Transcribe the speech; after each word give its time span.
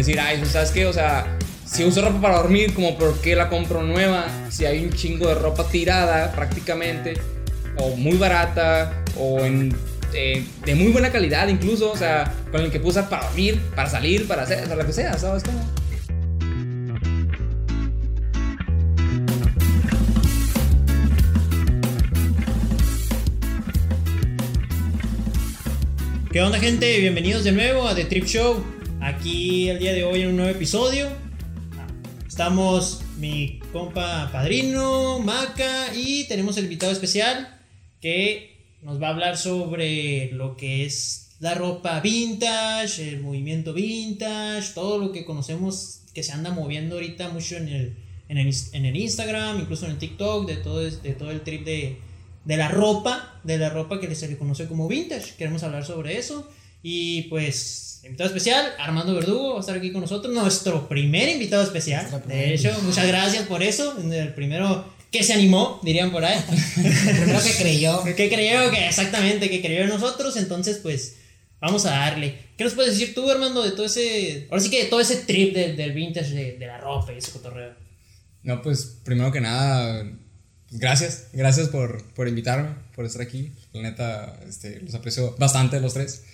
decir, 0.00 0.18
ay, 0.18 0.42
¿sabes 0.46 0.70
qué? 0.70 0.86
O 0.86 0.92
sea, 0.92 1.26
si 1.66 1.84
uso 1.84 2.00
ropa 2.00 2.20
para 2.20 2.36
dormir, 2.38 2.72
como 2.74 2.96
por 2.96 3.20
qué 3.20 3.36
la 3.36 3.48
compro 3.48 3.82
nueva, 3.82 4.26
si 4.50 4.64
hay 4.64 4.82
un 4.82 4.92
chingo 4.92 5.28
de 5.28 5.34
ropa 5.34 5.68
tirada 5.68 6.32
prácticamente, 6.32 7.14
o 7.76 7.96
muy 7.96 8.16
barata, 8.16 9.04
o 9.18 9.40
en, 9.40 9.76
eh, 10.14 10.44
de 10.64 10.74
muy 10.74 10.90
buena 10.90 11.10
calidad 11.10 11.48
incluso, 11.48 11.92
o 11.92 11.96
sea, 11.96 12.32
con 12.50 12.62
el 12.62 12.70
que 12.70 12.78
usar 12.78 13.08
para 13.08 13.26
dormir, 13.26 13.60
para 13.76 13.90
salir, 13.90 14.26
para 14.26 14.42
hacer, 14.42 14.64
para 14.64 14.76
lo 14.76 14.86
que 14.86 14.92
sea, 14.92 15.18
¿sabes 15.18 15.42
cómo? 15.42 15.60
¿Qué 26.32 26.40
onda 26.40 26.58
gente? 26.58 26.98
Bienvenidos 27.00 27.44
de 27.44 27.52
nuevo 27.52 27.88
a 27.88 27.94
The 27.94 28.04
Trip 28.04 28.24
Show. 28.24 28.79
Aquí 29.02 29.70
el 29.70 29.78
día 29.78 29.94
de 29.94 30.04
hoy 30.04 30.20
en 30.20 30.28
un 30.28 30.36
nuevo 30.36 30.50
episodio. 30.50 31.08
Estamos 32.28 33.00
mi 33.16 33.58
compa 33.72 34.28
padrino, 34.30 35.18
Maca 35.20 35.94
y 35.94 36.24
tenemos 36.24 36.58
el 36.58 36.64
invitado 36.64 36.92
especial 36.92 37.58
que 38.02 38.76
nos 38.82 39.00
va 39.00 39.08
a 39.08 39.10
hablar 39.10 39.38
sobre 39.38 40.30
lo 40.32 40.54
que 40.54 40.84
es 40.84 41.30
la 41.40 41.54
ropa 41.54 42.00
vintage, 42.00 43.08
el 43.08 43.22
movimiento 43.22 43.72
vintage, 43.72 44.74
todo 44.74 44.98
lo 44.98 45.12
que 45.12 45.24
conocemos 45.24 46.02
que 46.12 46.22
se 46.22 46.32
anda 46.32 46.50
moviendo 46.50 46.96
ahorita 46.96 47.30
mucho 47.30 47.56
en 47.56 47.68
el, 47.68 47.96
en 48.28 48.36
el, 48.36 48.54
en 48.72 48.84
el 48.84 48.96
Instagram, 48.96 49.60
incluso 49.60 49.86
en 49.86 49.92
el 49.92 49.98
TikTok, 49.98 50.46
de 50.46 50.56
todo, 50.56 50.80
de 50.80 51.14
todo 51.14 51.30
el 51.30 51.40
trip 51.40 51.64
de, 51.64 51.96
de 52.44 52.56
la 52.58 52.68
ropa, 52.68 53.40
de 53.44 53.56
la 53.56 53.70
ropa 53.70 53.98
que 53.98 54.14
se 54.14 54.28
le 54.28 54.36
conoce 54.36 54.68
como 54.68 54.88
vintage. 54.88 55.36
Queremos 55.38 55.62
hablar 55.62 55.86
sobre 55.86 56.18
eso. 56.18 56.46
Y 56.82 57.22
pues, 57.22 58.00
invitado 58.04 58.28
especial, 58.28 58.74
Armando 58.78 59.14
Verdugo 59.14 59.52
va 59.52 59.56
a 59.58 59.60
estar 59.60 59.76
aquí 59.76 59.92
con 59.92 60.00
nosotros, 60.00 60.34
nuestro 60.34 60.88
primer 60.88 61.28
invitado 61.28 61.62
especial. 61.62 62.22
De 62.26 62.54
hecho, 62.54 62.76
muchas 62.82 63.06
gracias 63.06 63.46
por 63.46 63.62
eso. 63.62 63.96
El 63.98 64.34
primero 64.34 64.92
que 65.10 65.22
se 65.22 65.32
animó, 65.32 65.80
dirían 65.82 66.10
por 66.10 66.24
ahí. 66.24 66.40
El 66.76 67.16
primero 67.18 67.42
que 67.42 67.54
creyó. 67.54 68.02
que 68.16 68.28
creyó, 68.28 68.70
que 68.70 68.86
exactamente, 68.86 69.50
que 69.50 69.60
creyó 69.60 69.82
en 69.82 69.88
nosotros. 69.88 70.36
Entonces, 70.36 70.78
pues, 70.78 71.16
vamos 71.60 71.84
a 71.86 71.90
darle. 71.90 72.36
¿Qué 72.56 72.64
nos 72.64 72.74
puedes 72.74 72.98
decir 72.98 73.14
tú, 73.14 73.30
Armando, 73.30 73.62
de 73.62 73.72
todo 73.72 73.86
ese. 73.86 74.46
Ahora 74.50 74.62
sí 74.62 74.70
que 74.70 74.84
de 74.84 74.88
todo 74.88 75.00
ese 75.00 75.16
trip 75.16 75.54
del, 75.54 75.76
del 75.76 75.92
vintage, 75.92 76.30
de, 76.30 76.56
de 76.56 76.66
la 76.66 76.78
ropa 76.78 77.12
y 77.12 77.18
ese 77.18 77.32
cotorreo? 77.32 77.74
No, 78.42 78.62
pues, 78.62 78.98
primero 79.04 79.30
que 79.30 79.40
nada 79.40 80.04
gracias, 80.70 81.28
gracias 81.32 81.68
por, 81.68 82.04
por, 82.14 82.28
invitarme, 82.28 82.70
por 82.94 83.04
estar 83.04 83.22
aquí. 83.22 83.52
La 83.72 83.82
neta, 83.82 84.40
este, 84.48 84.80
los 84.80 84.94
aprecio 84.94 85.34
bastante 85.38 85.80
los 85.80 85.94
tres. 85.94 86.24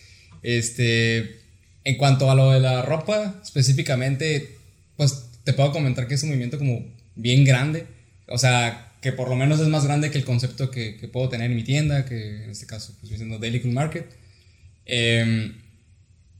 Este, 0.47 1.41
en 1.83 1.97
cuanto 1.97 2.31
a 2.31 2.37
lo 2.37 2.53
de 2.53 2.61
la 2.61 2.83
ropa, 2.83 3.35
específicamente, 3.43 4.57
pues 4.97 5.29
te 5.43 5.53
puedo 5.53 5.73
comentar 5.73 6.07
que 6.07 6.15
es 6.15 6.23
un 6.23 6.29
movimiento 6.29 6.57
como 6.57 6.87
bien 7.17 7.45
grande. 7.45 7.89
O 8.29 8.39
sea, 8.39 8.93
que 9.01 9.11
por 9.11 9.29
lo 9.29 9.35
menos 9.35 9.59
es 9.59 9.67
más 9.67 9.85
grande 9.85 10.13
que 10.13 10.19
el 10.19 10.25
concepto 10.25 10.71
que, 10.71 10.99
que 10.99 11.09
puedo 11.09 11.29
tener 11.29 11.51
en 11.51 11.57
mi 11.57 11.65
tienda, 11.65 12.05
que 12.05 12.45
en 12.45 12.51
este 12.51 12.65
caso, 12.65 12.95
pues, 13.01 13.13
siendo 13.17 13.41
Daily 13.41 13.61
Cool 13.61 13.73
Market. 13.73 14.07
Em, 14.85 15.61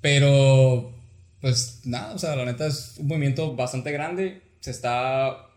pero, 0.01 0.95
pues 1.41 1.81
nada, 1.83 2.15
o 2.15 2.19
sea, 2.21 2.37
la 2.37 2.45
neta 2.45 2.69
es 2.69 2.95
un 2.99 3.09
movimiento 3.09 3.57
bastante 3.57 3.91
grande. 3.91 4.41
Se 4.61 4.71
está 4.71 5.49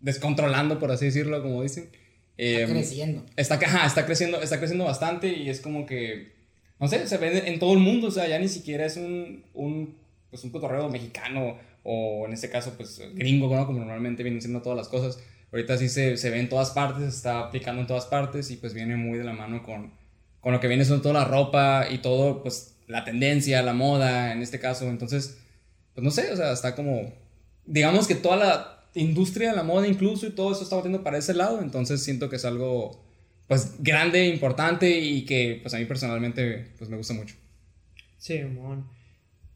descontrolando, 0.00 0.80
por 0.80 0.90
así 0.90 1.04
decirlo, 1.04 1.40
como 1.42 1.62
dicen. 1.62 1.90
está 2.36 2.62
em, 2.64 2.70
creciendo. 2.70 3.24
Está, 3.36 3.54
está, 3.86 4.04
creciendo. 4.04 4.42
Está 4.42 4.58
creciendo 4.58 4.84
bastante 4.84 5.28
y 5.28 5.48
es 5.48 5.60
como 5.60 5.86
que, 5.86 6.41
no 6.82 6.88
sé, 6.88 7.06
se 7.06 7.16
ve 7.16 7.48
en 7.48 7.60
todo 7.60 7.74
el 7.74 7.78
mundo, 7.78 8.08
o 8.08 8.10
sea, 8.10 8.26
ya 8.26 8.38
ni 8.40 8.48
siquiera 8.48 8.84
es 8.84 8.96
un, 8.96 9.44
un, 9.54 9.94
pues 10.30 10.42
un 10.42 10.50
cotorreo 10.50 10.88
mexicano 10.88 11.56
o 11.84 12.26
en 12.26 12.32
este 12.32 12.50
caso, 12.50 12.74
pues 12.76 13.00
gringo, 13.14 13.48
como 13.48 13.78
normalmente 13.78 14.24
vienen 14.24 14.42
siendo 14.42 14.62
todas 14.62 14.76
las 14.76 14.88
cosas. 14.88 15.22
Ahorita 15.52 15.78
sí 15.78 15.88
se, 15.88 16.16
se 16.16 16.30
ve 16.30 16.40
en 16.40 16.48
todas 16.48 16.70
partes, 16.70 17.04
se 17.04 17.16
está 17.16 17.38
aplicando 17.38 17.80
en 17.80 17.86
todas 17.86 18.06
partes 18.06 18.50
y 18.50 18.56
pues 18.56 18.74
viene 18.74 18.96
muy 18.96 19.16
de 19.16 19.24
la 19.24 19.32
mano 19.32 19.62
con, 19.62 19.92
con 20.40 20.52
lo 20.52 20.58
que 20.58 20.66
viene 20.66 20.84
siendo 20.84 21.02
toda 21.02 21.14
la 21.14 21.24
ropa 21.24 21.86
y 21.88 21.98
todo, 21.98 22.42
pues 22.42 22.76
la 22.88 23.04
tendencia, 23.04 23.62
la 23.62 23.74
moda 23.74 24.32
en 24.32 24.42
este 24.42 24.58
caso. 24.58 24.88
Entonces, 24.88 25.38
pues 25.94 26.04
no 26.04 26.10
sé, 26.10 26.32
o 26.32 26.36
sea, 26.36 26.52
está 26.52 26.74
como, 26.74 27.12
digamos 27.64 28.08
que 28.08 28.16
toda 28.16 28.36
la, 28.36 28.72
industria 28.94 29.50
de 29.50 29.56
la 29.56 29.62
moda 29.62 29.86
incluso 29.86 30.26
y 30.26 30.30
todo 30.30 30.52
eso 30.52 30.62
está 30.62 30.76
batiendo 30.76 31.02
para 31.02 31.18
ese 31.18 31.34
lado, 31.34 31.62
entonces 31.62 32.02
siento 32.02 32.28
que 32.28 32.36
es 32.36 32.44
algo 32.44 33.01
pues 33.52 33.74
grande, 33.80 34.28
importante 34.28 34.88
y 34.98 35.26
que 35.26 35.58
pues 35.60 35.74
a 35.74 35.76
mí 35.76 35.84
personalmente 35.84 36.68
pues 36.78 36.88
me 36.88 36.96
gusta 36.96 37.12
mucho. 37.12 37.34
Sí, 38.16 38.38
mon. 38.38 38.86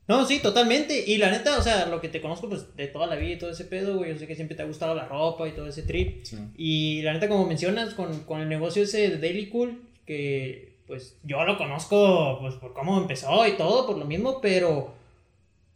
No, 0.07 0.27
sí, 0.27 0.41
totalmente. 0.41 1.03
Y 1.07 1.17
la 1.17 1.31
neta, 1.31 1.57
o 1.57 1.63
sea, 1.63 1.87
lo 1.87 1.99
que 2.03 2.11
te 2.11 2.21
conozco 2.21 2.47
pues 2.47 2.77
de 2.77 2.89
toda 2.89 3.07
la 3.07 3.17
vida 3.17 3.33
y 3.33 3.39
todo 3.39 3.49
ese 3.49 3.65
pedo, 3.65 3.97
güey, 3.97 4.13
yo 4.13 4.19
sé 4.19 4.27
que 4.27 4.35
siempre 4.35 4.55
te 4.55 4.63
ha 4.63 4.67
gustado 4.67 4.95
la 4.95 5.07
ropa 5.07 5.49
y 5.49 5.53
todo 5.53 5.67
ese 5.67 5.81
trip. 5.81 6.27
Y 6.59 7.01
la 7.05 7.15
neta, 7.15 7.27
como 7.27 7.47
mencionas, 7.47 7.95
con, 7.95 8.21
con 8.25 8.43
el 8.43 8.51
negocio 8.51 8.83
ese 8.83 9.09
de 9.09 9.17
Daily 9.17 9.49
Cool, 9.49 9.81
que 10.05 10.77
pues 10.87 11.17
yo 11.23 11.43
lo 11.45 11.57
conozco 11.57 12.37
pues 12.43 12.53
por 12.57 12.75
cómo 12.75 13.01
empezó 13.01 13.49
y 13.49 13.53
todo, 13.53 13.87
por 13.87 13.97
lo 13.97 14.05
mismo, 14.05 14.43
pero 14.43 14.95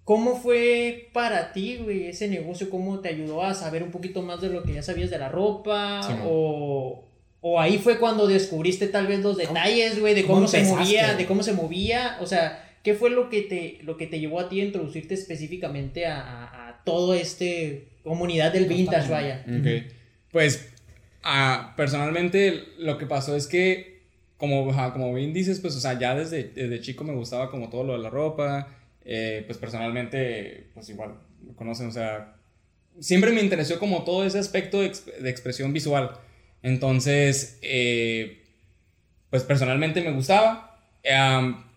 ¿Cómo 0.04 0.34
fue 0.34 1.09
para 1.12 1.53
ti, 1.53 1.76
güey, 1.76 2.09
ese 2.09 2.26
negocio? 2.26 2.69
¿Cómo 2.69 2.98
te 2.98 3.10
ayudó 3.10 3.44
a 3.44 3.54
saber 3.54 3.84
un 3.84 3.92
poquito 3.92 4.22
más 4.22 4.41
de 4.41 4.48
lo 4.48 4.64
que 4.64 4.75
ya 4.75 4.82
sabías 4.82 5.09
de 5.09 5.19
la 5.19 5.28
ropa? 5.28 6.00
o, 6.26 7.04
o, 7.40 7.60
ahí 7.60 7.78
fue 7.78 7.98
cuando 7.98 8.26
descubriste 8.26 8.88
tal 8.88 9.06
vez 9.06 9.20
los 9.20 9.36
detalles, 9.36 9.98
güey, 9.98 10.14
de 10.14 10.24
cómo, 10.24 10.46
se 10.46 10.62
movía, 10.64 11.14
de 11.14 11.26
cómo 11.26 11.42
se 11.42 11.52
movía. 11.52 12.18
O 12.20 12.26
sea, 12.26 12.70
¿qué 12.82 12.94
fue 12.94 13.10
lo 13.10 13.30
que 13.30 13.42
te, 13.42 13.78
lo 13.82 13.96
que 13.96 14.06
te 14.06 14.20
llevó 14.20 14.40
a 14.40 14.48
ti 14.48 14.60
a 14.60 14.64
introducirte 14.64 15.14
específicamente 15.14 16.06
a, 16.06 16.68
a, 16.68 16.84
todo 16.84 17.14
este 17.14 17.88
comunidad 18.02 18.52
del 18.52 18.66
vintage, 18.66 19.10
vaya? 19.10 19.44
Pues, 20.30 20.70
ah, 21.22 21.74
personalmente, 21.76 22.64
lo 22.78 22.98
que 22.98 23.06
pasó 23.06 23.36
es 23.36 23.46
que, 23.46 24.00
como, 24.36 24.72
como 24.92 25.14
bien 25.14 25.32
dices, 25.32 25.60
pues, 25.60 25.76
o 25.76 25.80
sea, 25.80 25.98
ya 25.98 26.14
desde, 26.14 26.44
desde 26.44 26.80
chico 26.80 27.04
me 27.04 27.14
gustaba 27.14 27.50
como 27.50 27.68
todo 27.68 27.84
lo 27.84 27.92
de 27.94 27.98
la 28.00 28.10
ropa 28.10 28.68
eh, 29.04 29.42
pues 29.46 29.58
personalmente, 29.58 30.68
pues 30.74 30.88
igual, 30.90 31.14
lo 31.46 31.54
conocen, 31.54 31.88
o 31.88 31.90
sea, 31.90 32.36
siempre 33.00 33.32
me 33.32 33.40
interesó 33.40 33.78
como 33.78 34.04
todo 34.04 34.24
ese 34.24 34.38
aspecto 34.38 34.80
de, 34.80 34.86
expresión 35.28 35.72
visual. 35.72 36.12
Entonces, 36.62 37.59
eh, 37.62 38.43
pues 39.31 39.43
personalmente 39.44 40.03
me 40.03 40.12
gustaba. 40.12 40.78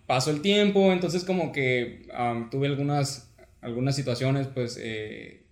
pasó 0.05 0.31
el 0.31 0.41
tiempo, 0.41 0.91
entonces 0.91 1.23
como 1.23 1.51
que 1.51 2.07
tuve 2.51 2.67
algunas, 2.67 3.33
algunas 3.61 3.95
situaciones, 3.95 4.47
pues 4.47 4.77
eh, 4.81 5.43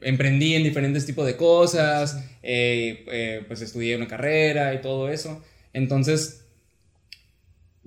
emprendí 0.00 0.54
en 0.54 0.62
diferentes 0.62 1.04
tipos 1.04 1.26
de 1.26 1.36
cosas, 1.36 2.24
pues 2.40 3.60
estudié 3.60 3.96
una 3.96 4.08
carrera 4.08 4.74
y 4.74 4.80
todo 4.80 5.08
eso. 5.08 5.42
Entonces, 5.72 6.48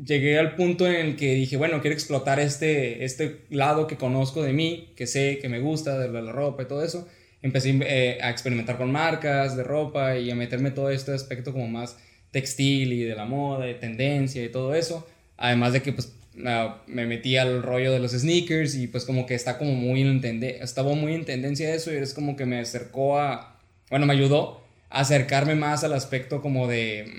llegué 0.03 0.39
al 0.39 0.55
punto 0.55 0.87
en 0.87 0.95
el 0.95 1.15
que 1.15 1.33
dije, 1.33 1.57
bueno, 1.57 1.81
quiero 1.81 1.93
explotar 1.93 2.39
este, 2.39 3.03
este 3.03 3.45
lado 3.49 3.87
que 3.87 3.97
conozco 3.97 4.41
de 4.43 4.53
mí, 4.53 4.93
que 4.95 5.07
sé, 5.07 5.39
que 5.39 5.49
me 5.49 5.59
gusta, 5.59 5.97
de 5.99 6.09
la 6.09 6.31
ropa 6.31 6.63
y 6.63 6.67
todo 6.67 6.83
eso. 6.83 7.07
Empecé 7.41 7.79
eh, 7.83 8.19
a 8.21 8.29
experimentar 8.29 8.77
con 8.77 8.91
marcas 8.91 9.55
de 9.57 9.63
ropa 9.63 10.17
y 10.17 10.29
a 10.29 10.35
meterme 10.35 10.71
todo 10.71 10.89
este 10.89 11.13
aspecto 11.13 11.51
como 11.51 11.67
más 11.67 11.97
textil 12.31 12.93
y 12.93 13.03
de 13.03 13.15
la 13.15 13.25
moda, 13.25 13.65
de 13.65 13.73
tendencia 13.73 14.43
y 14.43 14.49
todo 14.49 14.75
eso. 14.75 15.07
Además 15.37 15.73
de 15.73 15.81
que 15.81 15.93
pues 15.93 16.13
me 16.33 17.05
metí 17.05 17.37
al 17.37 17.61
rollo 17.61 17.91
de 17.91 17.99
los 17.99 18.11
sneakers 18.11 18.75
y 18.75 18.87
pues 18.87 19.05
como 19.05 19.25
que 19.25 19.35
está 19.35 19.57
como 19.57 19.73
muy 19.73 20.01
en 20.01 20.21
tendencia, 20.21 20.63
estaba 20.63 20.93
muy 20.93 21.13
en 21.13 21.25
tendencia 21.25 21.73
eso 21.73 21.91
y 21.93 21.97
es 21.97 22.13
como 22.13 22.35
que 22.35 22.45
me 22.45 22.59
acercó 22.59 23.19
a, 23.19 23.59
bueno, 23.89 24.05
me 24.05 24.13
ayudó 24.13 24.61
a 24.89 25.01
acercarme 25.01 25.55
más 25.55 25.83
al 25.83 25.93
aspecto 25.93 26.41
como 26.41 26.67
de 26.67 27.11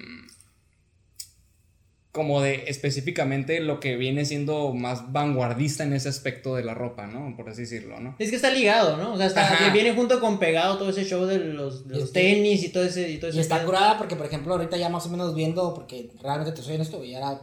como 2.13 2.43
de 2.43 2.65
específicamente 2.67 3.61
lo 3.61 3.81
que 3.81 3.97
viene 3.97 4.27
siendo 4.27 4.75
más 4.75 5.13
vanguardista 5.13 5.83
en 5.83 5.95
ese 5.95 6.11
aspecto 6.11 6.55
de 6.55 6.63
la 6.63 6.75
ropa, 6.75 7.07
¿no? 7.07 7.35
Por 7.35 7.49
así 7.49 7.63
decirlo, 7.63 7.99
¿no? 8.01 8.17
Es 8.19 8.29
que 8.29 8.37
está 8.37 8.51
ligado, 8.51 8.99
¿no? 8.99 9.15
O 9.15 9.17
sea, 9.17 9.27
está, 9.27 9.71
viene 9.73 9.95
junto 9.95 10.21
con 10.21 10.39
pegado 10.39 10.77
todo 10.77 10.91
ese 10.91 11.07
show 11.07 11.25
de 11.25 11.39
los, 11.39 11.85
tenis 12.13 12.65
y 12.65 12.69
todo 12.69 12.85
ese... 12.85 13.11
Y, 13.11 13.17
todo 13.17 13.31
ese 13.31 13.39
y 13.39 13.41
está 13.41 13.65
curada 13.65 13.97
porque, 13.97 14.15
por 14.15 14.27
ejemplo, 14.27 14.53
ahorita 14.53 14.77
ya 14.77 14.91
más 14.91 15.07
o 15.07 15.09
menos 15.09 15.35
viendo, 15.35 15.73
porque 15.73 16.11
realmente 16.23 16.53
te 16.53 16.61
soy 16.61 16.75
en 16.75 16.83
esto, 16.83 17.03
y 17.03 17.15
era... 17.15 17.41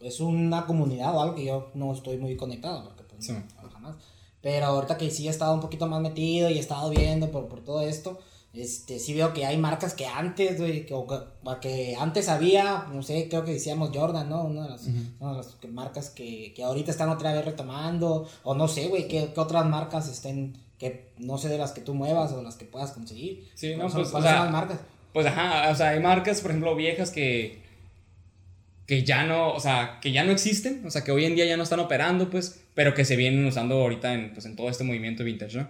Es 0.00 0.20
una 0.20 0.64
comunidad 0.64 1.14
o 1.14 1.20
algo 1.20 1.34
que 1.34 1.44
yo 1.44 1.70
no 1.74 1.92
estoy 1.92 2.16
muy 2.16 2.34
conectado, 2.34 2.84
porque 2.84 3.04
pues, 3.04 3.28
no, 3.28 3.44
jamás. 3.70 3.96
Pero 4.40 4.66
ahorita 4.66 4.96
que 4.96 5.10
sí 5.10 5.28
he 5.28 5.30
estado 5.30 5.52
un 5.54 5.60
poquito 5.60 5.86
más 5.86 6.00
metido 6.00 6.50
y 6.50 6.56
he 6.56 6.60
estado 6.60 6.90
viendo 6.90 7.30
por, 7.30 7.46
por 7.46 7.62
todo 7.62 7.82
esto 7.82 8.18
este, 8.54 8.98
sí 8.98 9.14
veo 9.14 9.32
que 9.32 9.46
hay 9.46 9.56
marcas 9.56 9.94
que 9.94 10.06
antes, 10.06 10.58
güey, 10.58 10.84
que, 10.84 10.94
que, 11.60 11.96
antes 11.98 12.28
había, 12.28 12.86
no 12.92 13.02
sé, 13.02 13.28
creo 13.28 13.44
que 13.44 13.52
decíamos 13.52 13.90
Jordan, 13.94 14.28
¿no? 14.28 14.44
Una 14.44 14.64
de 14.64 14.70
las, 14.70 14.86
una 15.20 15.30
de 15.30 15.36
las 15.38 15.56
marcas 15.70 16.10
que, 16.10 16.52
que, 16.54 16.62
ahorita 16.62 16.90
están 16.90 17.08
otra 17.08 17.32
vez 17.32 17.46
retomando, 17.46 18.28
o 18.42 18.54
no 18.54 18.68
sé, 18.68 18.88
güey, 18.88 19.08
qué, 19.08 19.32
otras 19.36 19.64
marcas 19.66 20.06
estén, 20.08 20.58
que 20.78 21.12
no 21.18 21.38
sé 21.38 21.48
de 21.48 21.56
las 21.56 21.72
que 21.72 21.80
tú 21.80 21.94
muevas 21.94 22.32
o 22.32 22.42
las 22.42 22.56
que 22.56 22.66
puedas 22.66 22.92
conseguir. 22.92 23.48
Sí, 23.54 23.74
no, 23.74 23.88
pues, 23.88 24.12
o 24.12 24.20
sea, 24.22 24.44
marcas? 24.44 24.80
Pues 25.14 25.26
ajá, 25.26 25.70
o 25.70 25.74
sea, 25.74 25.90
hay 25.90 26.00
marcas, 26.00 26.42
por 26.42 26.50
ejemplo, 26.50 26.76
viejas 26.76 27.10
que, 27.10 27.62
que 28.86 29.02
ya 29.02 29.24
no, 29.24 29.54
o 29.54 29.60
sea, 29.60 29.98
que 30.02 30.12
ya 30.12 30.24
no 30.24 30.32
existen, 30.32 30.84
o 30.84 30.90
sea, 30.90 31.04
que 31.04 31.12
hoy 31.12 31.24
en 31.24 31.36
día 31.36 31.46
ya 31.46 31.56
no 31.56 31.62
están 31.62 31.80
operando, 31.80 32.28
pues, 32.28 32.62
pero 32.74 32.92
que 32.92 33.06
se 33.06 33.16
vienen 33.16 33.46
usando 33.46 33.80
ahorita 33.80 34.12
en, 34.12 34.34
pues, 34.34 34.44
en 34.44 34.56
todo 34.56 34.68
este 34.68 34.84
movimiento 34.84 35.24
vintage, 35.24 35.56
¿no? 35.56 35.68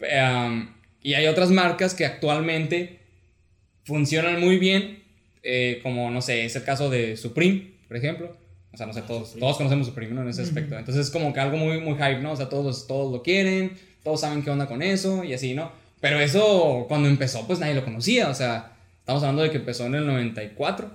Um, 0.00 0.77
y 1.02 1.14
hay 1.14 1.26
otras 1.26 1.50
marcas 1.50 1.94
que 1.94 2.04
actualmente 2.04 2.98
funcionan 3.84 4.40
muy 4.40 4.58
bien, 4.58 5.02
eh, 5.42 5.80
como, 5.82 6.10
no 6.10 6.20
sé, 6.20 6.44
es 6.44 6.56
el 6.56 6.64
caso 6.64 6.90
de 6.90 7.16
Supreme, 7.16 7.72
por 7.88 7.96
ejemplo. 7.96 8.36
O 8.72 8.76
sea, 8.76 8.86
no 8.86 8.92
sé, 8.92 9.02
todos, 9.02 9.34
todos 9.38 9.56
conocemos 9.56 9.86
Supreme, 9.86 10.14
¿no? 10.14 10.22
En 10.22 10.28
ese 10.28 10.42
aspecto. 10.42 10.78
Entonces 10.78 11.06
es 11.06 11.10
como 11.10 11.32
que 11.32 11.40
algo 11.40 11.56
muy, 11.56 11.80
muy 11.80 11.94
hype, 11.94 12.20
¿no? 12.20 12.32
O 12.32 12.36
sea, 12.36 12.48
todos, 12.48 12.86
todos 12.86 13.10
lo 13.10 13.22
quieren, 13.22 13.72
todos 14.04 14.20
saben 14.20 14.42
qué 14.42 14.50
onda 14.50 14.66
con 14.66 14.82
eso 14.82 15.24
y 15.24 15.32
así, 15.32 15.54
¿no? 15.54 15.72
Pero 16.00 16.20
eso, 16.20 16.84
cuando 16.86 17.08
empezó, 17.08 17.46
pues 17.46 17.58
nadie 17.58 17.74
lo 17.74 17.84
conocía. 17.84 18.28
O 18.28 18.34
sea, 18.34 18.72
estamos 19.00 19.22
hablando 19.22 19.42
de 19.42 19.50
que 19.50 19.56
empezó 19.56 19.86
en 19.86 19.94
el 19.94 20.06
94. 20.06 20.90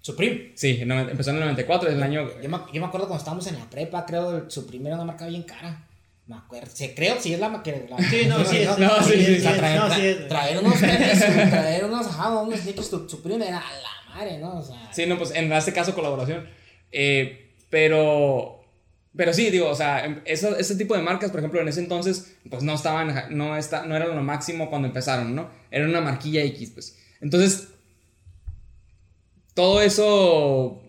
Supreme. 0.00 0.52
Sí, 0.54 0.78
empezó 0.82 1.30
en 1.30 1.36
el 1.36 1.42
94, 1.42 1.88
es 1.88 1.94
el 1.94 2.02
año... 2.02 2.28
Yo 2.42 2.48
me, 2.50 2.58
yo 2.74 2.80
me 2.80 2.86
acuerdo 2.86 3.08
cuando 3.08 3.16
estábamos 3.16 3.46
en 3.46 3.58
la 3.58 3.64
prepa, 3.70 4.04
creo, 4.04 4.50
Supreme 4.50 4.88
era 4.88 4.96
una 4.96 5.06
marca 5.06 5.26
bien 5.26 5.44
cara. 5.44 5.82
Me 6.26 6.36
acuerdo, 6.36 6.70
se 6.72 6.94
creo, 6.94 7.20
si 7.20 7.34
es 7.34 7.40
la 7.40 7.62
que 7.62 7.86
la, 7.88 7.98
Sí, 7.98 8.24
no, 8.26 8.42
sí, 8.44 8.56
es, 8.58 8.78
no, 8.78 9.02
sí, 9.02 9.12
sí, 9.24 9.36
sí, 9.36 9.42
traer, 9.42 9.78
no, 9.80 9.94
sí, 9.94 10.00
tra- 10.00 10.28
traer 10.28 10.58
unos 10.58 10.78
traer 10.78 11.84
unos, 11.84 12.06
ajá, 12.06 12.40
unos 12.40 12.60
sneakers 12.60 12.86
su- 12.88 13.08
Supreme 13.08 13.46
era 13.46 13.58
a 13.58 13.72
la 13.72 14.14
madre, 14.14 14.38
¿no? 14.38 14.58
O 14.58 14.62
sea, 14.62 14.90
Sí, 14.92 15.04
no, 15.06 15.18
pues 15.18 15.32
en 15.32 15.52
este 15.52 15.72
caso 15.74 15.94
colaboración. 15.94 16.48
Eh, 16.92 17.52
pero, 17.68 18.64
pero 19.14 19.34
sí, 19.34 19.50
digo, 19.50 19.68
o 19.68 19.74
sea, 19.74 20.04
em- 20.06 20.22
eso, 20.24 20.56
ese 20.56 20.76
tipo 20.76 20.94
de 20.96 21.02
marcas, 21.02 21.30
por 21.30 21.40
ejemplo, 21.40 21.60
en 21.60 21.68
ese 21.68 21.80
entonces, 21.80 22.36
pues 22.48 22.62
no 22.62 22.72
estaban, 22.74 23.26
no, 23.36 23.56
está, 23.56 23.84
no 23.84 23.94
eran 23.94 24.14
lo 24.16 24.22
máximo 24.22 24.70
cuando 24.70 24.88
empezaron, 24.88 25.34
¿no? 25.34 25.50
Era 25.70 25.84
una 25.86 26.00
marquilla 26.00 26.42
X, 26.42 26.70
pues. 26.70 26.98
Entonces, 27.20 27.68
todo 29.54 29.80
eso, 29.82 30.82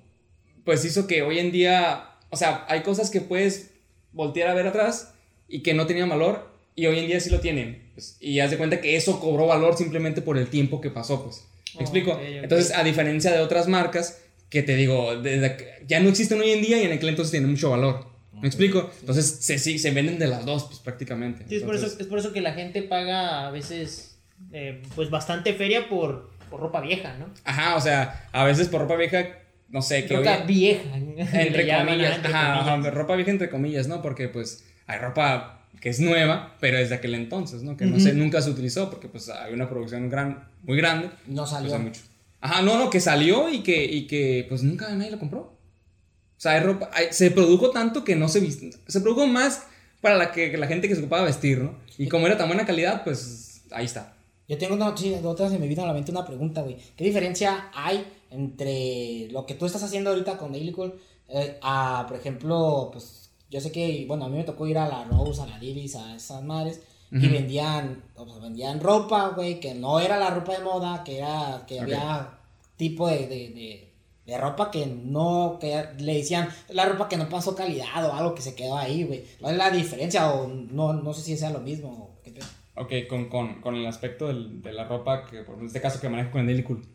pues 0.63 0.83
hizo 0.85 1.07
que 1.07 1.21
hoy 1.23 1.39
en 1.39 1.51
día, 1.51 2.09
o 2.29 2.37
sea, 2.37 2.65
hay 2.69 2.81
cosas 2.83 3.09
que 3.11 3.21
puedes 3.21 3.71
voltear 4.11 4.49
a 4.49 4.53
ver 4.53 4.67
atrás 4.67 5.11
y 5.47 5.61
que 5.61 5.73
no 5.73 5.85
tenían 5.87 6.09
valor 6.09 6.49
y 6.75 6.85
hoy 6.87 6.99
en 6.99 7.07
día 7.07 7.19
sí 7.19 7.29
lo 7.29 7.39
tienen. 7.39 7.89
pues, 7.93 8.17
y 8.19 8.39
haz 8.41 8.51
de 8.51 8.57
cuenta 8.57 8.81
que 8.81 8.95
eso 8.97 9.19
cobró 9.19 9.47
valor 9.47 9.77
simplemente 9.77 10.21
por 10.21 10.37
el 10.37 10.47
tiempo 10.47 10.81
que 10.81 10.89
pasó, 10.89 11.23
pues. 11.23 11.45
¿Me 11.75 11.79
Oh, 11.79 11.81
explico? 11.81 12.19
Entonces, 12.21 12.73
a 12.75 12.83
diferencia 12.83 13.31
de 13.31 13.39
otras 13.39 13.67
marcas 13.67 14.21
que 14.49 14.61
te 14.63 14.75
digo, 14.75 15.15
desde 15.21 15.55
que- 15.57 15.67
ya 15.87 15.99
no 15.99 16.09
existen 16.09 16.39
hoy 16.41 16.51
en 16.51 16.61
día 16.61 16.81
y 16.81 16.85
en 16.85 16.91
aquel 16.93 17.09
entonces 17.09 17.31
tienen 17.31 17.49
mucho 17.51 17.69
valor. 17.69 18.05
¿Me 18.41 18.47
explico? 18.47 18.91
Entonces, 18.99 19.37
se, 19.41 19.57
sí, 19.59 19.79
se 19.79 19.91
venden 19.91 20.19
de 20.19 20.27
las 20.27 20.45
dos, 20.45 20.65
pues 20.65 20.79
prácticamente. 20.79 21.45
Sí, 21.47 21.55
es 21.55 21.63
por, 21.63 21.75
eso, 21.75 21.85
es 21.87 22.05
por 22.07 22.19
eso 22.19 22.33
que 22.33 22.41
la 22.41 22.53
gente 22.53 22.81
paga 22.83 23.47
a 23.47 23.51
veces 23.51 24.17
eh, 24.51 24.81
pues 24.95 25.09
bastante 25.09 25.53
feria 25.53 25.87
por, 25.87 26.29
por 26.49 26.59
ropa 26.59 26.81
vieja, 26.81 27.15
¿no? 27.17 27.27
Ajá, 27.45 27.75
o 27.77 27.81
sea, 27.81 28.27
a 28.33 28.43
veces 28.43 28.67
por 28.67 28.81
ropa 28.81 28.95
vieja, 28.97 29.25
no 29.69 29.81
sé, 29.81 30.05
que 30.05 30.17
Ropa 30.17 30.39
vieja. 30.45 30.83
entre 30.97 31.17
comillas, 31.33 31.71
ajá, 31.73 32.15
entre 32.17 32.33
ajá, 32.33 32.59
ajá, 32.59 32.71
comillas. 32.73 32.93
ropa 32.93 33.15
vieja 33.15 33.31
entre 33.31 33.49
comillas, 33.49 33.87
¿no? 33.87 34.01
Porque 34.01 34.27
pues 34.27 34.65
hay 34.87 34.99
ropa 34.99 35.51
que 35.81 35.89
es 35.89 35.99
nueva, 35.99 36.55
pero 36.59 36.77
es 36.77 36.89
de 36.89 36.95
aquel 36.95 37.13
entonces, 37.15 37.61
¿no? 37.63 37.77
Que 37.77 37.85
no 37.85 37.95
Ujú. 37.97 38.01
se, 38.05 38.13
nunca 38.13 38.41
se 38.41 38.49
utilizó 38.49 38.89
porque 38.89 39.07
pues 39.07 39.29
hay 39.29 39.53
una 39.53 39.69
producción 39.69 40.09
gran, 40.09 40.47
muy 40.63 40.77
grande. 40.77 41.09
no 41.27 41.41
pues, 41.43 41.49
salió. 41.51 41.75
hay 41.75 41.81
mucho. 41.81 42.01
Ajá, 42.41 42.61
no, 42.61 42.77
no, 42.77 42.89
que 42.89 42.99
salió 42.99 43.49
y 43.49 43.61
que, 43.61 43.85
y 43.85 44.07
que 44.07 44.45
pues 44.49 44.63
nunca 44.63 44.89
nadie 44.95 45.11
lo 45.11 45.19
compró. 45.19 45.39
O 45.41 46.39
sea, 46.39 46.53
hay 46.53 46.59
ropa, 46.61 46.89
hay- 46.93 47.07
se 47.11 47.31
produjo 47.31 47.71
tanto 47.71 48.03
que 48.03 48.15
no 48.15 48.27
se 48.29 48.39
viste, 48.39 48.71
se 48.87 49.01
produjo 49.01 49.25
más 49.27 49.63
para 50.01 50.15
la, 50.17 50.31
que, 50.31 50.51
que 50.51 50.57
la 50.57 50.67
gente 50.67 50.87
que 50.87 50.95
se 50.95 51.01
ocupaba 51.01 51.21
de 51.23 51.27
vestir, 51.29 51.59
¿no? 51.59 51.75
Y 51.97 52.07
como 52.09 52.27
era 52.27 52.37
tan 52.37 52.47
buena 52.47 52.65
calidad, 52.65 53.03
pues 53.03 53.61
ahí 53.71 53.85
está. 53.85 54.13
Yo 54.47 54.57
tengo 54.59 54.75
una, 54.75 54.95
sí, 54.95 55.09
de 55.09 55.25
otra 55.25 55.49
se 55.49 55.57
me 55.57 55.67
vino 55.67 55.83
a 55.83 55.87
la 55.87 55.93
mente 55.93 56.11
una 56.11 56.25
pregunta, 56.25 56.61
güey. 56.61 56.77
¿Qué 56.95 57.03
diferencia 57.03 57.69
hay 57.73 58.05
entre 58.29 59.27
lo 59.31 59.45
que 59.45 59.55
tú 59.55 59.65
estás 59.65 59.81
haciendo 59.83 60.11
ahorita 60.11 60.37
con 60.37 60.51
Daily 60.51 60.71
Call 60.73 60.93
eh, 61.29 61.57
a, 61.63 62.05
por 62.07 62.17
ejemplo, 62.17 62.89
pues 62.91 63.24
yo 63.55 63.61
sé 63.61 63.71
que, 63.71 64.05
bueno, 64.07 64.25
a 64.25 64.29
mí 64.29 64.37
me 64.37 64.43
tocó 64.43 64.67
ir 64.67 64.77
a 64.77 64.87
la 64.87 65.03
Rose, 65.05 65.41
a 65.41 65.47
la 65.47 65.57
Divis, 65.59 65.95
a 65.95 66.15
esas 66.15 66.43
madres 66.43 66.81
y 67.11 67.27
vendían, 67.27 68.03
o 68.15 68.25
sea, 68.27 68.37
vendían 68.39 68.79
ropa, 68.81 69.29
güey, 69.29 69.59
que 69.59 69.73
no 69.73 69.99
era 69.99 70.17
la 70.19 70.29
ropa 70.31 70.53
de 70.57 70.63
moda, 70.63 71.03
que 71.05 71.17
era, 71.19 71.63
que 71.67 71.79
había 71.79 72.39
tipo 72.77 73.07
de, 73.07 73.19
de, 73.27 73.49
de, 73.51 73.93
de 74.25 74.37
ropa 74.37 74.69
que 74.71 74.85
no, 74.85 75.57
que 75.61 75.85
le 75.99 76.15
decían, 76.15 76.49
la 76.69 76.85
ropa 76.85 77.07
que 77.07 77.15
no 77.15 77.29
pasó 77.29 77.55
calidad 77.55 78.05
o 78.05 78.13
algo 78.13 78.35
que 78.35 78.41
se 78.41 78.55
quedó 78.55 78.75
ahí, 78.77 79.03
güey. 79.05 79.23
¿Cuál 79.39 79.53
es 79.53 79.57
la 79.57 79.71
diferencia? 79.71 80.31
O 80.33 80.47
no, 80.47 80.93
no 80.93 81.13
sé 81.13 81.21
si 81.21 81.37
sea 81.37 81.51
lo 81.51 81.59
mismo. 81.59 82.17
qué. 82.23 82.33
Ok, 82.75 83.07
con, 83.07 83.29
con, 83.29 83.61
con 83.61 83.75
el 83.75 83.85
aspecto 83.87 84.27
del- 84.27 84.61
de 84.61 84.73
la 84.73 84.83
ropa, 84.85 85.25
que 85.25 85.43
por 85.43 85.63
este 85.63 85.79
caso 85.79 86.01
que 86.01 86.09
manejo 86.09 86.31
con 86.31 86.41
el 86.41 86.47
Daily 86.47 86.63
Cool. 86.63 86.85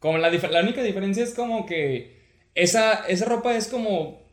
Como 0.00 0.18
la, 0.18 0.30
la 0.30 0.60
única 0.62 0.82
diferencia 0.82 1.22
es 1.22 1.34
como 1.34 1.66
que 1.66 2.18
esa, 2.54 3.06
esa 3.06 3.24
ropa 3.26 3.54
es 3.56 3.68
como... 3.68 4.26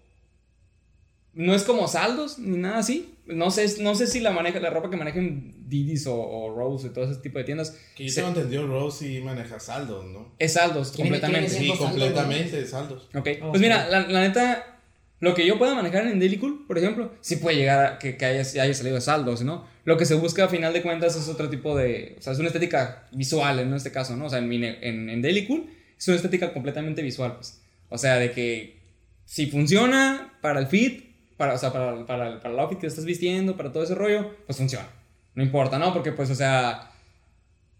No 1.36 1.54
es 1.54 1.64
como 1.64 1.88
saldos 1.88 2.40
ni 2.40 2.58
nada 2.58 2.80
así. 2.80 3.12
No 3.28 3.52
sé, 3.52 3.82
no 3.82 3.94
sé 3.96 4.08
si 4.08 4.20
la, 4.20 4.32
maneja, 4.32 4.60
la 4.60 4.70
ropa 4.70 4.90
que 4.90 4.98
manejan 4.98 5.54
Didis 5.68 6.06
o, 6.08 6.16
o 6.16 6.56
Rose 6.56 6.88
y 6.88 6.90
todo 6.92 7.10
ese 7.12 7.20
tipo 7.22 7.38
de 7.40 7.44
tiendas 7.44 7.76
Que 7.96 8.06
yo 8.06 8.10
se- 8.10 8.22
tengo 8.22 8.30
entendido, 8.30 8.68
Rose 8.68 9.06
sí 9.06 9.22
maneja 9.22 9.60
saldos, 9.60 10.06
¿no? 10.06 10.34
es 10.40 10.54
saldos 10.54 10.92
¿Quién- 10.92 11.08
quién 11.10 11.20
completamente. 11.22 11.48
es 11.48 11.58
Sí, 11.58 11.74
completamente 11.78 12.66
saldos. 12.66 13.10
Ok, 13.16 13.28
Ok. 13.42 13.50
pues 13.50 13.62
mira, 13.62 13.88
la, 13.90 14.02
la 14.08 14.22
neta, 14.22 14.80
lo 15.20 15.34
que 15.34 15.46
yo 15.48 15.58
pueda 15.58 15.74
manejar 15.76 16.06
en 16.08 16.20
Daily 16.20 16.38
Cool, 16.38 16.66
por 16.68 16.78
ejemplo, 16.78 17.12
sí 17.22 17.38
puede 17.38 17.58
llegar 17.58 17.86
a 17.86 18.00
que, 18.00 18.16
que 18.16 18.26
haya, 18.26 18.42
haya 18.62 18.74
salido 18.74 18.96
de 18.96 19.02
saldos, 19.02 19.42
¿no? 19.42 19.66
Lo 19.86 19.98
que 19.98 20.06
se 20.06 20.14
busca 20.16 20.46
a 20.46 20.48
final 20.48 20.72
de 20.72 20.84
cuentas 20.84 21.16
es 21.16 21.28
otro 21.28 21.50
tipo 21.50 21.76
de, 21.76 22.16
o 22.20 22.22
sea, 22.22 22.34
es 22.34 22.40
una 22.40 22.48
estética 22.48 23.08
visual 23.12 23.60
en 23.60 23.74
este 23.74 23.92
caso, 23.92 24.16
¿no? 24.16 24.28
O 24.28 24.30
sea, 24.30 24.40
en, 24.40 24.52
en, 24.54 25.10
en 25.10 25.22
Daily 25.22 25.48
Cool 25.48 25.66
es 25.98 26.08
una 26.08 26.18
estética 26.18 26.54
completamente 26.54 27.02
visual, 27.02 27.36
pues. 27.38 27.60
O 27.90 27.98
sea, 27.98 28.18
de 28.20 28.32
que 28.32 28.78
si 29.26 29.48
funciona 29.48 30.38
para 30.42 30.60
el 30.60 30.68
fit, 30.68 31.05
para, 31.38 31.54
o 31.54 31.58
sea, 31.58 31.72
para, 31.74 32.06
para, 32.06 32.40
para 32.40 32.54
el 32.54 32.60
outfit 32.60 32.80
que 32.80 32.88
estás 32.88 33.06
vistiendo, 33.06 33.56
para 33.58 33.72
todo 33.72 33.84
ese 33.84 33.96
rollo, 33.96 34.32
pues 34.46 34.58
funciona. 34.58 34.88
No 35.36 35.44
importa, 35.44 35.78
¿no? 35.80 35.94
Porque 35.94 36.12
pues, 36.12 36.30
o 36.30 36.36
sea, 36.36 36.92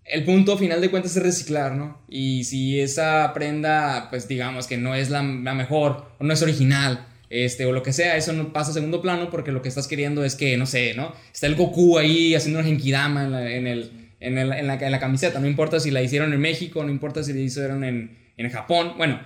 el 0.04 0.24
punto 0.24 0.58
final 0.58 0.82
de 0.82 0.92
cuentas 0.92 1.16
es 1.16 1.24
reciclar, 1.24 1.74
¿no? 1.74 2.00
Y 2.10 2.44
si 2.44 2.80
esa 2.80 3.32
prenda, 3.34 4.08
pues 4.10 4.28
digamos 4.28 4.68
que 4.68 4.78
no 4.78 4.94
es 4.94 5.10
la, 5.10 5.24
la 5.24 5.54
mejor 5.54 6.06
o 6.20 6.24
no 6.24 6.34
es 6.34 6.42
original, 6.42 7.08
este, 7.30 7.66
o 7.66 7.72
lo 7.72 7.82
que 7.82 7.92
sea, 7.92 8.16
eso 8.18 8.32
no 8.34 8.54
pasa 8.54 8.70
a 8.72 8.74
segundo 8.76 9.02
plano 9.02 9.30
porque 9.32 9.52
lo 9.52 9.62
que 9.62 9.70
estás 9.70 9.88
queriendo 9.88 10.24
es 10.24 10.36
que, 10.36 10.58
no 10.58 10.66
sé, 10.68 10.94
¿no? 10.96 11.14
Está 11.34 11.48
el 11.48 11.56
Goku 11.56 11.98
ahí 11.98 12.36
haciendo 12.36 12.60
una 12.60 12.68
genkidama 12.68 13.24
en, 13.24 13.32
la, 13.32 13.52
en, 13.52 13.68
el, 13.68 14.12
en, 14.20 14.38
el- 14.38 14.54
en 14.54 14.68
la, 14.68 14.76
en 14.76 14.92
la 14.92 15.00
camiseta, 15.00 15.40
no 15.40 15.48
importa 15.48 15.80
si 15.80 15.90
la 15.92 16.02
hicieron 16.04 16.34
en 16.34 16.40
México, 16.40 16.84
no 16.84 16.92
importa 16.92 17.24
si 17.24 17.34
la 17.34 17.40
hicieron 17.40 17.84
en, 17.84 18.16
en 18.38 18.50
Japón, 18.52 18.94
bueno, 18.98 19.20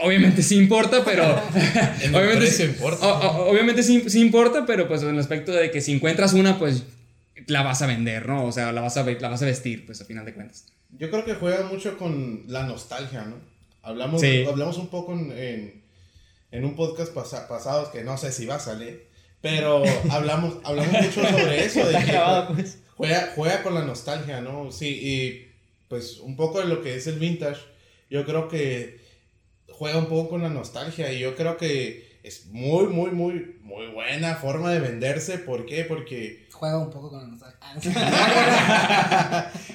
obviamente 0.00 0.42
sí 0.42 0.56
importa, 0.56 1.04
pero... 1.04 1.24
Obviamente, 2.14 2.46
sí- 2.48 2.64
importa. 2.64 3.06
o- 3.06 3.18
o- 3.44 3.50
obviamente 3.50 3.82
sí, 3.82 4.04
sí 4.08 4.20
importa, 4.20 4.64
pero 4.66 4.86
pues 4.88 5.02
en 5.02 5.10
el 5.10 5.18
aspecto 5.18 5.52
de 5.52 5.70
que 5.70 5.80
si 5.80 5.92
encuentras 5.92 6.32
una, 6.34 6.58
pues 6.58 6.84
la 7.46 7.62
vas 7.62 7.82
a 7.82 7.86
vender, 7.86 8.28
¿no? 8.28 8.44
O 8.44 8.52
sea, 8.52 8.72
la 8.72 8.80
vas 8.80 8.96
a, 8.96 9.04
la 9.04 9.28
vas 9.28 9.42
a 9.42 9.46
vestir, 9.46 9.86
pues 9.86 10.00
a 10.00 10.04
final 10.04 10.24
de 10.24 10.34
cuentas. 10.34 10.66
Yo 10.98 11.10
creo 11.10 11.24
que 11.24 11.34
juega 11.34 11.64
mucho 11.66 11.96
con 11.98 12.44
la 12.48 12.64
nostalgia, 12.66 13.24
¿no? 13.24 13.36
Hablamos, 13.82 14.20
Sí. 14.20 14.44
hablamos 14.46 14.76
un 14.78 14.88
poco 14.88 15.12
en, 15.14 15.32
en, 15.32 15.82
en 16.50 16.64
un 16.64 16.74
podcast 16.76 17.12
pasa- 17.12 17.48
pasado 17.48 17.90
que 17.92 18.04
no 18.04 18.18
sé 18.18 18.32
si 18.32 18.44
va 18.46 18.56
a 18.56 18.60
salir, 18.60 19.06
pero 19.40 19.82
hablamos, 20.10 20.56
hablamos 20.64 20.92
mucho 20.92 21.22
sobre 21.26 21.64
eso. 21.64 21.86
De 21.86 21.94
que 22.04 22.18
pues. 22.54 22.78
juega, 22.96 23.32
juega 23.34 23.62
con 23.62 23.74
la 23.74 23.84
nostalgia, 23.84 24.40
¿no? 24.40 24.70
Sí, 24.72 24.88
y 25.02 25.48
pues 25.88 26.18
un 26.18 26.36
poco 26.36 26.60
de 26.60 26.66
lo 26.66 26.82
que 26.82 26.96
es 26.96 27.06
el 27.06 27.18
vintage, 27.18 27.60
yo 28.10 28.24
creo 28.26 28.48
que 28.48 29.00
juega 29.78 29.98
un 29.98 30.06
poco 30.06 30.30
con 30.30 30.42
la 30.42 30.50
nostalgia 30.50 31.12
y 31.12 31.20
yo 31.20 31.36
creo 31.36 31.56
que 31.56 32.18
es 32.24 32.46
muy, 32.46 32.88
muy, 32.88 33.12
muy, 33.12 33.56
muy 33.62 33.86
buena 33.86 34.34
forma 34.34 34.72
de 34.72 34.80
venderse. 34.80 35.38
¿Por 35.38 35.64
qué? 35.64 35.84
Porque 35.84 36.48
Juega 36.52 36.78
un 36.78 36.90
poco 36.90 37.10
con 37.10 37.20
la 37.20 37.26
nostalgia. 37.28 37.92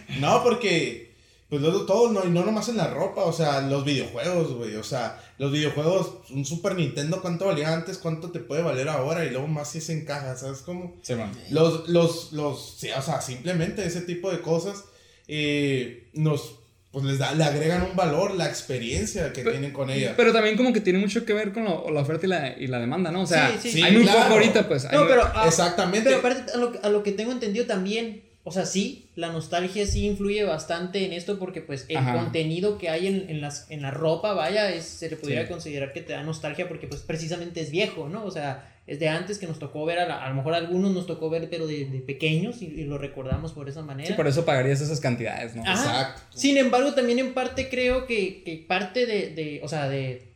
no, 0.20 0.44
porque 0.44 1.14
pues 1.48 1.62
luego 1.62 1.86
todo, 1.86 2.12
no, 2.12 2.26
y 2.26 2.32
no 2.32 2.44
nomás 2.44 2.68
en 2.68 2.78
la 2.78 2.88
ropa, 2.88 3.24
o 3.26 3.32
sea, 3.32 3.62
los 3.62 3.86
videojuegos, 3.86 4.54
güey, 4.54 4.76
o 4.76 4.84
sea, 4.84 5.22
los 5.38 5.52
videojuegos, 5.52 6.16
un 6.32 6.44
Super 6.46 6.76
Nintendo, 6.76 7.22
¿cuánto 7.22 7.46
valía 7.46 7.72
antes? 7.72 8.00
¿Cuánto 8.00 8.32
te 8.32 8.40
puede 8.40 8.64
valer 8.64 8.90
ahora? 8.90 9.24
Y 9.24 9.30
luego 9.30 9.48
más 9.48 9.70
si 9.70 9.80
se 9.80 9.94
encaja, 9.94 10.36
¿sabes 10.36 10.64
cómo? 10.64 10.96
Sí, 11.04 11.14
bueno. 11.14 11.32
Los, 11.52 11.88
los, 11.88 12.34
los, 12.34 12.76
sí, 12.80 12.90
o 12.90 13.02
sea, 13.02 13.22
simplemente 13.22 13.86
ese 13.86 14.02
tipo 14.02 14.32
de 14.32 14.42
cosas 14.42 14.84
eh, 15.28 16.10
nos, 16.14 16.56
pues 16.94 17.04
les 17.06 17.18
da, 17.18 17.34
le 17.34 17.44
agregan 17.44 17.82
un 17.82 17.96
valor, 17.98 18.34
la 18.36 18.46
experiencia 18.48 19.34
que 19.34 19.44
tienen 19.44 19.74
con 19.74 19.90
ella. 19.90 20.14
Pero 20.16 20.32
también 20.32 20.56
como 20.56 20.72
que 20.72 20.80
tiene 20.80 21.00
mucho 21.00 21.26
que 21.26 21.34
ver 21.34 21.52
con 21.52 21.66
lo- 21.66 21.90
la 21.92 22.02
oferta 22.02 22.26
y 22.26 22.30
la, 22.30 22.56
y 22.58 22.68
la 22.68 22.80
demanda, 22.80 23.12
¿no? 23.12 23.24
O 23.24 23.28
sea, 23.28 23.52
Sí, 23.60 23.72
sí, 23.72 23.82
hay 23.84 23.92
muy 23.94 24.04
claro. 24.04 24.20
poco 24.22 24.34
ahorita, 24.36 24.68
pues. 24.68 24.84
No, 24.92 25.06
pero, 25.08 25.24
ah, 25.34 25.44
Exactamente. 25.48 26.06
pero 26.08 26.20
aparte, 26.20 26.52
a 26.54 26.58
lo, 26.58 26.72
a 26.82 26.90
lo 26.90 27.04
que 27.04 27.12
tengo 27.12 27.32
entendido 27.32 27.66
también, 27.66 28.22
o 28.44 28.52
sea, 28.52 28.66
sí, 28.68 29.10
la 29.16 29.32
nostalgia 29.32 29.88
sí 29.88 30.06
influye 30.06 30.44
bastante 30.44 31.04
en 31.06 31.14
esto 31.14 31.40
porque 31.40 31.62
pues 31.62 31.86
el 31.90 31.98
Ajá. 31.98 32.14
contenido 32.14 32.78
que 32.78 32.90
hay 32.90 33.08
en, 33.08 33.30
en, 33.30 33.42
las, 33.42 33.66
en 33.72 33.82
la 33.82 33.90
ropa, 33.92 34.34
vaya, 34.34 34.70
es, 34.72 34.86
se 34.86 35.10
le 35.10 35.16
pudiera 35.16 35.44
Sí. 35.44 35.50
considerar 35.50 35.94
que 35.94 36.02
te 36.02 36.14
da 36.14 36.22
nostalgia 36.24 36.68
porque 36.68 36.86
pues 36.88 37.02
precisamente 37.02 37.62
es 37.62 37.72
viejo, 37.72 38.08
¿no? 38.08 38.24
O 38.24 38.32
sea, 38.32 38.70
es 38.86 39.00
de 39.00 39.08
antes 39.08 39.38
que 39.38 39.48
nos 39.48 39.60
tocó 39.60 39.86
ver, 39.86 40.00
a, 40.00 40.28
lo 40.30 40.36
mejor 40.36 40.54
a 40.54 40.58
algunos 40.58 40.92
nos 40.92 41.08
tocó 41.08 41.30
ver, 41.30 41.50
pero 41.50 41.68
de, 41.68 41.86
pequeños 42.06 42.62
y, 42.62 42.84
lo 42.84 42.98
recordamos 42.98 43.54
por 43.54 43.70
esa 43.70 43.82
manera. 43.82 44.10
Sí, 44.10 44.14
por 44.14 44.28
eso 44.28 44.44
pagarías 44.44 44.82
esas 44.82 45.00
cantidades, 45.00 45.56
¿no? 45.56 45.62
Exacto. 45.62 46.22
Sin 46.34 46.58
embargo, 46.58 46.94
también 46.94 47.20
en 47.20 47.34
parte 47.34 47.70
creo 47.70 48.06
que, 48.06 48.66
parte 48.68 49.06
de, 49.06 49.62
o 49.64 49.70
sea, 49.70 49.88
de, 49.88 50.34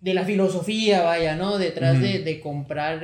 de 0.00 0.14
la 0.14 0.24
filosofía, 0.24 1.02
vaya, 1.02 1.34
¿no? 1.34 1.58
Detrás 1.58 2.00
de, 2.00 2.40
comprar 2.40 3.02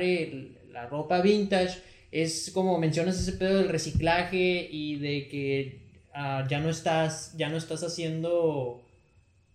la 0.71 0.87
ropa 0.87 1.21
vintage, 1.21 1.79
es 2.11 2.51
como 2.53 2.77
mencionas 2.79 3.19
ese 3.19 3.33
pedo 3.33 3.57
del 3.57 3.67
reciclaje 3.67 4.69
y 4.71 4.95
de 4.95 5.27
que 5.27 5.79
ah, 6.13 6.47
ya 6.49 6.59
no 6.59 6.69
estás, 6.69 7.33
ya 7.35 7.49
no 7.49 7.57
estás 7.57 7.83
haciendo 7.83 8.86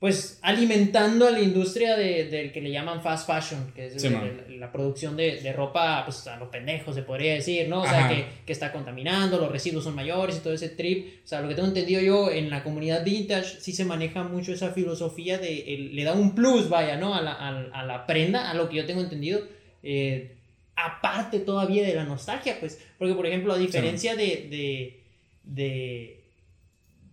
pues 0.02 0.40
alimentando 0.42 1.28
a 1.28 1.30
la 1.30 1.38
industria 1.38 1.96
de, 1.96 2.24
del 2.24 2.50
que 2.50 2.60
le 2.60 2.72
llaman 2.72 3.00
fast 3.00 3.24
fashion, 3.24 3.70
que 3.72 3.86
es 3.86 4.04
la, 4.48 4.72
producción 4.72 5.16
de, 5.16 5.40
de, 5.40 5.52
ropa, 5.52 6.02
pues 6.04 6.26
a 6.26 6.36
los 6.38 6.48
pendejos 6.48 6.96
se 6.96 7.02
podría 7.02 7.34
decir, 7.34 7.68
¿no? 7.68 7.82
O 7.82 7.86
sea, 7.86 8.08
que, 8.08 8.26
que, 8.44 8.52
está 8.52 8.72
contaminando, 8.72 9.38
los 9.38 9.52
residuos 9.52 9.84
son 9.84 9.94
mayores 9.94 10.38
y 10.38 10.40
todo 10.40 10.54
ese 10.54 10.70
trip. 10.70 11.20
O 11.24 11.28
sea, 11.28 11.40
lo 11.40 11.48
que 11.48 11.54
tengo 11.54 11.68
entendido 11.68 12.00
yo 12.00 12.32
en 12.32 12.50
la 12.50 12.64
comunidad 12.64 13.04
vintage 13.04 13.60
sí 13.60 13.72
se 13.72 13.84
maneja 13.84 14.24
mucho 14.24 14.52
esa 14.52 14.72
filosofía 14.72 15.38
de, 15.38 15.90
le 15.92 16.02
da 16.02 16.14
un 16.14 16.34
plus, 16.34 16.68
vaya, 16.68 16.96
¿no? 16.96 17.14
A 17.14 17.22
la, 17.22 17.34
a, 17.34 17.84
la, 17.84 18.04
prenda, 18.04 18.50
a 18.50 18.54
lo 18.54 18.68
que 18.68 18.78
yo 18.78 18.86
tengo 18.86 19.02
entendido. 19.02 19.42
Eh, 19.84 20.34
aparte 20.74 21.38
todavía 21.38 21.86
de 21.86 21.94
la 21.94 22.02
nostalgia, 22.02 22.56
pues, 22.58 22.80
porque 22.98 23.14
por 23.14 23.26
ejemplo, 23.26 23.52
a 23.52 23.56
diferencia 23.56 24.16
de, 24.16 24.48
de, 24.50 25.00
de, 25.44 26.24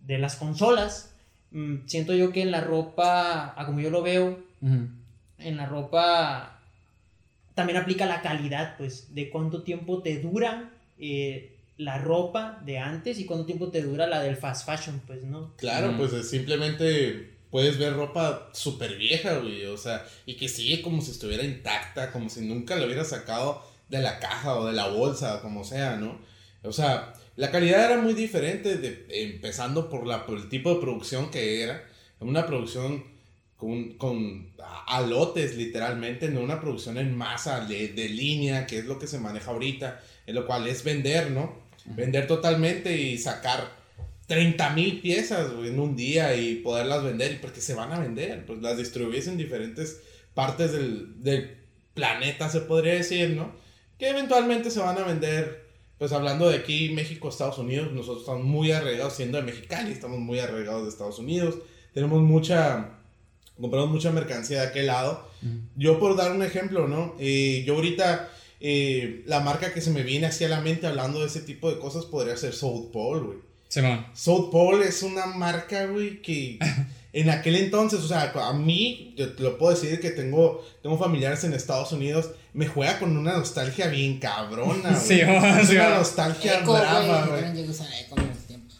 de 0.06 0.18
las 0.18 0.34
consolas, 0.34 1.09
Mm, 1.50 1.86
siento 1.86 2.14
yo 2.14 2.32
que 2.32 2.42
en 2.42 2.50
la 2.50 2.60
ropa, 2.60 3.54
a 3.56 3.66
como 3.66 3.80
yo 3.80 3.90
lo 3.90 4.02
veo, 4.02 4.38
en 4.62 5.56
la 5.56 5.66
ropa 5.66 6.60
también 7.54 7.78
aplica 7.78 8.06
la 8.06 8.22
calidad, 8.22 8.76
pues, 8.76 9.14
de 9.14 9.30
cuánto 9.30 9.62
tiempo 9.62 10.02
te 10.02 10.20
dura 10.20 10.70
eh, 10.98 11.56
la 11.76 11.98
ropa 11.98 12.60
de 12.64 12.78
antes 12.78 13.18
y 13.18 13.24
cuánto 13.24 13.46
tiempo 13.46 13.68
te 13.68 13.82
dura 13.82 14.06
la 14.06 14.22
del 14.22 14.36
fast 14.36 14.66
fashion, 14.66 15.00
pues, 15.06 15.22
¿no? 15.24 15.54
Claro, 15.56 15.94
pues 15.96 16.28
simplemente 16.28 17.30
puedes 17.50 17.78
ver 17.78 17.94
ropa 17.94 18.50
súper 18.52 18.96
vieja, 18.96 19.38
güey, 19.38 19.64
o 19.66 19.76
sea, 19.76 20.06
y 20.26 20.34
que 20.34 20.48
sigue 20.48 20.82
como 20.82 21.02
si 21.02 21.10
estuviera 21.10 21.42
intacta, 21.42 22.12
como 22.12 22.28
si 22.28 22.42
nunca 22.42 22.76
lo 22.76 22.84
hubiera 22.84 23.04
sacado 23.04 23.62
de 23.88 24.00
la 24.00 24.20
caja 24.20 24.54
o 24.56 24.66
de 24.66 24.72
la 24.72 24.88
bolsa, 24.88 25.40
como 25.42 25.64
sea, 25.64 25.96
¿no? 25.96 26.18
O 26.62 26.72
sea, 26.72 27.12
la 27.40 27.50
calidad 27.50 27.90
era 27.90 28.02
muy 28.02 28.12
diferente, 28.12 28.76
de, 28.76 29.06
empezando 29.08 29.88
por, 29.88 30.06
la, 30.06 30.26
por 30.26 30.36
el 30.36 30.50
tipo 30.50 30.74
de 30.74 30.80
producción 30.82 31.30
que 31.30 31.62
era. 31.62 31.82
Una 32.18 32.44
producción 32.44 33.02
con, 33.56 33.94
con 33.94 34.52
alotes, 34.86 35.56
literalmente, 35.56 36.28
no 36.28 36.42
una 36.42 36.60
producción 36.60 36.98
en 36.98 37.16
masa 37.16 37.64
de, 37.64 37.88
de, 37.88 38.10
línea, 38.10 38.66
que 38.66 38.80
es 38.80 38.84
lo 38.84 38.98
que 38.98 39.06
se 39.06 39.18
maneja 39.18 39.52
ahorita, 39.52 40.02
en 40.26 40.34
lo 40.34 40.46
cual 40.46 40.68
es 40.68 40.84
vender, 40.84 41.30
¿no? 41.30 41.62
Vender 41.86 42.26
totalmente 42.26 42.94
y 42.94 43.16
sacar 43.16 43.72
30 44.26 44.74
mil 44.74 45.00
piezas 45.00 45.50
en 45.64 45.80
un 45.80 45.96
día 45.96 46.36
y 46.36 46.56
poderlas 46.56 47.02
vender, 47.02 47.40
porque 47.40 47.62
se 47.62 47.72
van 47.72 47.90
a 47.90 48.00
vender, 48.00 48.44
pues 48.44 48.60
las 48.60 48.76
distribuyes 48.76 49.28
en 49.28 49.38
diferentes 49.38 50.02
partes 50.34 50.72
del, 50.72 51.22
del 51.22 51.56
planeta, 51.94 52.50
se 52.50 52.60
podría 52.60 52.92
decir, 52.92 53.30
¿no? 53.30 53.54
Que 53.98 54.10
eventualmente 54.10 54.70
se 54.70 54.80
van 54.80 54.98
a 54.98 55.04
vender 55.04 55.69
pues 56.00 56.12
hablando 56.12 56.48
de 56.48 56.56
aquí, 56.56 56.88
México, 56.94 57.28
Estados 57.28 57.58
Unidos, 57.58 57.92
nosotros 57.92 58.20
estamos 58.20 58.42
muy 58.42 58.72
arraigados, 58.72 59.12
siendo 59.12 59.36
de 59.36 59.44
Mexicali, 59.44 59.92
estamos 59.92 60.18
muy 60.18 60.38
arraigados 60.38 60.84
de 60.84 60.88
Estados 60.88 61.18
Unidos, 61.18 61.56
tenemos 61.92 62.22
mucha, 62.22 62.92
compramos 63.60 63.90
mucha 63.90 64.10
mercancía 64.10 64.62
de 64.62 64.68
aquel 64.68 64.86
lado. 64.86 65.28
Yo 65.76 65.98
por 65.98 66.16
dar 66.16 66.32
un 66.32 66.42
ejemplo, 66.42 66.88
¿no? 66.88 67.14
Eh, 67.18 67.64
yo 67.66 67.74
ahorita, 67.74 68.30
eh, 68.60 69.24
la 69.26 69.40
marca 69.40 69.74
que 69.74 69.82
se 69.82 69.90
me 69.90 70.02
viene 70.02 70.26
hacia 70.26 70.48
la 70.48 70.62
mente 70.62 70.86
hablando 70.86 71.20
de 71.20 71.26
ese 71.26 71.42
tipo 71.42 71.70
de 71.70 71.78
cosas 71.78 72.06
podría 72.06 72.34
ser 72.38 72.54
South 72.54 72.90
Pole, 72.90 73.20
güey. 73.20 73.38
Sí, 73.68 73.82
South 74.14 74.48
Pole 74.50 74.88
es 74.88 75.02
una 75.02 75.26
marca, 75.26 75.84
güey, 75.84 76.22
que... 76.22 76.58
en 77.12 77.28
aquel 77.28 77.56
entonces, 77.56 78.00
o 78.00 78.08
sea, 78.08 78.32
a 78.34 78.52
mí, 78.54 79.12
yo 79.18 79.34
te 79.34 79.42
lo 79.42 79.58
puedo 79.58 79.74
decir 79.74 80.00
que 80.00 80.12
tengo, 80.12 80.64
tengo 80.82 80.96
familiares 80.96 81.44
en 81.44 81.52
Estados 81.52 81.92
Unidos, 81.92 82.30
me 82.52 82.66
juega 82.66 82.98
con 82.98 83.16
una 83.16 83.36
nostalgia 83.36 83.88
bien 83.88 84.18
cabrona, 84.18 84.90
güey. 84.90 85.00
Sí, 85.00 85.20
es 85.20 85.70
una 85.70 85.98
nostalgia 85.98 86.60
brava, 86.60 87.26
güey. 87.26 87.66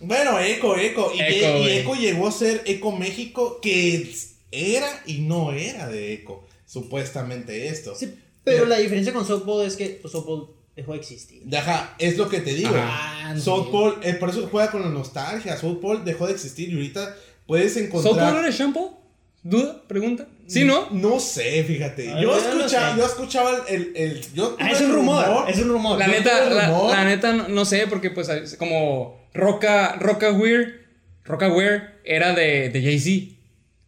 Bueno, 0.00 0.40
Eco, 0.40 0.76
Eco. 0.76 1.12
Y, 1.14 1.20
Eco, 1.20 1.94
llegó 1.94 2.28
a 2.28 2.32
ser 2.32 2.62
Eco 2.64 2.92
México, 2.92 3.60
que 3.60 4.12
era 4.50 4.88
y 5.06 5.18
no 5.18 5.52
era 5.52 5.88
de 5.88 6.14
Eco, 6.14 6.46
supuestamente 6.66 7.68
esto. 7.68 7.94
Sí, 7.94 8.14
pero 8.42 8.64
la 8.64 8.78
diferencia 8.78 9.12
con 9.12 9.26
Softball 9.26 9.66
es 9.66 9.76
que 9.76 9.98
pues, 10.00 10.12
Softball 10.12 10.48
dejó 10.74 10.92
de 10.92 10.98
existir. 10.98 11.42
Ajá, 11.54 11.94
es 11.98 12.16
lo 12.16 12.28
que 12.28 12.40
te 12.40 12.54
digo. 12.54 12.72
Ah, 12.74 13.34
Softball, 13.38 13.98
eh, 14.02 14.14
por 14.14 14.30
eso 14.30 14.48
juega 14.50 14.70
con 14.70 14.82
la 14.82 14.88
nostalgia. 14.88 15.56
Softball 15.56 16.04
dejó 16.04 16.26
de 16.26 16.32
existir 16.32 16.70
y 16.70 16.74
ahorita 16.74 17.16
puedes 17.46 17.76
encontrar. 17.76 18.14
¿Softball 18.14 18.44
era 18.44 18.50
shampoo? 18.50 19.00
¿Duda? 19.42 19.82
¿Pregunta? 19.87 20.26
¿Sí, 20.47 20.64
no? 20.64 20.88
No 20.90 21.20
sé, 21.20 21.62
fíjate. 21.64 22.06
yo, 22.20 22.37
escuchaba, 22.37 22.97
yo 22.97 23.06
escuchaba 23.06 23.64
el. 23.68 23.92
el, 23.94 24.20
yo 24.35 24.56
ah, 24.59 24.70
es 24.70 24.80
un 24.80 24.92
rumor, 24.92 25.25
Es 25.49 25.59
un 25.59 25.68
rumor. 25.68 25.99
La 25.99 26.09
neta, 26.09 26.50
la, 26.50 27.04
neta 27.04 27.32
no, 27.32 27.64
sé, 27.64 27.87
porque 27.87 28.11
pues 28.11 28.56
como 28.59 29.28
Roca, 29.32 29.97
Roca 30.00 30.32
Weir, 30.32 30.87
Roca 31.25 31.49
Weir 31.49 32.00
era 32.04 32.35
de, 32.35 32.68
de 32.68 32.82
Jay-Z. 32.82 33.37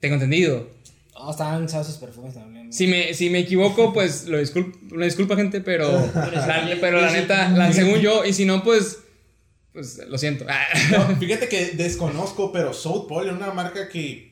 Tengo 0.01 0.15
entendido. 0.15 0.71
Oh, 1.15 1.31
estaban 1.31 1.65
usados 1.65 1.89
sus 1.89 1.97
perfumes 1.97 2.35
también. 2.35 2.73
Si 2.73 2.87
me, 2.87 3.13
si 3.13 3.29
me 3.29 3.41
equivoco, 3.41 3.93
pues 3.93 4.27
lo 4.27 4.39
disculpo, 4.39 4.79
lo 4.91 5.05
disculpa 5.05 5.37
gente, 5.37 5.61
pero, 5.61 5.91
la, 6.15 6.77
pero 6.81 7.01
la 7.01 7.13
neta, 7.13 7.73
según 7.73 8.01
yo, 8.01 8.25
y 8.25 8.33
si 8.33 8.45
no, 8.45 8.65
pues 8.65 8.99
pues 9.73 10.01
lo 10.07 10.19
siento. 10.19 10.45
fíjate 11.19 11.49
que 11.49 11.73
desconozco, 11.73 12.53
pero 12.53 12.73
South 12.75 13.07
Pole 13.09 13.31
es 13.31 13.37
una 13.37 13.53
marca 13.53 13.89
que 13.89 14.32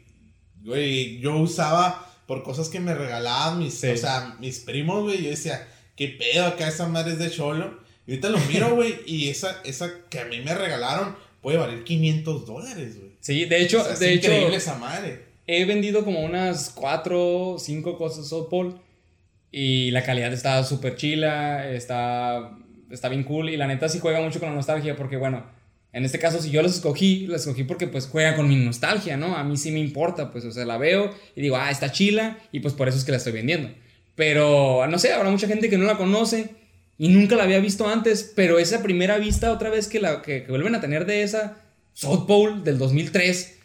güey, 0.65 1.19
yo 1.21 1.37
usaba 1.37 2.07
por 2.27 2.43
cosas 2.43 2.69
que 2.69 2.81
me 2.81 2.95
regalaban 2.95 3.59
mis, 3.59 3.83
o 3.85 3.97
sea, 3.97 4.37
mis 4.39 4.61
primos, 4.61 5.03
güey. 5.03 5.23
Yo 5.23 5.31
decía, 5.31 5.67
qué 5.97 6.09
pedo 6.09 6.47
acá 6.47 6.69
esa 6.69 6.87
madre 6.87 7.13
es 7.13 7.19
de 7.19 7.31
cholo. 7.31 7.81
Y 8.07 8.13
ahorita 8.13 8.29
lo 8.29 8.39
miro, 8.41 8.75
güey, 8.75 8.97
y 9.07 9.29
esa, 9.29 9.61
esa 9.65 9.91
que 10.09 10.21
a 10.21 10.25
mí 10.25 10.41
me 10.41 10.55
regalaron 10.55 11.17
puede 11.41 11.59
valer 11.59 11.85
500 11.85 12.47
dólares, 12.47 12.99
güey. 12.99 13.11
Sí, 13.21 13.45
de 13.45 13.63
hecho, 13.63 13.89
es 13.91 13.99
de 13.99 14.15
increíble 14.15 14.57
esa 14.57 14.77
madre. 14.77 15.25
He 15.47 15.65
vendido 15.65 16.05
como 16.05 16.21
unas 16.21 16.71
4, 16.71 17.57
5 17.59 17.99
cosas 17.99 18.33
Pole. 18.49 18.75
Y 19.53 19.91
la 19.91 20.05
calidad 20.05 20.33
está 20.33 20.63
súper 20.63 20.95
chila, 20.95 21.69
está 21.69 22.57
está 22.91 23.09
bien 23.09 23.25
cool 23.25 23.51
y 23.51 23.57
la 23.57 23.67
neta 23.67 23.89
sí 23.89 23.99
juega 24.01 24.21
mucho 24.21 24.41
con 24.41 24.49
la 24.49 24.55
nostalgia 24.55 24.97
porque 24.97 25.17
bueno, 25.17 25.45
en 25.93 26.05
este 26.05 26.19
caso 26.19 26.41
si 26.41 26.51
yo 26.51 26.63
los 26.63 26.75
escogí, 26.77 27.27
los 27.27 27.41
escogí 27.41 27.65
porque 27.65 27.89
pues 27.89 28.07
juega 28.07 28.37
con 28.37 28.49
mi 28.49 28.57
nostalgia, 28.57 29.17
¿no? 29.17 29.37
A 29.37 29.45
mí 29.45 29.57
sí 29.57 29.73
me 29.73 29.81
importa, 29.81 30.31
pues 30.31 30.45
o 30.45 30.53
sea, 30.53 30.65
la 30.65 30.79
veo 30.79 31.13
y 31.35 31.41
digo, 31.43 31.57
ah, 31.57 31.71
está 31.71 31.91
chila 31.91 32.39
y 32.53 32.61
pues 32.61 32.75
por 32.75 32.89
eso 32.89 32.99
es 32.99 33.05
que 33.05 33.11
la 33.11 33.19
estoy 33.19 33.33
vendiendo. 33.33 33.71
Pero 34.15 34.87
no 34.87 34.99
sé, 34.99 35.13
habrá 35.13 35.31
mucha 35.31 35.49
gente 35.49 35.69
que 35.69 35.79
no 35.79 35.85
la 35.85 35.97
conoce 35.97 36.51
y 36.99 37.09
nunca 37.09 37.35
la 37.35 37.45
había 37.45 37.61
visto 37.61 37.89
antes, 37.89 38.33
pero 38.37 38.59
esa 38.59 38.83
primera 38.83 39.19
vista 39.19 39.53
otra 39.53 39.71
vez 39.71 39.89
que, 39.89 40.01
la, 40.01 40.23
que, 40.23 40.45
vuelven 40.49 40.75
a 40.75 40.81
tener 40.81 41.07
de 41.07 41.23
esa 41.23 41.57
South 41.95 42.27
Pole 42.27 42.63
del 42.63 42.79
2003, 42.79 43.59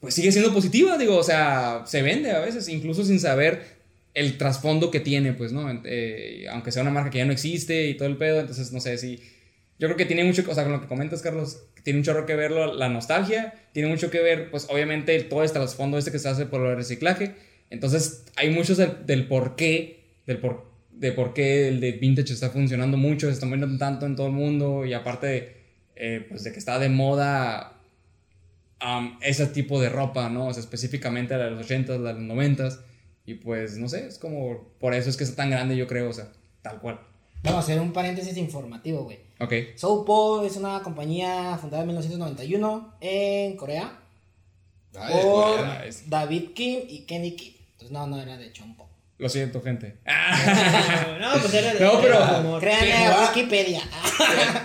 pues 0.00 0.14
sigue 0.14 0.32
siendo 0.32 0.52
positiva, 0.52 0.98
digo, 0.98 1.16
o 1.16 1.22
sea, 1.22 1.84
se 1.86 2.02
vende 2.02 2.32
a 2.32 2.40
veces, 2.40 2.68
incluso 2.68 3.04
sin 3.04 3.20
saber 3.20 3.78
el 4.12 4.36
trasfondo 4.36 4.90
que 4.90 4.98
tiene, 5.00 5.32
pues, 5.32 5.52
¿no? 5.52 5.70
Eh, 5.84 6.46
aunque 6.50 6.72
sea 6.72 6.82
una 6.82 6.90
marca 6.90 7.10
que 7.10 7.18
ya 7.18 7.24
no 7.24 7.32
existe 7.32 7.86
y 7.86 7.96
todo 7.96 8.08
el 8.08 8.16
pedo, 8.16 8.40
entonces 8.40 8.72
no 8.72 8.80
sé 8.80 8.98
si... 8.98 9.20
Yo 9.80 9.88
creo 9.88 9.96
que 9.96 10.04
tiene 10.04 10.24
mucho, 10.24 10.44
o 10.46 10.54
sea, 10.54 10.64
con 10.64 10.72
lo 10.72 10.82
que 10.82 10.88
comentas, 10.88 11.22
Carlos, 11.22 11.64
tiene 11.82 12.00
un 12.00 12.04
chorro 12.04 12.26
que 12.26 12.36
ver 12.36 12.50
la 12.50 12.90
nostalgia, 12.90 13.54
tiene 13.72 13.88
mucho 13.88 14.10
que 14.10 14.20
ver, 14.20 14.50
pues, 14.50 14.66
obviamente, 14.68 15.18
todo 15.22 15.42
este 15.42 15.58
trasfondo 15.58 15.96
este 15.96 16.12
que 16.12 16.18
se 16.18 16.28
hace 16.28 16.44
por 16.44 16.60
el 16.66 16.76
reciclaje. 16.76 17.34
Entonces, 17.70 18.26
hay 18.36 18.50
muchos 18.50 18.76
del, 18.76 19.26
por 19.26 19.56
qué, 19.56 20.04
del 20.26 20.36
por, 20.36 20.70
de 20.92 21.12
por 21.12 21.32
qué 21.32 21.68
el 21.68 21.80
de 21.80 21.92
vintage 21.92 22.34
está 22.34 22.50
funcionando 22.50 22.98
mucho, 22.98 23.28
se 23.28 23.32
está 23.32 23.46
moviendo 23.46 23.78
tanto 23.78 24.04
en 24.04 24.16
todo 24.16 24.26
el 24.26 24.34
mundo 24.34 24.84
y 24.84 24.92
aparte, 24.92 25.56
eh, 25.96 26.26
pues, 26.28 26.44
de 26.44 26.52
que 26.52 26.58
está 26.58 26.78
de 26.78 26.90
moda 26.90 27.80
ese 29.22 29.46
tipo 29.46 29.80
de 29.80 29.88
ropa, 29.88 30.28
¿no? 30.28 30.48
O 30.48 30.52
sea, 30.52 30.60
específicamente 30.60 31.38
la 31.38 31.44
de 31.44 31.52
los 31.52 31.66
80s, 31.66 31.98
la 31.98 32.12
de 32.12 32.20
los 32.20 32.36
90s. 32.36 32.80
Y 33.24 33.34
pues, 33.34 33.78
no 33.78 33.88
sé, 33.88 34.08
es 34.08 34.18
como, 34.18 34.74
por 34.78 34.92
eso 34.92 35.08
es 35.08 35.16
que 35.16 35.24
es 35.24 35.34
tan 35.34 35.48
grande, 35.48 35.74
yo 35.74 35.86
creo, 35.86 36.10
o 36.10 36.12
sea, 36.12 36.30
tal 36.60 36.80
cual. 36.80 37.00
Vamos 37.42 37.60
a 37.60 37.62
hacer 37.62 37.80
un 37.80 37.94
paréntesis 37.94 38.36
informativo, 38.36 39.04
güey. 39.04 39.29
Ok. 39.40 39.52
Soupo 39.76 40.44
es 40.44 40.56
una 40.56 40.82
compañía 40.82 41.56
fundada 41.58 41.82
en 41.82 41.88
1991 41.88 42.94
en 43.00 43.56
Corea. 43.56 43.98
por 44.92 45.66
David 46.06 46.50
Kim 46.54 46.80
y 46.86 47.00
Kenny 47.06 47.34
Kim. 47.36 47.54
Entonces, 47.72 47.90
no, 47.90 48.06
no 48.06 48.20
era 48.20 48.36
de 48.36 48.52
Chompo. 48.52 48.90
Lo 49.16 49.28
siento, 49.28 49.60
gente. 49.62 49.96
no, 51.20 51.32
pues 51.40 51.54
era 51.54 51.74
de 51.74 51.80
No, 51.80 52.00
pero. 52.00 52.58
Créanme 52.58 53.06
a 53.06 53.20
Wikipedia. 53.28 53.82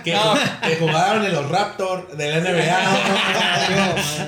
Que, 0.04 0.12
que, 0.12 0.76
jugaron 0.76 1.24
en 1.24 1.32
los 1.32 1.48
Raptors 1.48 2.16
del 2.16 2.44
NBA. 2.44 2.78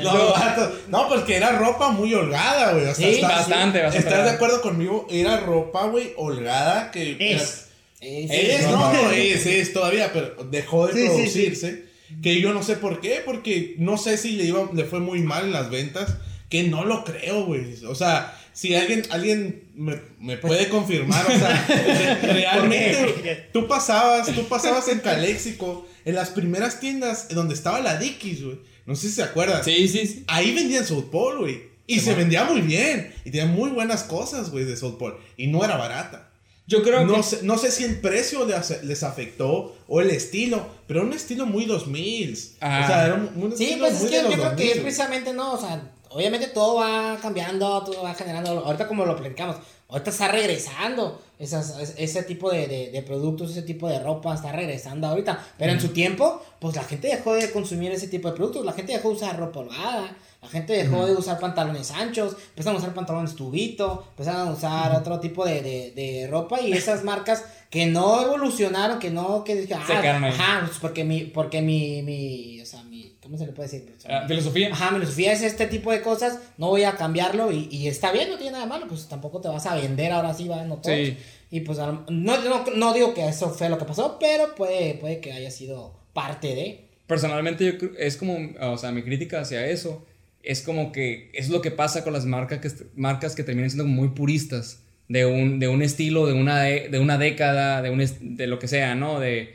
no, 0.88 1.09
pues 1.09 1.23
que 1.23 1.37
era 1.37 1.52
ropa 1.52 1.90
muy 1.90 2.12
holgada, 2.12 2.73
güey. 2.73 2.93
sí, 2.95 3.21
bastante, 3.23 3.83
bastante. 3.83 3.99
¿Estás 3.99 4.25
de 4.25 4.31
acuerdo 4.31 4.61
conmigo? 4.61 5.07
Era 5.09 5.38
ropa, 5.38 5.85
güey, 5.85 6.14
holgada 6.17 6.90
que. 6.90 7.17
Es. 7.21 7.68
Es, 8.00 8.62
no, 8.71 8.93
no, 8.93 9.11
es, 9.11 9.45
es 9.47 9.73
todavía, 9.73 10.12
pero 10.12 10.45
dejó 10.50 10.87
de 10.87 10.93
Sí, 10.95 11.00
sí, 11.00 11.09
sí. 11.09 11.14
producirse. 11.17 11.88
Que 12.23 12.40
yo 12.40 12.55
no 12.55 12.62
sé 12.62 12.76
por 12.76 13.00
qué, 13.00 13.21
porque 13.25 13.75
no 13.78 13.99
sé 13.99 14.17
si 14.17 14.33
le, 14.33 14.45
iba, 14.45 14.71
le 14.73 14.85
fue 14.85 15.00
muy 15.00 15.21
mal 15.21 15.45
en 15.47 15.52
las 15.52 15.71
ventas. 15.71 16.17
Que 16.49 16.62
no 16.62 16.85
lo 16.87 17.05
creo, 17.05 17.45
güey. 17.45 17.75
O 17.85 17.95
sea, 17.95 18.35
si 18.55 18.75
alguien, 18.75 19.02
alguien 19.11 19.64
me, 19.75 20.00
me 20.19 20.38
puede 20.38 20.69
confirmar, 20.71 21.26
o 21.26 21.38
sea, 21.38 21.67
re- 22.23 22.33
realmente 22.33 23.49
tú 23.52 23.69
pasabas, 23.69 24.33
tú 24.35 24.45
pasabas 24.49 24.88
en 24.88 25.00
Caléxico, 25.00 25.87
en 26.07 26.14
las 26.14 26.31
primeras 26.31 26.81
tiendas 26.81 27.28
donde 27.28 27.52
estaba 27.55 27.81
la 27.81 27.99
Dickies, 27.99 28.43
güey. 28.43 28.59
No 28.87 28.95
sé 28.97 29.09
si 29.09 29.17
se 29.17 29.23
acuerdan. 29.23 29.62
Sí, 29.62 29.87
sí, 29.88 30.07
sí. 30.07 30.25
Ahí 30.28 30.55
vendían 30.55 30.87
South 30.87 31.11
Pole, 31.11 31.38
güey. 31.40 31.61
Y 31.87 32.00
se 32.00 32.14
vendía 32.14 32.45
muy 32.45 32.62
bien. 32.62 33.12
Y 33.26 33.31
tenía 33.31 33.45
muy 33.47 33.69
buenas 33.71 34.02
cosas, 34.05 34.50
güey, 34.50 34.64
de 34.64 34.76
South 34.78 34.97
Pole. 34.99 35.17
Y 35.37 35.49
no 35.49 35.62
era 35.62 35.76
barata. 35.76 36.28
Yo 36.69 36.83
creo 36.83 37.05
No 37.05 37.15
que. 37.17 37.23
sé, 37.25 37.39
no 37.43 37.59
sé 37.59 37.71
si 37.73 37.83
el 37.85 37.99
precio 38.01 38.45
les, 38.45 38.85
les 38.85 39.03
afectó 39.03 39.75
o 39.89 40.01
el 40.01 40.11
estilo, 40.11 40.65
pero 40.87 41.03
un 41.03 41.13
estilo 41.13 41.47
muy 41.47 41.65
2000. 41.65 42.39
Ajá. 42.61 42.85
O 42.85 42.87
sea, 42.87 43.07
era 43.07 43.15
un, 43.15 43.43
un 43.43 43.57
Sí, 43.57 43.65
estilo 43.65 43.87
pues 43.87 43.95
es 43.97 44.01
muy 44.03 44.11
que 44.11 44.17
de 44.17 44.23
yo 44.23 44.29
los 44.29 44.37
creo 44.37 44.51
que 44.51 44.55
2000, 44.65 44.71
es 44.77 44.79
precisamente, 44.83 45.33
no, 45.33 45.53
o 45.55 45.59
sea, 45.59 45.91
obviamente 46.11 46.47
todo 46.49 46.77
va 46.77 47.19
cambiando, 47.21 47.83
todo 47.85 48.03
va 48.03 48.15
generando, 48.15 48.51
ahorita 48.51 48.87
como 48.87 49.05
lo 49.07 49.17
platicamos, 49.17 49.57
ahorita 49.89 50.11
está 50.11 50.29
regresando 50.29 51.21
esas, 51.39 51.79
es- 51.79 51.95
ese 51.97 52.23
tipo 52.25 52.51
de, 52.51 52.67
de- 52.67 52.91
de 52.91 53.03
productos, 53.03 53.51
ese 53.53 53.63
tipo 53.63 53.89
de 53.89 53.99
ropa 54.01 54.35
está 54.35 54.53
regresando 54.53 55.07
ahorita, 55.07 55.43
pero 55.59 55.73
en 55.73 55.81
su 55.81 55.89
tiempo, 55.89 56.43
pues 56.61 56.77
la 56.77 56.85
gente 56.85 57.09
dejó 57.09 57.33
de 57.35 57.51
consumir 57.51 57.93
ese 57.93 58.09
tipo 58.09 58.29
de 58.31 58.37
productos, 58.37 58.65
la 58.67 58.73
gente 58.75 58.93
dejó 58.93 59.09
de 59.09 59.15
usar 59.15 59.39
ropa 59.39 59.61
holgada, 59.61 60.17
la 60.40 60.49
gente 60.49 60.73
dejó 60.73 61.04
de 61.04 61.14
usar 61.14 61.40
pantalones 61.40 61.90
anchos, 61.90 62.37
empezaron 62.50 62.76
a 62.76 62.78
usar 62.80 62.95
pantalones 62.95 63.35
tubito, 63.35 64.07
empezaron 64.11 64.49
a 64.49 64.52
usar 64.52 64.95
otro 64.95 65.18
tipo 65.18 65.45
de, 65.45 65.62
de, 65.62 65.90
de 65.97 66.28
ropa 66.30 66.61
y 66.61 66.73
esas 66.73 67.02
marcas 67.02 67.45
que 67.71 67.87
no 67.87 68.23
evolucionaron, 68.23 68.99
que 69.00 69.11
no, 69.11 69.42
que 69.42 69.66
Se 69.66 69.75
ahí. 69.75 70.07
ajá, 70.07 70.62
pues 70.66 70.78
porque 70.78 71.02
mi, 71.04 71.25
porque 71.25 71.61
mi, 71.61 72.02
mi, 72.02 72.61
o 72.61 72.66
sea, 72.66 72.83
mi, 72.85 73.16
¿cómo 73.21 73.37
se 73.37 73.47
le 73.47 73.52
puede 73.52 73.68
decir? 73.68 73.92
O 73.97 74.00
sea, 74.00 74.21
Ah, 74.21 74.28
filosofía. 74.28 74.71
Ajá, 74.73 74.90
mi 74.92 74.99
filosofía 75.00 75.33
es 75.33 75.42
este 75.42 75.66
tipo 75.66 75.90
de 75.90 76.02
cosas, 76.02 76.38
no 76.57 76.68
voy 76.68 76.85
a 76.85 76.92
cambiarlo 76.92 77.50
y, 77.50 77.68
y 77.71 77.88
está 77.88 78.12
bien, 78.12 78.30
no 78.30 78.37
tiene 78.37 78.52
nada 78.52 78.64
de 78.64 78.71
malo, 78.71 78.87
pues 78.88 79.09
tampoco 79.09 79.40
te 79.40 79.49
vas 79.49 79.66
a 79.66 79.75
vender 79.75 80.12
ahora 80.12 80.33
sí, 80.35 80.47
va, 80.47 80.62
no 80.64 80.76
todo. 80.76 80.95
Sí. 80.95 81.16
Y 81.50 81.61
pues 81.61 81.78
no, 81.78 82.04
no, 82.09 82.64
no 82.76 82.92
digo 82.95 83.12
que 83.12 83.26
eso 83.26 83.50
fue 83.50 83.68
lo 83.68 83.76
que 83.78 83.87
pasó, 83.87 84.18
pero 84.21 84.54
puede, 84.54 84.95
puede 84.95 85.18
que 85.21 85.33
haya 85.33 85.50
sido 85.50 85.95
parte 86.12 86.54
de... 86.54 86.88
Personalmente, 87.07 87.64
yo 87.64 87.78
creo, 87.78 87.90
es 87.99 88.16
como, 88.18 88.37
o 88.61 88.76
sea, 88.78 88.92
mi 88.92 89.02
crítica 89.02 89.40
hacia 89.40 89.66
eso 89.66 90.04
es 90.42 90.62
como 90.62 90.92
que 90.92 91.30
es 91.35 91.49
lo 91.49 91.61
que 91.61 91.71
pasa 91.71 92.04
con 92.04 92.12
las 92.12 92.25
marcas 92.25 92.61
que, 92.61 92.85
marcas 92.95 93.35
que 93.35 93.45
terminan 93.45 93.71
siendo 93.71 93.85
muy 93.85 94.09
puristas 94.09 94.83
de 95.09 95.26
un, 95.26 95.59
de 95.59 95.68
un 95.68 95.83
estilo, 95.83 96.26
de 96.26 96.35
una, 96.35 96.62
de, 96.62 96.88
de 96.88 96.99
una 96.99 97.18
década, 97.18 97.83
de, 97.83 97.90
un, 97.90 98.37
de 98.37 98.47
lo 98.47 98.59
que 98.59 98.68
sea, 98.68 98.95
¿no? 98.95 99.21
De, 99.21 99.54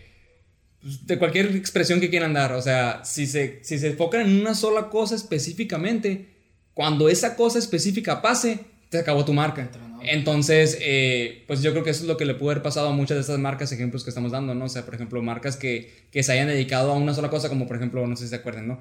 pues, 0.81 1.05
de 1.07 1.17
cualquier 1.17 1.55
expresión 1.55 1.99
que 1.99 2.09
quieran 2.09 2.33
dar. 2.33 2.53
O 2.53 2.61
sea, 2.61 3.01
si 3.05 3.27
se, 3.27 3.63
si 3.63 3.79
se 3.79 3.87
enfocan 3.87 4.21
en 4.21 4.41
una 4.41 4.55
sola 4.55 4.89
cosa 4.89 5.15
específicamente, 5.15 6.27
cuando 6.73 7.07
esa 7.07 7.35
cosa 7.35 7.59
específica 7.59 8.21
pase, 8.21 8.59
te 8.89 8.97
acabó 8.97 9.25
tu 9.25 9.33
marca. 9.33 9.69
Entonces, 10.01 10.77
eh, 10.81 11.43
pues 11.47 11.61
yo 11.61 11.71
creo 11.71 11.83
que 11.83 11.91
eso 11.91 12.01
es 12.01 12.07
lo 12.07 12.17
que 12.17 12.25
le 12.25 12.33
pudo 12.33 12.51
haber 12.51 12.63
pasado 12.63 12.89
a 12.89 12.93
muchas 12.93 13.15
de 13.15 13.21
estas 13.21 13.39
marcas, 13.39 13.71
ejemplos 13.71 14.03
que 14.03 14.09
estamos 14.09 14.33
dando, 14.33 14.53
¿no? 14.53 14.65
O 14.65 14.69
sea, 14.69 14.83
por 14.83 14.95
ejemplo, 14.95 15.21
marcas 15.21 15.55
que, 15.55 16.07
que 16.11 16.23
se 16.23 16.33
hayan 16.33 16.47
dedicado 16.47 16.91
a 16.91 16.95
una 16.95 17.13
sola 17.13 17.29
cosa, 17.29 17.47
como 17.47 17.67
por 17.67 17.77
ejemplo, 17.77 18.05
no 18.05 18.15
sé 18.17 18.25
si 18.25 18.29
se 18.31 18.35
acuerdan, 18.35 18.67
¿no? 18.67 18.79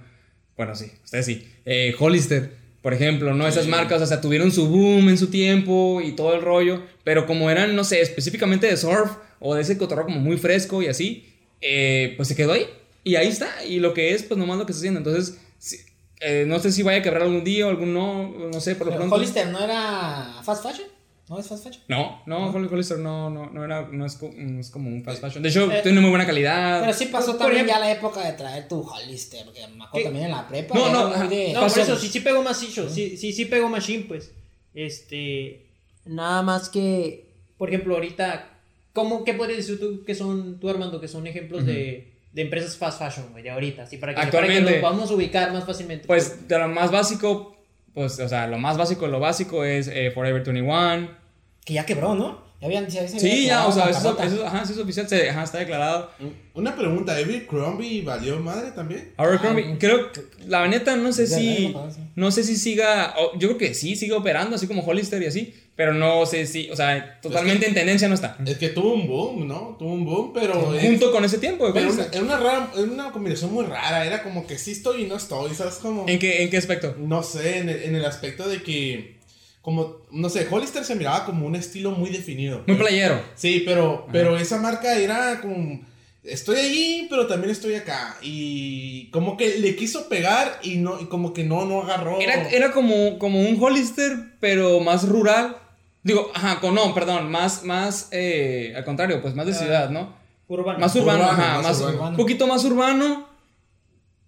Bueno, 0.62 0.76
sí, 0.76 0.92
ustedes 1.02 1.26
sí. 1.26 1.48
Eh, 1.64 1.92
Hollister, 1.98 2.52
por 2.82 2.94
ejemplo, 2.94 3.34
¿no? 3.34 3.48
Esas 3.48 3.66
marcas, 3.66 4.00
o 4.00 4.06
sea, 4.06 4.20
tuvieron 4.20 4.52
su 4.52 4.68
boom 4.68 5.08
en 5.08 5.18
su 5.18 5.26
tiempo 5.26 6.00
y 6.00 6.12
todo 6.12 6.34
el 6.34 6.40
rollo, 6.40 6.84
pero 7.02 7.26
como 7.26 7.50
eran, 7.50 7.74
no 7.74 7.82
sé, 7.82 8.00
específicamente 8.00 8.68
de 8.68 8.76
surf 8.76 9.10
o 9.40 9.56
de 9.56 9.62
ese 9.62 9.76
cotorreo 9.76 10.04
como 10.04 10.20
muy 10.20 10.38
fresco 10.38 10.80
y 10.80 10.86
así, 10.86 11.26
eh, 11.60 12.14
pues 12.16 12.28
se 12.28 12.36
quedó 12.36 12.52
ahí. 12.52 12.66
Y 13.02 13.16
ahí 13.16 13.26
está. 13.26 13.64
Y 13.64 13.80
lo 13.80 13.92
que 13.92 14.14
es, 14.14 14.22
pues 14.22 14.38
nomás 14.38 14.56
lo 14.56 14.64
que 14.64 14.70
está 14.70 14.82
haciendo. 14.82 14.98
Entonces, 14.98 15.36
sí, 15.58 15.80
eh, 16.20 16.44
no 16.46 16.60
sé 16.60 16.70
si 16.70 16.84
vaya 16.84 17.00
a 17.00 17.02
quebrar 17.02 17.24
algún 17.24 17.42
día 17.42 17.66
o 17.66 17.70
algún 17.70 17.92
no, 17.92 18.28
no 18.52 18.60
sé, 18.60 18.76
por 18.76 18.86
lo 18.86 18.94
pronto. 18.94 19.16
Hollister 19.16 19.48
no 19.48 19.58
era 19.58 20.40
fast 20.44 20.62
fashion, 20.62 20.86
¿no 21.32 21.38
es 21.40 21.48
fast 21.48 21.64
fashion? 21.64 21.82
No, 21.88 22.22
no, 22.26 22.50
Holly 22.50 22.68
Hollister 22.70 22.98
no, 22.98 23.30
no, 23.30 23.50
no, 23.50 23.64
era, 23.64 23.88
no, 23.90 24.04
es, 24.06 24.20
no 24.22 24.60
es 24.60 24.70
como 24.70 24.88
un 24.88 25.02
fast 25.02 25.20
fashion. 25.20 25.42
De 25.42 25.48
hecho, 25.48 25.70
tiene 25.82 26.00
muy 26.00 26.10
buena 26.10 26.26
calidad. 26.26 26.80
Pero 26.82 26.92
sí 26.92 27.06
pasó 27.06 27.34
también 27.36 27.64
ejemplo- 27.64 27.72
ya 27.74 27.78
la 27.80 27.90
época 27.92 28.20
de 28.26 28.32
traer 28.34 28.68
tu 28.68 28.80
Hollister, 28.82 29.44
porque 29.46 29.66
me 29.68 29.84
acuerdo 29.84 30.04
también 30.08 30.26
en 30.26 30.32
la 30.32 30.46
prepa. 30.46 30.74
No, 30.74 30.90
no, 30.92 31.06
ajá. 31.06 31.26
de- 31.26 31.52
No, 31.54 31.60
Pasó. 31.62 31.74
por 31.76 31.82
eso 31.84 31.96
sí, 31.96 32.08
sí 32.08 32.20
pegó 32.20 32.42
macizo, 32.42 32.88
sí, 32.90 33.16
sí, 33.16 33.32
sí 33.32 33.46
pegó 33.46 33.68
machine, 33.68 34.04
pues. 34.04 34.32
Este, 34.74 35.66
nada 36.04 36.42
más 36.42 36.68
que, 36.68 37.30
por 37.58 37.68
ejemplo, 37.68 37.94
ahorita, 37.94 38.50
¿cómo, 38.92 39.24
qué 39.24 39.34
podrías 39.34 39.58
decir 39.58 39.80
tú 39.80 40.04
que 40.04 40.14
son, 40.14 40.58
tú 40.60 40.68
Armando, 40.68 41.00
que 41.00 41.08
son 41.08 41.26
ejemplos 41.26 41.64
de, 41.64 42.12
de 42.32 42.42
empresas 42.42 42.76
fast 42.76 42.98
fashion, 42.98 43.30
güey, 43.32 43.42
de 43.42 43.50
ahorita? 43.50 43.84
Así 43.84 43.96
para 43.96 44.14
que, 44.14 44.30
para 44.30 44.46
que 44.46 44.60
nos 44.60 44.72
podamos 44.74 45.10
ubicar 45.10 45.52
más 45.52 45.64
fácilmente. 45.64 46.06
Pues 46.06 46.48
de 46.48 46.58
lo 46.58 46.68
más 46.68 46.90
básico, 46.90 47.56
pues, 47.94 48.18
o 48.20 48.28
sea, 48.28 48.46
lo 48.46 48.58
más 48.58 48.76
básico 48.76 49.06
lo 49.06 49.20
básico 49.20 49.64
es 49.64 49.88
eh, 49.88 50.10
Forever 50.12 50.42
21. 50.42 51.21
Que 51.64 51.74
ya 51.74 51.86
quebró, 51.86 52.14
¿no? 52.14 52.42
Ya 52.60 52.66
habían, 52.66 52.86
ya 52.88 53.08
Sí, 53.08 53.46
ya, 53.46 53.66
o 53.66 53.72
sea, 53.72 53.90
eso, 53.90 54.16
ajá, 54.46 54.62
eso 54.62 54.72
es 54.72 54.78
oficial, 54.78 55.08
se- 55.08 55.30
ajá, 55.30 55.42
está 55.42 55.58
declarado. 55.58 56.10
Una 56.54 56.76
pregunta, 56.76 57.12
¿Abercrombie 57.16 58.02
valió 58.02 58.38
madre 58.38 58.70
también? 58.70 59.12
Abercrombie, 59.16 59.64
Ah, 59.72 59.76
creo, 59.80 60.12
que- 60.12 60.20
la 60.46 60.68
neta, 60.68 60.94
no 60.94 61.12
sé 61.12 61.26
si, 61.26 61.74
no 62.14 62.30
sé 62.30 62.44
si 62.44 62.54
siga, 62.56 63.14
yo 63.36 63.48
creo 63.48 63.58
que 63.58 63.74
sí, 63.74 63.96
sigue 63.96 64.12
operando, 64.12 64.54
así 64.54 64.68
como 64.68 64.82
Hollister 64.84 65.20
y 65.22 65.26
así, 65.26 65.52
pero 65.74 65.92
no 65.92 66.24
sé 66.24 66.46
si, 66.46 66.70
o 66.70 66.76
sea, 66.76 67.18
totalmente 67.20 67.66
en 67.66 67.74
tendencia 67.74 68.06
no 68.06 68.14
está. 68.14 68.36
Es 68.46 68.58
que 68.58 68.68
tuvo 68.68 68.94
un 68.94 69.08
boom, 69.08 69.48
¿no? 69.48 69.74
Tuvo 69.76 69.92
un 69.94 70.04
boom, 70.04 70.32
pero... 70.32 70.72
es- 70.72 70.84
Junto 70.84 71.10
con 71.10 71.24
ese 71.24 71.38
tiempo 71.38 71.66
de 71.66 71.72
pero 71.72 71.90
una, 71.92 72.04
era 72.12 72.20
una, 72.22 72.36
rara, 72.36 72.70
era 72.74 72.82
una 72.84 73.10
combinación 73.10 73.52
muy 73.52 73.64
rara, 73.64 74.06
era 74.06 74.22
como 74.22 74.46
que 74.46 74.56
sí 74.58 74.70
estoy 74.70 75.02
y 75.02 75.06
no 75.08 75.16
estoy, 75.16 75.52
¿sabes? 75.54 75.74
Como... 75.74 76.08
¿En 76.08 76.18
qué, 76.20 76.44
¿En 76.44 76.50
qué 76.50 76.58
aspecto? 76.58 76.94
No 76.98 77.24
sé, 77.24 77.58
en 77.58 77.68
el, 77.70 77.82
en 77.82 77.96
el 77.96 78.04
aspecto 78.04 78.48
de 78.48 78.62
que, 78.62 79.20
como, 79.62 79.98
no 80.10 80.28
sé, 80.28 80.46
Hollister 80.50 80.84
se 80.84 80.96
miraba 80.96 81.24
como 81.24 81.46
un 81.46 81.54
estilo 81.54 81.92
muy 81.92 82.10
definido. 82.10 82.64
Muy 82.66 82.76
playero. 82.76 83.20
Sí, 83.36 83.62
pero, 83.64 84.06
pero 84.12 84.36
esa 84.36 84.58
marca 84.58 84.98
era 84.98 85.40
como, 85.40 85.80
estoy 86.24 86.58
allí, 86.58 87.06
pero 87.08 87.28
también 87.28 87.50
estoy 87.50 87.74
acá. 87.76 88.16
Y 88.22 89.08
como 89.10 89.36
que 89.36 89.58
le 89.58 89.76
quiso 89.76 90.08
pegar 90.08 90.58
y 90.62 90.76
no 90.76 91.00
y 91.00 91.06
como 91.06 91.32
que 91.32 91.44
no, 91.44 91.64
no 91.64 91.82
agarró. 91.82 92.20
Era, 92.20 92.48
era 92.50 92.72
como, 92.72 93.18
como 93.18 93.40
un 93.40 93.56
Hollister, 93.62 94.16
pero 94.40 94.80
más 94.80 95.08
rural. 95.08 95.56
Digo, 96.02 96.32
ajá, 96.34 96.58
con, 96.58 96.74
no, 96.74 96.92
perdón, 96.92 97.30
más, 97.30 97.62
más, 97.62 98.08
eh, 98.10 98.72
al 98.76 98.84
contrario, 98.84 99.22
pues 99.22 99.36
más 99.36 99.46
de 99.46 99.54
ciudad, 99.54 99.88
¿no? 99.90 100.20
urbano. 100.48 100.78
Más 100.80 100.94
urbano, 100.96 101.24
Urbano, 101.24 101.42
ajá, 101.42 101.54
más 101.62 101.62
más, 101.62 101.80
urbano. 101.80 102.10
un 102.10 102.16
poquito 102.16 102.46
más 102.46 102.64
urbano, 102.64 103.28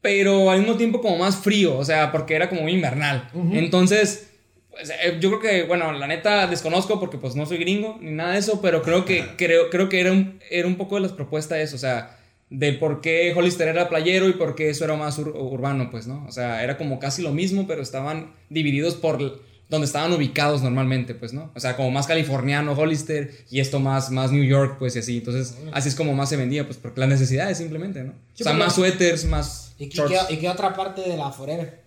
pero 0.00 0.50
al 0.50 0.60
mismo 0.60 0.76
tiempo 0.76 1.00
como 1.00 1.18
más 1.18 1.36
frío, 1.36 1.76
o 1.76 1.84
sea, 1.84 2.12
porque 2.12 2.34
era 2.34 2.48
como 2.48 2.68
invernal. 2.68 3.28
Entonces, 3.52 4.30
pues, 4.74 4.90
eh, 4.90 5.18
yo 5.20 5.30
creo 5.30 5.40
que, 5.40 5.62
bueno, 5.66 5.92
la 5.92 6.06
neta 6.06 6.46
desconozco 6.46 6.98
porque 7.00 7.18
pues 7.18 7.34
no 7.36 7.46
soy 7.46 7.58
gringo 7.58 7.98
ni 8.00 8.10
nada 8.12 8.32
de 8.32 8.38
eso, 8.38 8.60
pero 8.60 8.82
creo 8.82 9.04
que, 9.04 9.24
creo, 9.36 9.70
creo 9.70 9.88
que 9.88 10.00
era 10.00 10.12
un, 10.12 10.40
era 10.50 10.66
un 10.68 10.76
poco 10.76 10.96
de 10.96 11.02
las 11.02 11.12
propuestas 11.12 11.58
eso, 11.58 11.76
o 11.76 11.78
sea, 11.78 12.18
de 12.50 12.72
por 12.74 13.00
qué 13.00 13.32
Hollister 13.34 13.68
era 13.68 13.88
playero 13.88 14.28
y 14.28 14.32
por 14.34 14.54
qué 14.54 14.70
eso 14.70 14.84
era 14.84 14.94
más 14.96 15.18
ur- 15.18 15.34
urbano, 15.34 15.90
pues, 15.90 16.06
¿no? 16.06 16.24
O 16.28 16.32
sea, 16.32 16.62
era 16.62 16.76
como 16.76 16.98
casi 16.98 17.22
lo 17.22 17.32
mismo, 17.32 17.66
pero 17.66 17.82
estaban 17.82 18.32
divididos 18.50 18.94
por 18.94 19.18
donde 19.70 19.86
estaban 19.86 20.12
ubicados 20.12 20.62
normalmente, 20.62 21.14
pues, 21.14 21.32
¿no? 21.32 21.50
O 21.54 21.58
sea, 21.58 21.74
como 21.74 21.90
más 21.90 22.06
californiano 22.06 22.72
Hollister 22.74 23.32
y 23.50 23.60
esto 23.60 23.80
más, 23.80 24.10
más 24.10 24.30
New 24.30 24.44
York, 24.44 24.76
pues, 24.78 24.94
y 24.94 24.98
así. 24.98 25.16
Entonces, 25.18 25.56
así 25.72 25.88
es 25.88 25.94
como 25.94 26.12
más 26.14 26.28
se 26.28 26.36
vendía, 26.36 26.64
pues, 26.66 26.76
porque 26.76 27.00
las 27.00 27.08
necesidades 27.08 27.58
simplemente, 27.58 28.04
¿no? 28.04 28.12
Sí, 28.34 28.42
o 28.42 28.44
sea, 28.44 28.52
más 28.52 28.74
suéteres, 28.74 29.24
más 29.24 29.74
¿Y 29.78 29.88
qué, 29.88 29.96
shorts. 29.96 30.26
qué- 30.28 30.34
y 30.34 30.36
qué 30.36 30.48
otra 30.50 30.74
parte 30.76 31.00
de 31.00 31.16
la 31.16 31.30
Forever? 31.32 31.83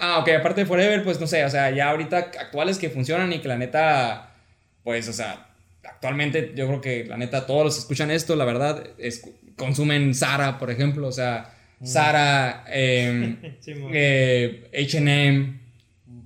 Ah, 0.00 0.18
ok, 0.20 0.28
aparte 0.38 0.62
de 0.62 0.66
Forever, 0.66 1.02
pues 1.04 1.20
no 1.20 1.26
sé, 1.26 1.44
o 1.44 1.50
sea, 1.50 1.70
ya 1.70 1.90
ahorita 1.90 2.16
actuales 2.18 2.78
que 2.78 2.88
funcionan 2.90 3.32
y 3.32 3.40
que 3.40 3.48
la 3.48 3.58
neta, 3.58 4.34
pues, 4.82 5.08
o 5.08 5.12
sea, 5.12 5.48
actualmente 5.82 6.52
yo 6.56 6.66
creo 6.66 6.80
que 6.80 7.04
la 7.04 7.16
neta 7.18 7.46
todos 7.46 7.64
los 7.64 7.74
que 7.74 7.80
escuchan 7.80 8.10
esto, 8.10 8.34
la 8.36 8.44
verdad, 8.46 8.82
es, 8.98 9.22
consumen 9.56 10.14
Zara, 10.14 10.58
por 10.58 10.70
ejemplo, 10.70 11.06
o 11.08 11.12
sea, 11.12 11.54
Zara, 11.84 12.64
em, 12.68 13.36
Sí, 13.60 13.74
mo. 13.74 13.90
eh, 13.92 14.70
H&M, 14.72 15.60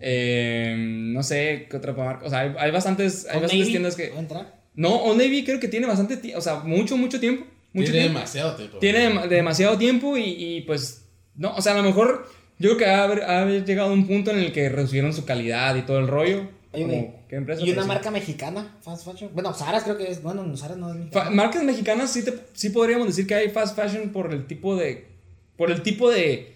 em, 0.00 1.12
no 1.12 1.22
sé 1.22 1.66
qué 1.70 1.76
otra 1.76 1.92
marca, 1.92 2.26
o 2.26 2.30
sea, 2.30 2.40
hay, 2.40 2.54
hay 2.58 2.70
bastantes, 2.70 3.26
hay 3.26 3.40
bastantes 3.40 3.58
Navy, 3.58 3.70
tiendas 3.70 3.96
que... 3.96 4.12
No, 4.74 4.94
Old 5.02 5.18
Navy 5.20 5.44
creo 5.44 5.58
que 5.58 5.66
tiene 5.66 5.86
bastante, 5.86 6.36
o 6.36 6.40
sea, 6.40 6.56
mucho, 6.60 6.96
mucho 6.96 7.18
tiempo. 7.18 7.44
Mucho 7.72 7.90
Tiene 7.90 8.04
tiempo. 8.06 8.18
demasiado 8.20 8.54
tiempo. 8.54 8.78
Tiene 8.78 9.08
dem- 9.10 9.28
demasiado 9.28 9.76
tiempo 9.76 10.16
y, 10.16 10.22
y, 10.38 10.60
pues, 10.62 11.04
no, 11.34 11.54
o 11.56 11.60
sea, 11.60 11.72
a 11.74 11.76
lo 11.78 11.82
mejor 11.82 12.28
yo 12.58 12.70
creo 12.70 12.76
que 12.76 12.86
ha 12.86 13.04
haber, 13.04 13.22
ha 13.22 13.42
haber 13.42 13.64
llegado 13.64 13.90
a 13.90 13.92
un 13.92 14.06
punto 14.06 14.30
en 14.30 14.38
el 14.38 14.52
que 14.52 14.68
reducieron 14.68 15.12
su 15.12 15.24
calidad 15.24 15.76
y 15.76 15.82
todo 15.82 15.98
el 15.98 16.08
rollo. 16.08 16.48
Oye, 16.72 16.82
como, 16.82 16.94
güey, 16.94 17.10
¿qué 17.28 17.36
empresa? 17.36 17.64
Y 17.64 17.70
una 17.72 17.84
marca 17.86 18.10
mexicana, 18.10 18.76
fast 18.82 19.04
fashion. 19.04 19.30
Bueno, 19.32 19.54
Zara 19.54 19.82
creo 19.82 19.96
que 19.96 20.10
es. 20.10 20.22
Bueno, 20.22 20.42
no, 20.44 20.56
Zara 20.56 20.76
no 20.76 20.90
es 20.90 20.96
mexicana. 20.96 21.30
Marcas 21.30 21.62
mexicanas 21.64 22.12
sí, 22.12 22.24
te- 22.24 22.34
sí 22.52 22.70
podríamos 22.70 23.06
decir 23.06 23.26
que 23.26 23.34
hay 23.34 23.48
fast 23.50 23.74
fashion 23.76 24.10
por 24.10 24.32
el 24.32 24.46
tipo 24.46 24.76
de... 24.76 25.06
Por 25.56 25.70
el 25.70 25.82
tipo 25.82 26.10
de... 26.10 26.54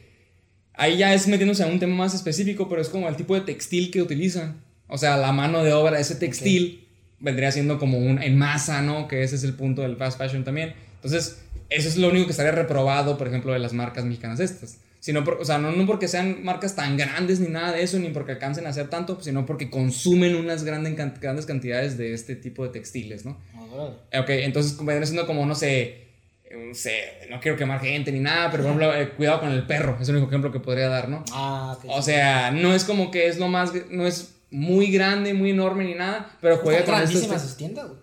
Ahí 0.74 0.98
ya 0.98 1.12
es 1.14 1.28
metiéndose 1.28 1.62
a 1.62 1.66
un 1.66 1.78
tema 1.78 1.94
más 1.94 2.14
específico, 2.14 2.68
pero 2.68 2.80
es 2.80 2.88
como 2.88 3.08
el 3.08 3.16
tipo 3.16 3.34
de 3.34 3.40
textil 3.42 3.90
que 3.90 4.02
utilizan. 4.02 4.60
O 4.88 4.98
sea, 4.98 5.16
la 5.16 5.32
mano 5.32 5.64
de 5.64 5.72
obra, 5.72 5.98
ese 5.98 6.14
textil 6.16 6.86
vendría 7.20 7.52
siendo 7.52 7.78
como 7.78 7.98
un 7.98 8.22
en 8.22 8.36
masa, 8.36 8.82
¿no? 8.82 9.08
Que 9.08 9.22
ese 9.22 9.36
es 9.36 9.44
el 9.44 9.54
punto 9.54 9.82
del 9.82 9.96
fast 9.96 10.18
fashion 10.18 10.44
también. 10.44 10.74
Entonces, 10.96 11.42
eso 11.70 11.88
es 11.88 11.96
lo 11.96 12.08
único 12.08 12.26
que 12.26 12.32
estaría 12.32 12.52
reprobado, 12.52 13.16
por 13.16 13.28
ejemplo, 13.28 13.52
de 13.52 13.58
las 13.58 13.72
marcas 13.72 14.04
mexicanas 14.04 14.40
estas. 14.40 14.78
Sino 15.02 15.24
o 15.24 15.44
sea, 15.44 15.58
no, 15.58 15.72
no, 15.72 15.84
porque 15.84 16.06
sean 16.06 16.44
marcas 16.44 16.76
tan 16.76 16.96
grandes 16.96 17.40
ni 17.40 17.48
nada 17.48 17.72
de 17.72 17.82
eso, 17.82 17.98
ni 17.98 18.10
porque 18.10 18.30
alcancen 18.30 18.66
a 18.66 18.68
hacer 18.68 18.88
tanto, 18.88 19.20
sino 19.20 19.44
porque 19.44 19.68
consumen 19.68 20.36
unas 20.36 20.62
grandes, 20.62 20.94
grandes 21.18 21.44
cantidades 21.44 21.98
de 21.98 22.14
este 22.14 22.36
tipo 22.36 22.62
de 22.62 22.68
textiles, 22.68 23.24
¿no? 23.24 23.36
Ah, 23.52 24.20
ok, 24.20 24.28
entonces 24.28 24.76
vendría 24.76 25.04
siendo 25.04 25.26
como, 25.26 25.44
no 25.44 25.56
sé, 25.56 26.06
no 26.52 26.72
sé, 26.72 27.26
no 27.28 27.40
quiero 27.40 27.58
quemar 27.58 27.80
gente 27.80 28.12
ni 28.12 28.20
nada, 28.20 28.48
pero 28.52 28.62
por 28.62 28.70
ejemplo, 28.70 28.94
eh, 28.94 29.08
cuidado 29.16 29.40
con 29.40 29.50
el 29.50 29.66
perro, 29.66 29.98
es 30.00 30.08
el 30.08 30.14
único 30.14 30.30
ejemplo 30.30 30.52
que 30.52 30.60
podría 30.60 30.88
dar, 30.88 31.08
¿no? 31.08 31.24
Ah, 31.32 31.74
okay, 31.76 31.90
O 31.92 32.00
sea, 32.00 32.52
no 32.52 32.72
es 32.72 32.84
como 32.84 33.10
que 33.10 33.26
es 33.26 33.40
lo 33.40 33.48
más, 33.48 33.72
no 33.90 34.06
es 34.06 34.36
muy 34.52 34.92
grande, 34.92 35.34
muy 35.34 35.50
enorme 35.50 35.82
ni 35.82 35.94
nada, 35.94 36.30
pero 36.40 36.58
juega 36.58 36.84
con 36.84 36.94
grandísimas 36.94 37.56
tiendas, 37.56 37.88
güey. 37.88 38.01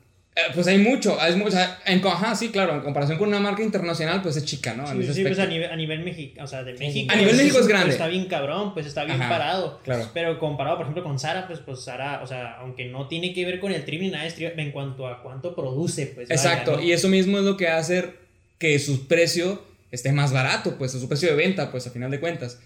Pues 0.54 0.67
hay 0.67 0.78
mucho, 0.78 1.19
hay 1.19 1.36
mucho 1.36 1.58
en, 1.86 2.06
ajá, 2.06 2.36
sí, 2.36 2.49
claro, 2.49 2.75
en 2.75 2.82
comparación 2.82 3.17
con 3.17 3.28
una 3.28 3.39
marca 3.39 3.63
internacional, 3.63 4.21
pues 4.21 4.38
es 4.38 4.45
chica, 4.45 4.73
¿no? 4.73 4.88
Sí, 4.88 5.13
sí 5.13 5.23
pues 5.23 5.39
a 5.39 5.45
nivel, 5.45 5.71
a 5.71 5.75
nivel 5.75 6.04
México, 6.04 6.41
o 6.43 6.47
sea, 6.47 6.63
de 6.63 6.73
México. 6.73 7.12
A 7.12 7.15
nivel 7.15 7.32
pues, 7.32 7.43
México 7.43 7.60
es 7.60 7.67
grande. 7.67 7.91
está 7.91 8.08
bien 8.08 8.25
cabrón, 8.25 8.73
pues 8.73 8.86
está 8.86 9.06
bien 9.06 9.19
parado. 9.19 9.80
Claro. 9.84 10.10
Pero 10.13 10.39
comparado, 10.39 10.78
por 10.78 10.86
ejemplo, 10.86 11.04
con 11.04 11.19
Sara, 11.19 11.47
pues, 11.47 11.60
pues 11.60 11.84
Sara, 11.84 12.21
o 12.23 12.28
sea, 12.28 12.58
aunque 12.60 12.86
no 12.86 13.08
tiene 13.08 13.34
que 13.34 13.45
ver 13.45 13.60
con 13.60 13.71
el 13.71 13.86
trim 13.86 14.02
ni 14.02 14.10
nada 14.10 14.28
en 14.38 14.71
cuanto 14.71 15.08
a 15.08 15.21
cuánto 15.21 15.56
produce, 15.56 16.08
pues. 16.08 16.30
Exacto, 16.30 16.82
y 16.82 16.91
eso 16.91 17.08
mismo 17.10 17.38
es 17.38 17.43
lo 17.43 17.58
que 17.58 17.67
hace 17.67 18.13
que 18.58 18.78
su 18.80 19.08
precio 19.08 19.62
esté 19.91 20.12
más 20.12 20.32
barato, 20.32 20.78
pues, 20.78 20.91
su 20.91 21.08
precio 21.08 21.30
de 21.30 21.36
venta, 21.36 21.71
pues, 21.71 21.88
a 21.88 21.91
final 21.91 22.12
de 22.12 22.19
cuentas. 22.19 22.60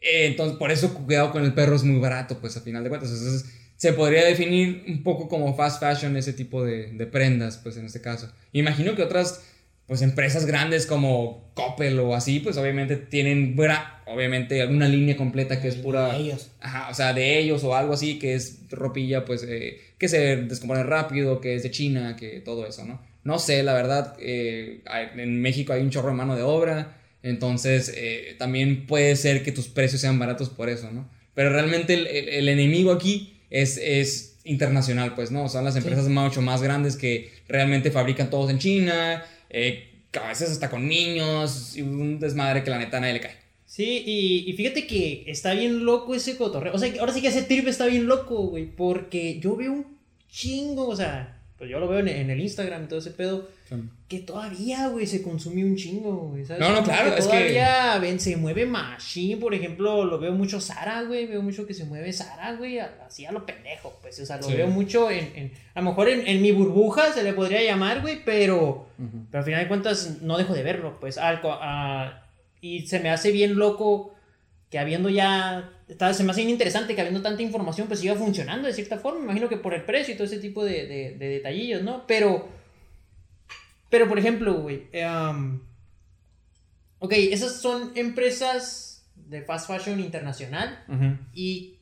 Eh, 0.00 0.26
entonces, 0.26 0.58
por 0.58 0.70
eso 0.70 0.92
cuidado 0.92 1.32
con 1.32 1.44
el 1.44 1.54
perro 1.54 1.76
es 1.76 1.84
muy 1.84 2.00
barato, 2.00 2.38
pues, 2.40 2.56
a 2.56 2.60
final 2.60 2.82
de 2.84 2.90
cuentas. 2.90 3.10
Entonces, 3.10 3.46
se 3.76 3.92
podría 3.92 4.24
definir 4.24 4.84
un 4.88 5.02
poco 5.02 5.28
como 5.28 5.54
fast 5.54 5.80
fashion 5.80 6.16
ese 6.16 6.32
tipo 6.32 6.64
de, 6.64 6.92
de 6.92 7.06
prendas, 7.06 7.58
pues, 7.58 7.76
en 7.76 7.86
este 7.86 8.00
caso. 8.00 8.30
Imagino 8.52 8.94
que 8.94 9.02
otras, 9.02 9.42
pues, 9.86 10.02
empresas 10.02 10.46
grandes 10.46 10.86
como 10.86 11.52
Coppel 11.54 11.98
o 12.00 12.14
así, 12.14 12.40
pues, 12.40 12.56
obviamente 12.56 12.96
tienen, 12.96 13.56
obviamente, 14.06 14.62
alguna 14.62 14.88
línea 14.88 15.16
completa 15.16 15.60
que 15.60 15.68
es 15.68 15.76
pura... 15.76 16.12
De 16.12 16.18
ellos. 16.20 16.50
Ajá, 16.60 16.88
o 16.90 16.94
sea, 16.94 17.12
de 17.12 17.38
ellos 17.38 17.64
o 17.64 17.76
algo 17.76 17.92
así, 17.92 18.18
que 18.18 18.34
es 18.34 18.68
ropilla, 18.70 19.24
pues, 19.24 19.44
eh, 19.46 19.78
que 19.98 20.08
se 20.08 20.36
descompone 20.36 20.82
rápido, 20.82 21.40
que 21.40 21.54
es 21.54 21.62
de 21.62 21.70
China, 21.70 22.16
que 22.16 22.40
todo 22.40 22.66
eso, 22.66 22.84
¿no? 22.84 23.00
No 23.26 23.40
sé, 23.40 23.64
la 23.64 23.74
verdad, 23.74 24.14
eh, 24.20 24.82
en 25.16 25.42
México 25.42 25.72
hay 25.72 25.82
un 25.82 25.90
chorro 25.90 26.10
de 26.10 26.14
mano 26.14 26.36
de 26.36 26.42
obra, 26.42 26.96
entonces 27.24 27.92
eh, 27.96 28.36
también 28.38 28.86
puede 28.86 29.16
ser 29.16 29.42
que 29.42 29.50
tus 29.50 29.66
precios 29.66 30.00
sean 30.00 30.16
baratos 30.20 30.48
por 30.48 30.68
eso, 30.68 30.92
¿no? 30.92 31.10
Pero 31.34 31.50
realmente 31.50 31.94
el, 32.38 32.48
enemigo 32.48 32.92
aquí 32.92 33.35
es, 33.50 33.78
es, 33.78 34.36
internacional, 34.44 35.14
pues, 35.14 35.30
¿no? 35.30 35.48
Son 35.48 35.64
las 35.64 35.74
empresas 35.76 36.08
mucho 36.08 36.40
más 36.40 36.62
grandes 36.62 36.96
que 36.96 37.32
realmente 37.48 37.90
fabrican 37.90 38.30
todos 38.30 38.50
en 38.50 38.58
China, 38.58 39.24
eh, 39.50 39.90
a 40.20 40.28
veces 40.28 40.50
hasta 40.50 40.70
con 40.70 40.86
niños, 40.88 41.76
y 41.76 41.82
un 41.82 42.20
desmadre 42.20 42.62
que 42.62 42.70
la 42.70 42.78
neta 42.78 43.00
nadie 43.00 43.14
le 43.14 43.20
cae. 43.20 43.36
Sí, 43.66 44.04
y, 44.06 44.48
y, 44.48 44.52
fíjate 44.52 44.86
que 44.86 45.24
está 45.26 45.52
bien 45.52 45.84
loco 45.84 46.14
ese 46.14 46.36
cotorreo. 46.36 46.72
O 46.72 46.78
sea, 46.78 46.92
ahora 47.00 47.12
sí 47.12 47.20
que 47.20 47.28
ese 47.28 47.42
trip 47.42 47.66
está 47.66 47.86
bien 47.86 48.06
loco, 48.06 48.36
güey, 48.46 48.66
porque 48.66 49.40
yo 49.40 49.56
veo 49.56 49.72
un 49.72 49.98
chingo, 50.30 50.86
o 50.86 50.96
sea, 50.96 51.35
pues 51.58 51.70
yo 51.70 51.80
lo 51.80 51.88
veo 51.88 52.00
en, 52.00 52.08
el 52.08 52.40
Instagram 52.40 52.84
y 52.84 52.86
todo 52.86 52.98
ese 52.98 53.12
pedo, 53.12 53.48
que 54.08 54.18
todavía, 54.18 54.88
güey, 54.88 55.06
se 55.06 55.22
consume 55.22 55.64
un 55.64 55.74
chingo, 55.74 56.28
güey, 56.28 56.44
¿sabes? 56.44 56.60
No, 56.60 56.70
no, 56.70 56.84
claro, 56.84 57.14
que 57.14 57.22
todavía 57.22 57.98
ven, 57.98 58.20
se 58.20 58.36
mueve 58.36 58.66
Machine, 58.66 59.38
por 59.38 59.54
ejemplo, 59.54 60.04
lo 60.04 60.18
veo 60.18 60.32
mucho 60.32 60.60
Sara, 60.60 61.02
güey, 61.02 61.26
veo 61.26 61.40
mucho 61.40 61.66
que 61.66 61.72
se 61.72 61.84
mueve 61.84 62.12
Sara, 62.12 62.54
güey, 62.56 62.78
así 62.78 63.24
a 63.24 63.32
lo 63.32 63.46
pendejo, 63.46 63.98
pues, 64.02 64.20
o 64.20 64.26
sea, 64.26 64.36
lo 64.36 64.48
veo 64.48 64.68
mucho 64.68 65.10
en, 65.10 65.52
a 65.74 65.80
lo 65.80 65.90
mejor 65.90 66.10
en, 66.10 66.42
mi 66.42 66.52
burbuja 66.52 67.12
se 67.12 67.22
le 67.22 67.32
podría 67.32 67.62
llamar, 67.62 68.02
güey, 68.02 68.22
pero, 68.22 68.86
pero 69.30 69.38
al 69.38 69.44
final 69.44 69.62
de 69.62 69.68
cuentas 69.68 70.18
no 70.20 70.36
dejo 70.36 70.52
de 70.52 70.62
verlo, 70.62 70.98
pues, 71.00 71.18
y 72.60 72.86
se 72.86 73.00
me 73.00 73.10
hace 73.10 73.32
bien 73.32 73.56
loco 73.56 74.15
que 74.70 74.78
habiendo 74.78 75.08
ya, 75.08 75.70
se 76.12 76.24
me 76.24 76.30
hace 76.32 76.42
interesante 76.42 76.94
que 76.94 77.00
habiendo 77.00 77.22
tanta 77.22 77.42
información 77.42 77.86
pues 77.86 78.00
siga 78.00 78.14
funcionando 78.14 78.66
de 78.66 78.74
cierta 78.74 78.98
forma, 78.98 79.20
me 79.20 79.24
imagino 79.26 79.48
que 79.48 79.56
por 79.56 79.74
el 79.74 79.84
precio 79.84 80.14
y 80.14 80.16
todo 80.16 80.26
ese 80.26 80.38
tipo 80.38 80.64
de, 80.64 80.86
de, 80.86 81.28
detallillos, 81.28 81.82
¿no? 81.82 82.06
Pero, 82.06 82.48
pero 83.88 84.08
por 84.08 84.18
ejemplo, 84.18 84.54
güey, 84.54 84.88
um, 85.04 85.60
ok, 86.98 87.12
esas 87.12 87.60
son 87.60 87.92
empresas 87.94 89.08
de 89.14 89.42
fast 89.42 89.68
fashion 89.68 90.00
internacional 90.00 90.84
y 91.32 91.76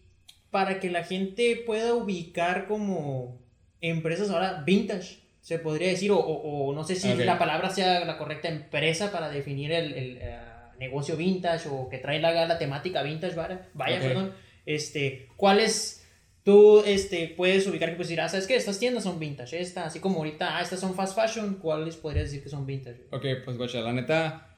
para 0.51 0.79
que 0.79 0.91
la 0.91 1.05
gente 1.05 1.63
pueda 1.67 1.95
ubicar 1.95 2.67
como 2.67 3.41
empresas 3.81 4.31
ahora 4.31 4.63
vintage, 4.65 5.19
se 5.41 5.59
podría 5.59 5.89
decir, 5.89 6.11
o, 6.11 6.19
o, 6.19 6.73
no 6.75 6.85
sé 6.85 6.97
si 6.97 7.13
la 7.15 7.39
palabra 7.39 7.71
sea 7.71 8.05
la 8.05 8.17
correcta 8.17 8.49
empresa 8.49 9.11
para 9.11 9.29
definir 9.31 9.73
el... 9.73 9.93
el 9.95 10.19
eh, 10.21 10.39
negocio 10.79 11.17
vintage 11.17 11.69
o 11.69 11.89
que 11.89 11.99
trae 11.99 12.21
la, 12.21 12.47
la 12.47 12.59
temática 12.59 13.03
vintage, 13.03 13.35
vaya, 13.35 13.69
vaya 13.75 14.01
perdón, 14.01 14.33
este, 14.67 15.29
¿cuáles 15.37 16.07
tú 16.43 16.83
este, 16.87 17.29
puedes 17.29 17.67
ubicar 17.67 17.91
que 17.91 17.97
puedes 17.97 18.09
decir, 18.09 18.21
ah, 18.21 18.29
¿sabes 18.29 18.47
qué? 18.47 18.57
Estas 18.57 18.79
tiendas 18.79 19.05
son 19.05 19.19
vintage, 19.19 19.61
esta, 19.61 19.87
así 19.87 20.01
como 20.01 20.19
ahorita, 20.19 20.57
ah, 20.57 20.63
estas 20.63 20.81
son 20.81 20.95
fast 20.95 21.17
fashion, 21.17 21.55
¿cuáles 21.55 21.97
podrías 21.97 22.27
decir 22.27 22.43
que 22.43 22.49
son 22.49 22.67
vintage? 22.67 23.07
Ok, 23.11 23.25
pues 23.45 23.57
guacha, 23.57 23.81
la 23.81 23.93
neta, 23.93 24.57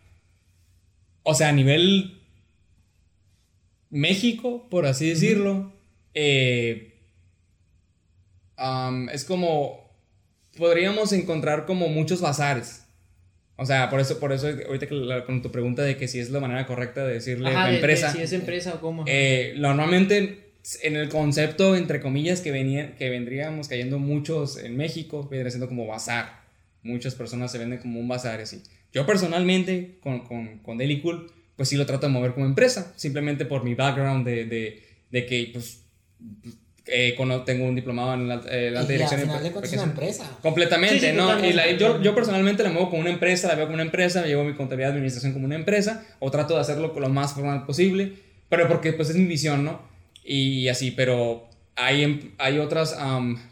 o 1.23 1.35
sea, 1.35 1.49
a 1.49 1.53
nivel 1.53 2.21
México, 3.91 4.69
por 4.69 4.87
así 4.87 5.09
decirlo, 5.09 5.73
eh, 6.15 6.95
es 9.13 9.25
como, 9.25 9.91
podríamos 10.57 11.13
encontrar 11.13 11.67
como 11.67 11.89
muchos 11.89 12.21
bazares. 12.21 12.86
O 13.57 13.65
sea, 13.65 13.89
por 13.89 14.01
eso, 14.01 14.21
por 14.21 14.33
eso 14.33 14.49
ahorita 14.49 14.87
que 14.87 15.23
con 15.25 15.41
tu 15.43 15.51
pregunta 15.51 15.83
de 15.83 15.97
que 15.97 16.09
si 16.09 16.19
es 16.19 16.31
la 16.31 16.41
manera 16.41 16.67
correcta 16.67 17.07
de 17.07 17.15
decirle 17.15 17.51
Ajá, 17.51 17.75
empresa. 17.75 18.13
si 18.13 18.21
es 18.21 18.33
empresa 18.33 18.75
o 18.75 18.81
cómo. 18.81 19.05
Eh, 19.07 19.55
normalmente 19.57 20.53
en 20.83 20.97
el 20.97 21.09
concepto, 21.09 21.77
entre 21.77 22.01
comillas, 22.01 22.41
que, 22.41 22.51
venían, 22.51 22.95
que 22.97 23.09
vendríamos 23.09 23.69
cayendo 23.69 23.99
muchos 23.99 24.59
en 24.59 24.77
México, 24.77 25.27
vendría 25.29 25.51
siendo 25.51 25.69
como 25.69 25.87
bazar. 25.87 26.45
Muchas 26.83 27.15
personas 27.15 27.51
se 27.53 27.59
venden 27.59 27.79
como 27.79 28.01
un 28.01 28.09
bazar 28.09 28.41
así. 28.41 28.63
Yo 28.93 29.07
personalmente, 29.07 29.99
con, 30.01 30.21
con, 30.21 30.59
con 30.59 30.79
Daily 30.79 31.01
Cool, 31.01 31.31
pues 31.57 31.69
sí 31.69 31.77
lo 31.77 31.87
trato 31.87 32.07
de 32.07 32.13
mover 32.13 32.35
como 32.35 32.47
empresa, 32.47 32.93
simplemente 32.97 33.47
por 33.47 33.65
mi 33.65 33.75
background 33.75 34.27
de, 34.27 34.45
de, 34.45 34.83
de 35.11 35.27
que, 35.27 35.51
pues, 35.53 35.83
eh, 36.89 37.17
tengo 37.45 37.65
un 37.65 37.75
diplomado 37.75 38.15
en 38.15 38.29
la, 38.29 38.43
eh, 38.49 38.71
la 38.71 38.85
dirección 38.85 39.21
de 39.21 39.49
es 39.63 39.73
una 39.73 39.83
empresa. 39.83 40.31
Completamente, 40.41 41.13
¿no? 41.13 41.45
y 41.45 41.53
yo, 41.79 42.01
yo, 42.01 42.15
personalmente 42.15 42.63
la 42.63 42.71
muevo 42.71 42.91
como 42.91 43.03
una 43.03 43.11
empresa, 43.11 43.49
la 43.49 43.57
veo 43.57 43.65
como 43.67 43.75
una 43.75 43.83
empresa, 43.83 44.23
me 44.23 44.29
llevo 44.29 44.45
mi 44.45 44.55
contabilidad 44.55 44.91
de 44.91 44.95
administración 44.95 45.33
como 45.33 45.47
una 45.47 45.57
empresa, 45.57 46.05
o 46.21 46.31
trato 46.31 46.55
de 46.55 46.61
hacerlo 46.61 46.95
lo 46.97 47.09
más 47.09 47.35
formal 47.35 47.67
posible, 47.67 48.13
pero 48.49 48.69
porque 48.69 48.93
pues 48.93 49.11
es 49.11 49.17
mi 49.17 49.25
visión, 49.25 49.65
¿no? 49.65 49.81
Y 50.25 50.69
así, 50.69 50.93
pero 50.93 51.49
hay, 51.75 52.05
em, 52.05 52.33
hay 52.39 52.59
otras 52.59 52.97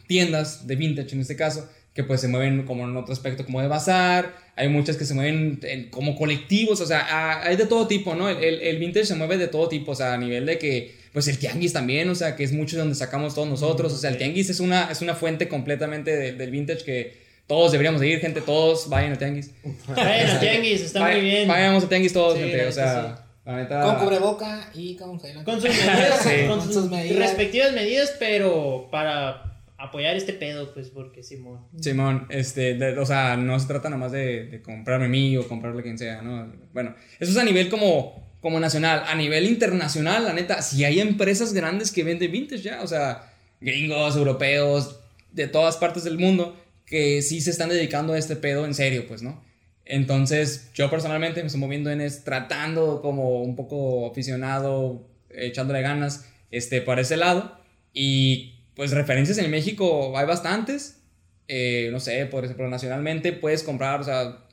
tiendas 0.06 0.66
de 0.66 0.76
vintage 0.76 1.14
en 1.14 1.20
este 1.20 1.36
caso 1.36 1.68
que 1.94 2.02
pues 2.02 2.20
se 2.20 2.28
mueven 2.28 2.64
como 2.64 2.84
en 2.84 2.96
otro 2.96 3.12
aspecto 3.12 3.44
como 3.44 3.60
de 3.60 3.68
bazar, 3.68 4.34
hay 4.56 4.68
muchas 4.68 4.96
que 4.96 5.04
se 5.04 5.14
mueven 5.14 5.60
como 5.90 6.16
colectivos, 6.16 6.80
o 6.80 6.86
sea, 6.86 7.40
hay 7.42 7.56
de 7.56 7.66
todo 7.66 7.86
tipo, 7.86 8.16
¿no? 8.16 8.28
El, 8.28 8.60
el, 8.60 8.78
vintage 8.78 9.06
se 9.06 9.14
mueve 9.14 9.38
de 9.38 9.46
todo 9.46 9.68
tipo, 9.68 9.92
o 9.92 9.94
sea, 9.94 10.12
a 10.12 10.18
nivel 10.18 10.44
de 10.44 10.58
que, 10.58 11.03
pues 11.14 11.28
el 11.28 11.38
tianguis 11.38 11.72
también, 11.72 12.08
o 12.08 12.14
sea, 12.16 12.34
que 12.34 12.42
es 12.42 12.52
mucho 12.52 12.74
de 12.74 12.80
donde 12.80 12.96
sacamos 12.96 13.36
todos 13.36 13.48
nosotros, 13.48 13.92
o 13.92 13.96
sea, 13.96 14.10
el 14.10 14.18
tianguis 14.18 14.50
es 14.50 14.58
una, 14.58 14.90
es 14.90 15.00
una 15.00 15.14
fuente 15.14 15.48
completamente 15.48 16.32
del 16.32 16.50
vintage 16.50 16.84
que 16.84 17.24
todos 17.46 17.70
deberíamos 17.70 18.00
de 18.00 18.08
ir, 18.08 18.18
gente, 18.18 18.40
todos 18.40 18.88
vayan 18.88 19.12
al 19.12 19.18
tianguis. 19.18 19.52
Vayan 19.88 20.28
al 20.28 20.40
tianguis, 20.40 20.80
está 20.80 21.08
muy 21.08 21.20
bien. 21.20 21.46
Vayamos 21.46 21.84
al 21.84 21.88
tianguis 21.88 22.12
todos, 22.12 22.36
gente, 22.36 22.66
o 22.66 22.72
sea... 22.72 23.20
La 23.44 23.56
neta... 23.56 23.82
Con 23.82 23.96
cubreboca 23.96 24.70
y 24.74 24.96
con 24.96 25.18
Con 25.18 25.60
sus 25.60 25.70
medidas, 25.70 26.48
con 26.48 26.62
sus 26.62 26.90
respectivas 26.90 27.72
medidas, 27.74 28.16
pero 28.18 28.88
para 28.90 29.60
apoyar 29.76 30.16
este 30.16 30.32
pedo, 30.32 30.72
pues, 30.72 30.88
porque 30.88 31.22
Simón. 31.22 31.60
Simón, 31.78 32.26
este, 32.30 32.98
o 32.98 33.06
sea, 33.06 33.36
no 33.36 33.60
se 33.60 33.66
trata 33.66 33.90
nomás 33.90 34.12
de, 34.12 34.46
de 34.46 34.62
comprarme 34.62 35.08
mí 35.08 35.36
o 35.36 35.46
comprarle 35.46 35.82
quien 35.82 35.98
sea, 35.98 36.22
¿no? 36.22 36.50
Bueno, 36.72 36.94
eso 37.20 37.30
es 37.30 37.36
a 37.36 37.44
nivel 37.44 37.68
como, 37.68 38.23
como 38.44 38.60
nacional. 38.60 39.04
A 39.06 39.14
nivel 39.14 39.46
internacional, 39.46 40.24
la 40.24 40.34
neta, 40.34 40.60
si 40.60 40.84
hay 40.84 41.00
empresas 41.00 41.54
grandes 41.54 41.90
que 41.90 42.04
venden 42.04 42.30
vintage 42.30 42.60
ya, 42.60 42.82
o 42.82 42.86
sea, 42.86 43.32
gringos, 43.58 44.16
europeos, 44.16 45.00
de 45.32 45.48
todas 45.48 45.78
partes 45.78 46.04
del 46.04 46.18
mundo, 46.18 46.54
que 46.84 47.22
sí 47.22 47.40
se 47.40 47.50
están 47.50 47.70
dedicando 47.70 48.12
a 48.12 48.18
este 48.18 48.36
pedo 48.36 48.66
en 48.66 48.74
serio, 48.74 49.08
pues, 49.08 49.22
¿no? 49.22 49.42
Entonces, 49.86 50.70
yo 50.74 50.90
personalmente 50.90 51.40
me 51.40 51.46
estoy 51.46 51.58
moviendo 51.58 51.90
en 51.90 52.02
es 52.02 52.22
tratando 52.22 53.00
como 53.00 53.40
un 53.40 53.56
poco 53.56 54.10
aficionado, 54.10 55.08
echándole 55.30 55.80
ganas, 55.80 56.26
este, 56.50 56.82
para 56.82 57.00
ese 57.00 57.16
lado. 57.16 57.58
Y 57.94 58.56
pues 58.74 58.90
referencias 58.90 59.38
en 59.38 59.50
México 59.50 60.18
hay 60.18 60.26
bastantes. 60.26 61.00
Eh, 61.48 61.88
no 61.92 61.98
sé, 61.98 62.26
por 62.26 62.44
ejemplo, 62.44 62.68
nacionalmente 62.68 63.32
puedes 63.32 63.62
comprar, 63.62 64.02
o 64.02 64.04
sea, 64.04 64.43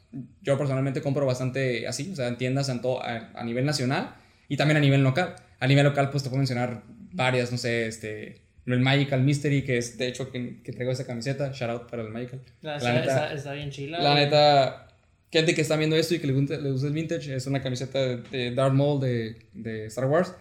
yo 0.41 0.57
personalmente 0.57 1.01
compro 1.01 1.25
bastante 1.25 1.87
así, 1.87 2.11
o 2.11 2.15
sea, 2.15 2.27
en 2.27 2.37
tiendas 2.37 2.69
a, 2.69 3.31
a, 3.33 3.43
nivel 3.43 3.65
nacional 3.65 4.15
y 4.49 4.57
también 4.57 4.77
a 4.77 4.81
nivel 4.81 5.03
local. 5.03 5.35
A 5.59 5.67
nivel 5.67 5.85
local, 5.85 6.09
pues 6.09 6.23
te 6.23 6.29
puedo 6.29 6.39
mencionar 6.39 6.83
varias, 7.13 7.51
no 7.51 7.57
sé, 7.57 7.85
este, 7.87 8.41
el 8.65 8.79
Magical 8.79 9.21
Mystery, 9.21 9.63
que 9.63 9.77
es 9.77 9.97
de 9.97 10.07
hecho 10.07 10.31
que, 10.31 10.61
que 10.63 10.71
traigo 10.73 10.91
esa 10.91 11.05
camiseta. 11.05 11.51
Shout 11.53 11.69
out 11.71 11.89
para 11.89 12.01
el 12.03 12.09
Magical. 12.09 12.41
La, 12.61 12.71
La 12.71 12.77
está, 12.77 12.93
neta- 12.93 13.01
está- 13.25 13.33
está 13.33 13.53
bien 13.53 13.69
chila. 13.69 13.99
La 13.99 14.15
neta, 14.15 14.87
gente 15.31 15.53
que 15.55 15.61
está 15.61 15.77
viendo 15.77 15.95
esto 15.95 16.15
y 16.15 16.19
que 16.19 16.27
le 16.27 16.33
gusta, 16.33 16.57
le 16.57 16.71
gusta 16.71 16.87
el 16.87 16.93
vintage, 16.93 17.35
es 17.35 17.47
una 17.47 17.61
camiseta 17.61 17.99
de, 18.17 18.51
Darth 18.53 18.73
Maul 18.73 18.99
de, 18.99 19.37
de 19.53 19.85
Star 19.85 20.05
Wars, 20.05 20.33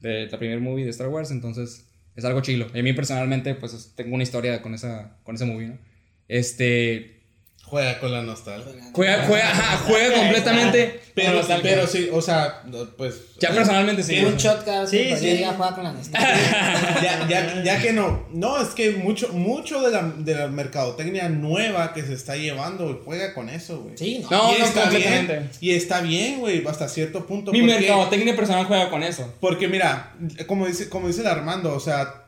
de 0.00 0.26
la 0.26 0.38
primer 0.38 0.60
movie 0.60 0.84
de 0.84 0.90
Star 0.90 1.08
Wars, 1.08 1.30
entonces 1.30 1.86
es 2.16 2.24
algo 2.24 2.40
chilo. 2.40 2.66
Y 2.74 2.80
a 2.80 2.82
mí 2.82 2.92
personalmente, 2.94 3.54
pues 3.54 3.74
es- 3.74 3.94
tengo 3.94 4.14
una 4.14 4.22
historia 4.24 4.60
con, 4.62 4.74
esa, 4.74 5.18
con 5.22 5.34
ese 5.36 5.44
movie, 5.44 5.68
¿no? 5.68 5.78
Este. 6.28 7.12
Juega 7.66 7.98
con 7.98 8.12
la 8.12 8.22
nostalgia. 8.22 8.72
Juega, 8.92 9.24
juega, 9.26 9.50
ajá, 9.50 9.78
juega 9.86 10.16
completamente. 10.18 11.00
Pero, 11.14 11.40
pero 11.62 11.86
sí, 11.86 12.08
o 12.12 12.20
sea, 12.20 12.62
pues. 12.96 13.14
Ya 13.40 13.50
personalmente 13.50 14.02
sí. 14.02 14.18
Un 14.24 14.36
shot 14.36 14.64
cada 14.64 14.82
vez 14.82 14.90
Sí, 14.90 14.98
que 14.98 15.16
sí. 15.16 15.38
ya 15.38 15.54
juega 15.54 15.74
con 15.74 15.84
la 15.84 15.92
nostalgia. 15.92 16.98
ya, 17.02 17.28
ya, 17.28 17.62
ya 17.64 17.80
que 17.80 17.92
no. 17.92 18.26
No, 18.32 18.60
es 18.60 18.68
que 18.70 18.92
mucho, 18.92 19.28
mucho 19.32 19.80
de 19.80 19.90
la, 19.90 20.02
de 20.02 20.34
la 20.34 20.48
mercadotecnia 20.48 21.28
nueva 21.30 21.92
que 21.94 22.02
se 22.02 22.12
está 22.12 22.36
llevando, 22.36 22.84
güey, 22.84 22.98
juega 23.04 23.34
con 23.34 23.48
eso, 23.48 23.80
güey. 23.80 23.96
Sí, 23.96 24.18
no. 24.22 24.30
No, 24.30 24.54
y 24.54 24.58
no, 24.60 24.64
está 24.66 24.82
completamente. 24.82 25.32
bien. 25.38 25.50
Y 25.60 25.70
está 25.72 26.00
bien, 26.00 26.40
güey, 26.40 26.64
hasta 26.66 26.88
cierto 26.88 27.26
punto. 27.26 27.50
Mi 27.50 27.60
porque- 27.60 27.74
mercadotecnia 27.80 28.36
personal 28.36 28.66
juega 28.66 28.90
con 28.90 29.02
eso. 29.02 29.34
Porque 29.40 29.68
mira, 29.68 30.14
como 30.46 30.66
dice, 30.66 30.88
como 30.88 31.08
dice 31.08 31.22
el 31.22 31.26
Armando, 31.28 31.74
o 31.74 31.80
sea, 31.80 32.26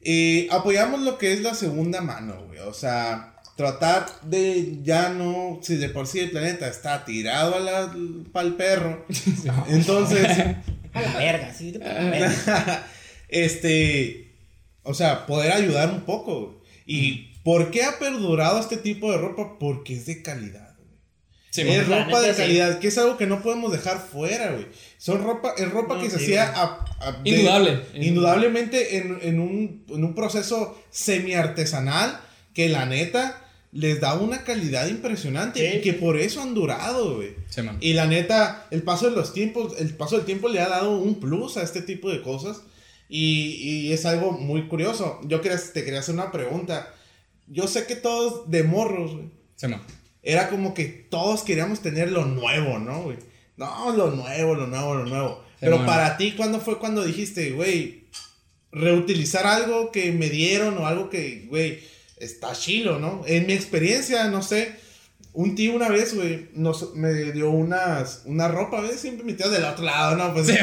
eh, 0.00 0.48
apoyamos 0.50 1.00
lo 1.02 1.18
que 1.18 1.32
es 1.32 1.42
la 1.42 1.54
segunda 1.54 2.00
mano, 2.00 2.44
güey. 2.46 2.60
O 2.60 2.74
sea, 2.74 3.33
tratar 3.56 4.06
de 4.22 4.78
ya 4.82 5.10
no, 5.10 5.60
si 5.62 5.76
de 5.76 5.88
por 5.88 6.06
sí 6.06 6.20
el 6.20 6.30
planeta 6.30 6.66
está 6.68 7.04
tirado 7.04 7.54
a 7.56 7.60
la, 7.60 7.94
pa'l 8.32 8.54
perro, 8.56 9.04
entonces, 9.68 10.26
A 10.94 11.00
la 11.02 11.16
verga, 11.16 11.52
sí. 11.52 11.72
la 11.72 11.92
verga. 12.04 12.86
este, 13.28 14.32
o 14.82 14.94
sea, 14.94 15.26
poder 15.26 15.52
ayudar 15.52 15.90
un 15.90 16.02
poco. 16.02 16.62
¿Y 16.86 17.32
por 17.42 17.70
qué 17.70 17.82
ha 17.84 17.98
perdurado 17.98 18.60
este 18.60 18.76
tipo 18.76 19.10
de 19.10 19.18
ropa? 19.18 19.58
Porque 19.58 19.94
es 19.96 20.06
de 20.06 20.22
calidad. 20.22 20.74
güey. 20.76 20.90
Sí, 21.50 21.62
es 21.62 21.88
ropa 21.88 22.20
de 22.20 22.32
sí. 22.32 22.40
calidad, 22.40 22.78
que 22.78 22.88
es 22.88 22.98
algo 22.98 23.16
que 23.16 23.26
no 23.26 23.42
podemos 23.42 23.72
dejar 23.72 23.98
fuera, 23.98 24.52
güey. 24.52 24.66
Son 24.98 25.22
ropa, 25.24 25.54
es 25.56 25.68
ropa 25.70 25.94
No, 25.96 26.00
que 26.02 26.10
se 26.10 26.16
hacía 26.16 26.52
a- 26.54 27.20
de- 27.24 27.30
Indudable. 27.30 27.82
indudablemente 27.94 28.98
en, 28.98 29.18
en 29.22 29.40
un, 29.40 29.84
en 29.88 30.04
un 30.04 30.14
proceso 30.14 30.80
semi-artesanal 30.90 32.20
que 32.54 32.68
la 32.68 32.86
neta 32.86 33.40
les 33.74 34.00
da 34.00 34.14
una 34.14 34.44
calidad 34.44 34.86
impresionante 34.88 35.58
Sí. 35.70 35.76
y 35.78 35.80
que 35.82 35.92
por 35.92 36.16
eso 36.16 36.40
han 36.40 36.54
durado, 36.54 37.16
güey. 37.16 37.34
Sí, 37.50 37.60
man. 37.60 37.76
Y 37.80 37.92
la 37.92 38.06
neta, 38.06 38.66
el 38.70 38.82
paso 38.82 39.10
de 39.10 39.16
los 39.16 39.34
tiempos, 39.34 39.74
el 39.78 39.94
paso 39.94 40.16
del 40.16 40.24
tiempo 40.24 40.48
le 40.48 40.60
ha 40.60 40.68
dado 40.68 40.96
un 40.96 41.18
plus 41.20 41.56
a 41.58 41.62
este 41.62 41.82
tipo 41.82 42.08
de 42.10 42.22
cosas. 42.22 42.62
Y, 43.08 43.56
y 43.88 43.92
es 43.92 44.06
algo 44.06 44.32
muy 44.32 44.66
curioso. 44.68 45.20
Yo 45.24 45.40
quería, 45.42 45.58
te 45.72 45.84
quería 45.84 46.00
hacer 46.00 46.14
una 46.14 46.32
pregunta. 46.32 46.94
Yo 47.48 47.68
sé 47.68 47.86
que 47.86 47.96
todos 47.96 48.50
de 48.50 48.62
morros, 48.62 49.12
güey, 49.12 49.26
Sí, 49.56 49.66
man. 49.68 49.82
era 50.22 50.48
como 50.48 50.72
que 50.72 50.84
todos 50.86 51.42
queríamos 51.42 51.80
tener 51.80 52.10
lo 52.10 52.24
nuevo, 52.24 52.78
¿no, 52.78 53.02
güey? 53.02 53.18
No, 53.56 53.92
lo 53.94 54.10
nuevo, 54.12 54.54
lo 54.54 54.66
nuevo, 54.66 54.94
lo 54.94 55.04
nuevo. 55.04 55.44
Pero 55.60 55.76
man. 55.78 55.86
para 55.86 56.16
ti, 56.16 56.32
¿cuándo 56.36 56.60
fue 56.60 56.78
cuando 56.78 57.04
dijiste, 57.04 57.50
güey, 57.50 58.04
reutilizar 58.72 59.46
algo 59.46 59.90
que 59.92 60.12
me 60.12 60.28
dieron 60.30 60.78
o 60.78 60.86
algo 60.86 61.10
que, 61.10 61.46
güey, 61.48 61.80
está 62.16 62.52
chilo, 62.52 62.98
¿no? 62.98 63.22
En 63.26 63.46
mi 63.46 63.52
experiencia, 63.52 64.28
no 64.28 64.42
sé, 64.42 64.76
un 65.34 65.54
tío 65.56 65.74
una 65.74 65.88
vez, 65.88 66.14
güey, 66.14 66.48
nos, 66.54 66.94
me 66.94 67.12
dio 67.12 67.50
unas, 67.50 68.22
una 68.24 68.48
ropa, 68.48 68.80
¿ves? 68.80 69.00
Siempre 69.00 69.24
mi 69.24 69.34
tío 69.34 69.50
del 69.50 69.64
otro 69.64 69.84
lado, 69.84 70.16
¿no? 70.16 70.32
Pues, 70.32 70.46
Sí, 70.46 70.54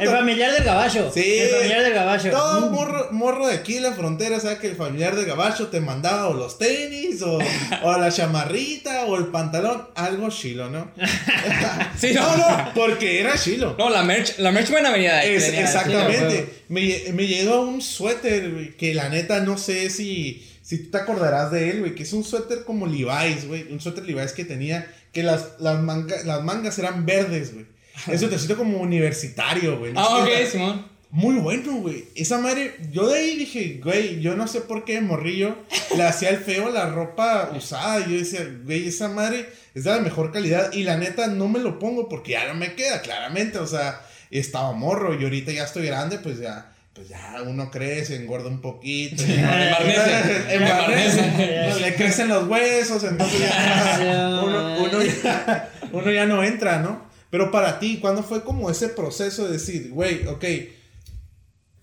El 0.00 0.08
familiar 0.08 0.52
del 0.52 0.64
gabacho. 0.64 1.10
Sí. 1.12 1.38
El 1.38 1.50
familiar 1.50 1.82
del 1.82 1.94
gabacho. 1.94 2.30
todo 2.30 2.60
Mm. 2.70 2.72
morro, 2.72 3.08
morro 3.12 3.46
de 3.46 3.54
aquí 3.54 3.76
en 3.76 3.82
la 3.84 3.92
frontera, 3.92 4.40
¿sabes? 4.40 4.58
Que 4.58 4.68
el 4.68 4.76
familiar 4.76 5.14
de 5.16 5.24
Gabacho 5.24 5.68
te 5.68 5.80
mandaba 5.80 6.28
o 6.28 6.34
los 6.34 6.58
tenis, 6.58 7.22
o, 7.22 7.38
o 7.82 7.98
la 7.98 8.10
chamarrita, 8.10 9.04
o 9.06 9.16
el 9.16 9.26
pantalón, 9.26 9.88
algo 9.94 10.28
chilo, 10.30 10.70
¿no? 10.70 10.90
Sí, 11.98 12.12
no, 12.14 12.36
no. 12.36 12.48
no, 12.48 12.70
porque 12.74 13.20
era 13.20 13.36
chilo. 13.38 13.76
No, 13.78 13.88
la 13.90 14.02
merch, 14.02 14.38
la 14.38 14.50
merch 14.52 14.70
buena 14.70 14.90
venía 14.90 15.14
de 15.14 15.20
ahí. 15.20 15.34
Es- 15.34 15.44
venía 15.46 15.60
de- 15.60 15.66
exactamente. 15.66 16.54
Me, 16.68 17.12
me 17.12 17.26
llegó 17.26 17.60
un 17.60 17.80
suéter, 17.82 18.50
güey, 18.50 18.76
que 18.76 18.94
la 18.94 19.08
neta 19.08 19.40
no 19.40 19.56
sé 19.58 19.90
si, 19.90 20.42
si 20.64 20.78
tú 20.78 20.90
te 20.90 20.98
acordarás 20.98 21.52
de 21.52 21.70
él, 21.70 21.80
güey, 21.80 21.94
que 21.94 22.02
es 22.02 22.12
un 22.12 22.24
suéter 22.24 22.64
como 22.64 22.86
Levi's, 22.86 23.46
güey, 23.46 23.70
un 23.70 23.80
suéter 23.80 24.04
Levi's 24.04 24.32
que 24.32 24.44
tenía, 24.44 24.90
que 25.12 25.22
las, 25.22 25.50
las, 25.60 25.78
manga- 25.80 26.24
las 26.24 26.42
mangas 26.42 26.76
eran 26.80 27.06
verdes, 27.06 27.52
güey. 27.54 27.66
Es 28.08 28.14
un 28.14 28.18
suétercito 28.20 28.56
como 28.56 28.78
universitario, 28.78 29.78
güey. 29.78 29.92
Ah, 29.94 30.18
ok, 30.22 30.28
Simón. 30.50 30.86
muy 31.10 31.36
bueno, 31.36 31.74
güey. 31.76 32.06
Esa 32.16 32.38
madre, 32.38 32.74
yo 32.90 33.06
de 33.08 33.18
ahí 33.20 33.36
dije, 33.36 33.80
güey, 33.84 34.20
yo 34.20 34.34
no 34.34 34.48
sé 34.48 34.62
por 34.62 34.84
qué 34.84 35.00
morrillo 35.00 35.54
le 35.96 36.02
hacía 36.02 36.30
el 36.30 36.38
feo 36.38 36.70
la 36.70 36.90
ropa 36.90 37.52
usada. 37.56 38.04
Yo 38.06 38.16
decía, 38.18 38.40
güey, 38.64 38.88
esa 38.88 39.08
madre 39.08 39.48
es 39.74 39.84
de 39.84 39.90
la 39.90 40.00
mejor 40.00 40.32
calidad. 40.32 40.72
Y 40.72 40.82
la 40.82 40.96
neta 40.96 41.28
no 41.28 41.46
me 41.46 41.60
lo 41.60 41.78
pongo 41.78 42.08
porque 42.08 42.32
ya 42.32 42.48
no 42.48 42.54
me 42.54 42.74
queda, 42.74 43.00
claramente. 43.02 43.58
O 43.58 43.66
sea, 43.68 44.00
estaba 44.30 44.72
morro 44.72 45.14
y 45.18 45.22
ahorita 45.22 45.52
ya 45.52 45.62
estoy 45.64 45.86
grande, 45.86 46.18
pues 46.18 46.40
ya. 46.40 46.73
Pues 46.94 47.08
ya 47.08 47.42
uno 47.44 47.72
crece, 47.72 48.14
engorda 48.14 48.48
un 48.48 48.60
poquito. 48.60 49.22
Embarnece. 49.26 50.54
Embarnece. 50.54 51.80
Le 51.80 51.94
crecen 51.96 52.28
los 52.28 52.46
huesos, 52.46 53.02
entonces 53.02 53.40
ya 53.40 54.40
uno, 54.44 54.76
uno 54.78 55.02
ya, 55.02 55.72
uno 55.90 56.10
ya 56.12 56.24
no 56.26 56.44
entra, 56.44 56.78
¿no? 56.78 57.04
Pero 57.30 57.50
para 57.50 57.80
ti, 57.80 57.98
¿cuándo 58.00 58.22
fue 58.22 58.44
como 58.44 58.70
ese 58.70 58.88
proceso 58.88 59.44
de 59.46 59.54
decir, 59.54 59.90
güey, 59.90 60.24
ok, 60.28 60.44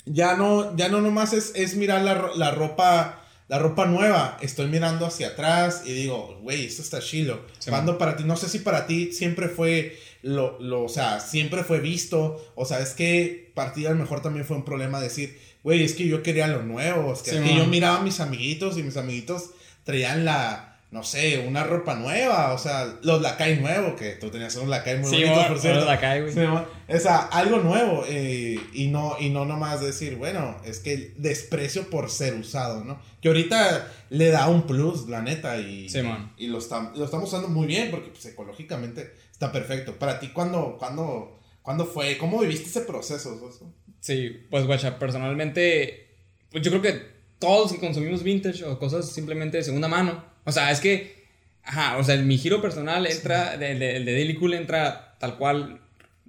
ya 0.06 0.38
no, 0.38 0.78
ya 0.78 0.88
no 0.88 1.02
nomás 1.02 1.34
es, 1.34 1.52
es 1.56 1.76
mirar 1.76 2.04
la, 2.04 2.32
la 2.38 2.52
ropa, 2.52 3.22
la 3.50 3.60
ropa 3.60 3.86
nueva, 3.86 4.38
estoy 4.40 4.68
mirando 4.68 5.06
hacia 5.06 5.30
atrás 5.30 5.84
y 5.86 5.92
digo, 5.92 6.40
güey, 6.42 6.68
esto 6.68 6.82
está 6.82 7.00
chilo. 7.00 7.42
Sí, 7.60 7.70
Cuando 7.70 7.98
para 7.98 8.16
ti, 8.16 8.24
no 8.24 8.38
sé 8.38 8.48
si 8.48 8.60
para 8.60 8.88
ti 8.88 9.12
siempre 9.12 9.50
fue 9.50 10.00
lo, 10.24 10.60
lo, 10.60 10.84
o 10.84 10.90
sea, 10.90 11.20
siempre 11.20 11.64
fue 11.64 11.80
visto, 11.80 12.44
o 12.56 12.66
sea, 12.66 12.80
es 12.80 12.92
que 12.92 13.52
para 13.56 13.74
ti 13.74 13.86
a 13.86 13.90
lo 13.92 13.96
mejor 13.98 14.22
también 14.22 14.46
fue 14.46 14.56
un 14.58 14.66
problema 14.66 15.00
decir, 15.02 15.40
güey, 15.64 15.84
es 15.84 15.94
que 15.94 16.08
yo 16.08 16.22
quería 16.24 16.48
lo 16.48 16.64
nuevo, 16.64 17.14
es 17.14 17.22
que, 17.22 17.32
Sí, 17.32 17.38
es 17.38 17.44
que 17.44 17.56
yo 17.56 17.66
miraba 17.68 17.98
a 17.98 18.04
mis 18.04 18.20
amiguitos 18.20 18.78
y 18.78 18.84
mis 18.84 18.98
amiguitos 18.98 19.52
traían 19.84 20.26
la, 20.26 20.80
no 20.92 21.04
sé, 21.04 21.46
una 21.48 21.64
ropa 21.64 21.96
nueva, 21.96 22.54
o 22.54 22.58
sea, 22.58 22.98
los 23.02 23.22
lacay 23.22 23.60
nuevos, 23.60 23.94
que 24.00 24.12
tú 24.12 24.30
tenías 24.30 24.56
unos 24.58 24.70
lacay 24.70 24.98
muy 25.00 25.10
Sí, 25.10 25.24
bonitos, 25.24 25.46
por 25.48 25.60
cierto. 25.60 25.86
Lacay, 25.86 26.22
güey. 26.22 26.34
Sí, 26.34 26.40
o 26.42 27.00
sea, 27.00 27.18
algo 27.32 27.60
nuevo 27.60 28.04
eh, 28.08 28.60
y, 28.74 28.88
no, 28.88 29.16
y 29.20 29.30
no 29.30 29.46
nomás 29.46 29.82
decir, 29.82 30.18
bueno, 30.18 30.58
es 30.66 30.80
que 30.80 30.94
el 30.94 31.14
desprecio 31.18 31.90
por 31.90 32.10
ser 32.12 32.34
usado, 32.36 32.84
¿no? 32.84 33.02
Que 33.22 33.30
ahorita 33.30 33.88
le 34.10 34.28
da 34.30 34.48
un 34.50 34.64
plus, 34.68 35.08
la 35.08 35.22
neta, 35.22 35.58
y, 35.58 35.88
man. 36.04 36.34
y 36.38 36.48
lo, 36.48 36.58
está- 36.60 36.92
lo 36.96 37.06
estamos 37.06 37.30
usando 37.30 37.48
muy 37.48 37.66
bien 37.68 37.90
porque 37.90 38.10
pues, 38.10 38.26
ecológicamente 38.26 39.14
está 39.42 39.52
perfecto. 39.52 39.98
Para 39.98 40.20
ti, 40.20 40.30
¿cuándo, 40.30 40.78
cuándo, 40.78 41.40
cuándo 41.64 41.86
fue? 41.86 42.18
¿Cómo 42.18 42.40
viviste 42.40 42.70
ese 42.70 42.82
proceso? 42.82 43.40
Soso? 43.40 43.74
Sí, 44.00 44.46
pues 44.52 44.68
guacha, 44.68 45.00
personalmente, 45.00 46.10
pues 46.52 46.64
yo 46.64 46.70
creo 46.70 46.84
que 46.84 47.02
todos 47.40 47.72
que 47.72 47.80
consumimos 47.80 48.22
vintage 48.22 48.64
o 48.64 48.78
cosas 48.78 49.12
simplemente 49.12 49.58
de 49.58 49.64
segunda 49.64 49.88
mano, 49.88 50.24
o 50.44 50.52
sea, 50.52 50.72
es 50.72 50.80
que, 50.80 51.26
ajá, 51.64 51.98
o 51.98 52.04
sea, 52.04 52.18
mi 52.18 52.38
giro 52.38 52.62
personal 52.62 53.08
entra, 53.08 53.56
el 53.56 53.80
de, 53.80 53.96
el 53.98 54.06
de 54.06 54.14
Daily 54.14 54.36
Cool 54.36 54.54
entra 54.54 55.18
tal 55.20 55.38
cual 55.38 55.82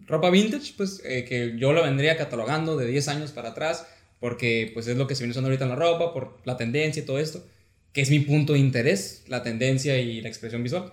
ropa 0.07 0.31
vintage, 0.31 0.72
pues 0.77 1.03
eh, 1.05 1.25
que 1.25 1.55
yo 1.59 1.72
lo 1.72 1.83
vendría 1.83 2.16
catalogando 2.16 2.77
de 2.79 2.87
10 2.87 3.09
años 3.09 3.33
para 3.33 3.51
atrás, 3.51 3.87
porque 4.20 4.70
pues 4.72 4.87
es 4.87 4.96
lo 4.96 5.07
que 5.07 5.14
se 5.14 5.25
viene 5.25 5.33
usando 5.33 5.48
ahorita 5.48 5.64
en 5.64 5.70
la 5.70 5.77
ropa, 5.77 6.14
por 6.14 6.38
la 6.44 6.57
tendencia 6.57 7.03
y 7.03 7.07
todo 7.07 7.18
esto, 7.18 7.44
que 7.92 8.01
es 8.01 8.11
mi 8.11 8.20
punto 8.20 8.55
de 8.55 8.59
interés, 8.59 9.25
la 9.29 9.42
tendencia 9.42 9.98
y 9.98 10.22
la 10.22 10.29
expresión 10.29 10.62
visual, 10.62 10.92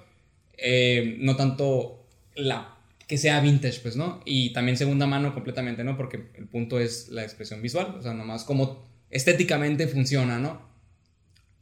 Eh, 0.61 1.15
no 1.19 1.37
tanto 1.37 1.98
la 2.39 2.75
que 3.09 3.17
sea 3.17 3.41
vintage, 3.41 3.79
pues, 3.79 3.95
¿no? 3.95 4.21
Y 4.23 4.53
también 4.53 4.77
segunda 4.77 5.07
mano 5.07 5.33
completamente, 5.33 5.83
¿no? 5.83 5.97
Porque 5.97 6.29
el 6.35 6.47
punto 6.47 6.79
es 6.79 7.09
la 7.09 7.23
expresión 7.23 7.59
visual, 7.59 7.95
o 7.97 8.01
sea, 8.03 8.13
nomás 8.13 8.43
cómo 8.43 8.87
estéticamente 9.09 9.87
funciona, 9.87 10.37
¿no? 10.37 10.61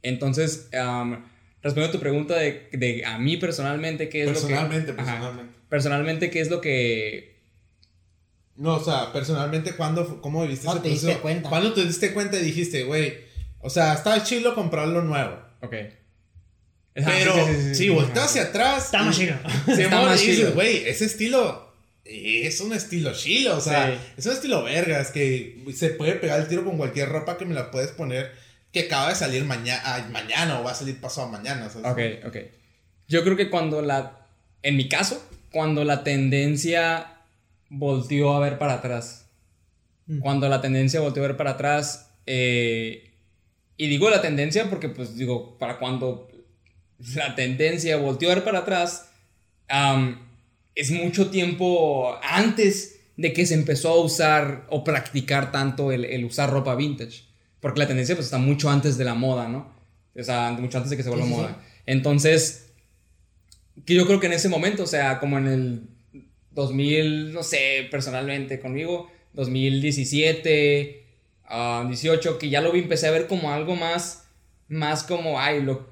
Entonces, 0.02 0.68
am, 0.74 1.24
respondiendo 1.62 1.96
a 1.96 1.98
tu 1.98 2.00
pregunta 2.00 2.36
de, 2.36 2.68
de 2.72 3.02
a 3.04 3.18
mí 3.18 3.38
personalmente, 3.38 4.10
¿qué 4.10 4.24
es 4.24 4.28
Personalmente, 4.28 4.90
lo 4.90 4.96
que... 4.96 5.02
Ajá. 5.02 5.12
personalmente. 5.12 5.54
personalmente, 5.70 6.30
¿qué 6.30 6.40
es 6.40 6.50
lo 6.50 6.60
que... 6.60 7.38
No, 8.56 8.74
o 8.74 8.84
sea, 8.84 9.10
personalmente, 9.14 9.72
¿cuándo, 9.72 10.20
¿cómo 10.20 10.42
viviste 10.42 10.66
¿Cuándo 10.66 10.82
ese 10.82 10.88
te 10.88 11.06
diste 11.06 11.22
cuenta? 11.22 11.48
¿Cuándo 11.48 11.72
te 11.72 11.86
diste 11.86 12.12
cuenta 12.12 12.38
y 12.38 12.44
dijiste, 12.44 12.84
güey, 12.84 13.14
o 13.60 13.70
sea, 13.70 13.94
está 13.94 14.22
chilo 14.22 14.54
comprar 14.54 14.88
lo 14.88 15.02
nuevo? 15.02 15.38
Ok. 15.62 15.74
Pero 17.04 17.34
sí, 17.46 17.52
sí, 17.54 17.74
si 17.74 17.88
volteas 17.88 18.26
hacia 18.26 18.42
atrás. 18.42 18.86
Está 18.86 19.02
más 19.02 19.16
chido. 19.16 19.34
Amor, 19.90 20.08
más 20.10 20.22
y 20.22 20.28
dices, 20.28 20.54
güey, 20.54 20.88
ese 20.88 21.04
estilo 21.04 21.68
es 22.04 22.60
un 22.60 22.72
estilo 22.72 23.12
chilo, 23.12 23.56
o 23.56 23.60
sea, 23.60 23.92
es 24.16 24.24
un 24.24 24.32
estilo 24.32 24.62
vergas 24.62 25.10
que 25.10 25.62
se 25.74 25.90
puede 25.90 26.14
pegar 26.14 26.40
el 26.40 26.48
tiro 26.48 26.64
con 26.64 26.78
cualquier 26.78 27.10
ropa 27.10 27.36
que 27.36 27.44
me 27.44 27.54
la 27.54 27.70
puedes 27.70 27.90
poner 27.90 28.32
que 28.72 28.80
acaba 28.80 29.10
de 29.10 29.14
salir 29.14 29.44
mañana, 29.44 30.08
mañana 30.10 30.60
o 30.60 30.64
va 30.64 30.72
a 30.72 30.74
salir 30.74 31.00
pasado 31.00 31.28
mañana. 31.28 31.68
¿sabes? 31.70 32.22
Ok, 32.22 32.28
ok. 32.28 32.36
Yo 33.08 33.24
creo 33.24 33.36
que 33.36 33.50
cuando 33.50 33.82
la... 33.82 34.26
En 34.62 34.76
mi 34.76 34.88
caso, 34.88 35.26
cuando 35.50 35.84
la 35.84 36.04
tendencia 36.04 37.14
volteó 37.70 38.34
a 38.34 38.40
ver 38.40 38.58
para 38.58 38.74
atrás. 38.74 39.26
Mm. 40.06 40.20
cuando 40.20 40.48
la 40.48 40.62
tendencia 40.62 41.00
volteó 41.00 41.22
a 41.22 41.28
ver 41.28 41.36
para 41.36 41.50
atrás. 41.52 42.10
eh, 42.26 43.04
y 43.76 43.86
digo 43.88 44.10
la 44.10 44.20
tendencia 44.20 44.68
porque, 44.68 44.88
pues, 44.88 45.16
digo, 45.16 45.56
para 45.58 45.78
cuando 45.78 46.28
la 47.14 47.34
tendencia 47.34 47.96
volteó 47.96 48.30
a 48.30 48.34
ver 48.36 48.44
para 48.44 48.60
atrás, 48.60 49.08
es 50.74 50.90
mucho 50.90 51.30
tiempo 51.30 52.16
antes 52.22 53.00
de 53.16 53.32
que 53.32 53.46
se 53.46 53.54
empezó 53.54 53.90
a 53.90 54.00
usar 54.00 54.66
o 54.70 54.84
practicar 54.84 55.50
tanto 55.50 55.90
el, 55.92 56.04
el 56.04 56.24
usar 56.24 56.50
ropa 56.50 56.74
vintage. 56.74 57.24
Porque 57.60 57.80
la 57.80 57.88
tendencia, 57.88 58.14
pues, 58.14 58.26
está 58.26 58.38
mucho 58.38 58.70
antes 58.70 58.96
de 58.96 59.04
la 59.04 59.14
moda, 59.14 59.48
¿no? 59.48 59.72
O 60.16 60.22
sea, 60.22 60.52
mucho 60.52 60.78
antes 60.78 60.90
de 60.90 60.96
que 60.96 61.02
se 61.02 61.08
vuelva 61.08 61.26
Sí, 61.26 61.32
sí, 61.32 61.36
moda. 61.36 61.58
Entonces, 61.86 62.70
que 63.84 63.94
yo 63.94 64.06
creo 64.06 64.20
que 64.20 64.26
en 64.26 64.34
ese 64.34 64.48
momento, 64.48 64.84
o 64.84 64.86
sea, 64.86 65.18
como 65.18 65.38
en 65.38 65.46
el 65.48 65.82
2000, 66.52 67.32
no 67.32 67.42
sé, 67.42 67.88
personalmente 67.90 68.60
conmigo, 68.60 69.10
2017, 69.32 71.04
ah, 71.44 71.84
18, 71.86 72.38
que 72.38 72.50
ya 72.50 72.60
lo 72.60 72.72
vi, 72.72 72.80
empecé 72.80 73.08
a 73.08 73.12
ver 73.12 73.26
como 73.26 73.52
algo 73.52 73.76
más, 73.76 74.28
más 74.68 75.02
como, 75.02 75.40
ay, 75.40 75.62
lo, 75.62 75.88